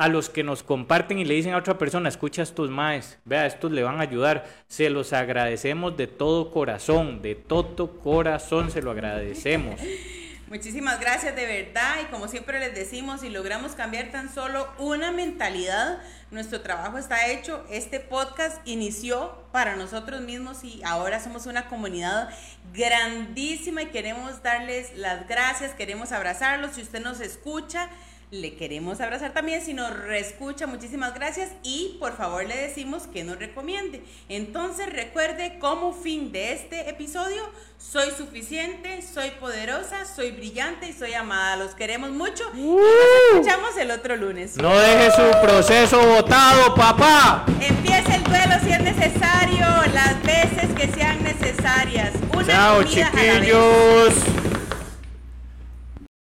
a 0.00 0.08
los 0.08 0.30
que 0.30 0.42
nos 0.42 0.62
comparten 0.62 1.18
y 1.18 1.26
le 1.26 1.34
dicen 1.34 1.52
a 1.52 1.58
otra 1.58 1.76
persona, 1.76 2.08
escucha 2.08 2.40
a 2.40 2.44
estos 2.44 2.70
maes, 2.70 3.18
vea, 3.26 3.44
estos 3.44 3.70
le 3.70 3.82
van 3.82 3.98
a 3.98 4.04
ayudar, 4.04 4.46
se 4.66 4.88
los 4.88 5.12
agradecemos 5.12 5.94
de 5.98 6.06
todo 6.06 6.50
corazón, 6.50 7.20
de 7.20 7.34
todo 7.34 8.00
corazón 8.00 8.70
se 8.70 8.80
lo 8.80 8.92
agradecemos. 8.92 9.78
Muchísimas 10.48 11.00
gracias 11.00 11.36
de 11.36 11.44
verdad 11.44 11.96
y 12.02 12.06
como 12.06 12.28
siempre 12.28 12.58
les 12.60 12.74
decimos, 12.74 13.20
si 13.20 13.28
logramos 13.28 13.72
cambiar 13.72 14.10
tan 14.10 14.32
solo 14.34 14.66
una 14.78 15.12
mentalidad, 15.12 15.98
nuestro 16.30 16.62
trabajo 16.62 16.96
está 16.96 17.28
hecho. 17.28 17.62
Este 17.70 18.00
podcast 18.00 18.66
inició 18.66 19.44
para 19.52 19.76
nosotros 19.76 20.22
mismos 20.22 20.64
y 20.64 20.80
ahora 20.82 21.22
somos 21.22 21.44
una 21.44 21.68
comunidad 21.68 22.30
grandísima 22.72 23.82
y 23.82 23.86
queremos 23.90 24.42
darles 24.42 24.96
las 24.96 25.28
gracias, 25.28 25.74
queremos 25.74 26.10
abrazarlos. 26.10 26.72
Si 26.76 26.82
usted 26.82 27.00
nos 27.00 27.20
escucha, 27.20 27.90
le 28.30 28.54
queremos 28.54 29.00
abrazar 29.00 29.32
también. 29.32 29.60
Si 29.64 29.74
nos 29.74 29.90
reescucha, 29.96 30.66
muchísimas 30.66 31.14
gracias 31.14 31.50
y 31.62 31.96
por 31.98 32.16
favor 32.16 32.44
le 32.46 32.56
decimos 32.56 33.04
que 33.12 33.24
nos 33.24 33.38
recomiende. 33.38 34.02
Entonces 34.28 34.92
recuerde 34.92 35.58
como 35.58 35.92
fin 35.92 36.30
de 36.30 36.52
este 36.52 36.88
episodio, 36.88 37.42
soy 37.78 38.10
suficiente, 38.16 39.02
soy 39.02 39.30
poderosa, 39.40 40.04
soy 40.04 40.30
brillante 40.30 40.88
y 40.88 40.92
soy 40.92 41.14
amada. 41.14 41.56
Los 41.56 41.74
queremos 41.74 42.10
mucho 42.10 42.44
y 42.54 42.58
nos 42.62 43.40
escuchamos 43.42 43.76
el 43.76 43.90
otro 43.90 44.16
lunes. 44.16 44.56
No 44.56 44.78
deje 44.78 45.10
su 45.10 45.30
proceso 45.42 46.00
votado, 46.06 46.74
papá. 46.74 47.44
Empieza 47.60 48.14
el 48.14 48.22
duelo 48.22 48.54
si 48.62 48.70
es 48.70 48.80
necesario, 48.82 49.66
las 49.92 50.22
veces 50.22 50.68
que 50.76 50.86
sean 50.92 51.22
necesarias. 51.24 52.12
Una 52.32 52.46
Chao, 52.46 52.82
comida 52.84 53.08
a 53.08 53.12
la 53.16 53.22
vez. 53.22 53.40
chiquillos. 53.40 54.39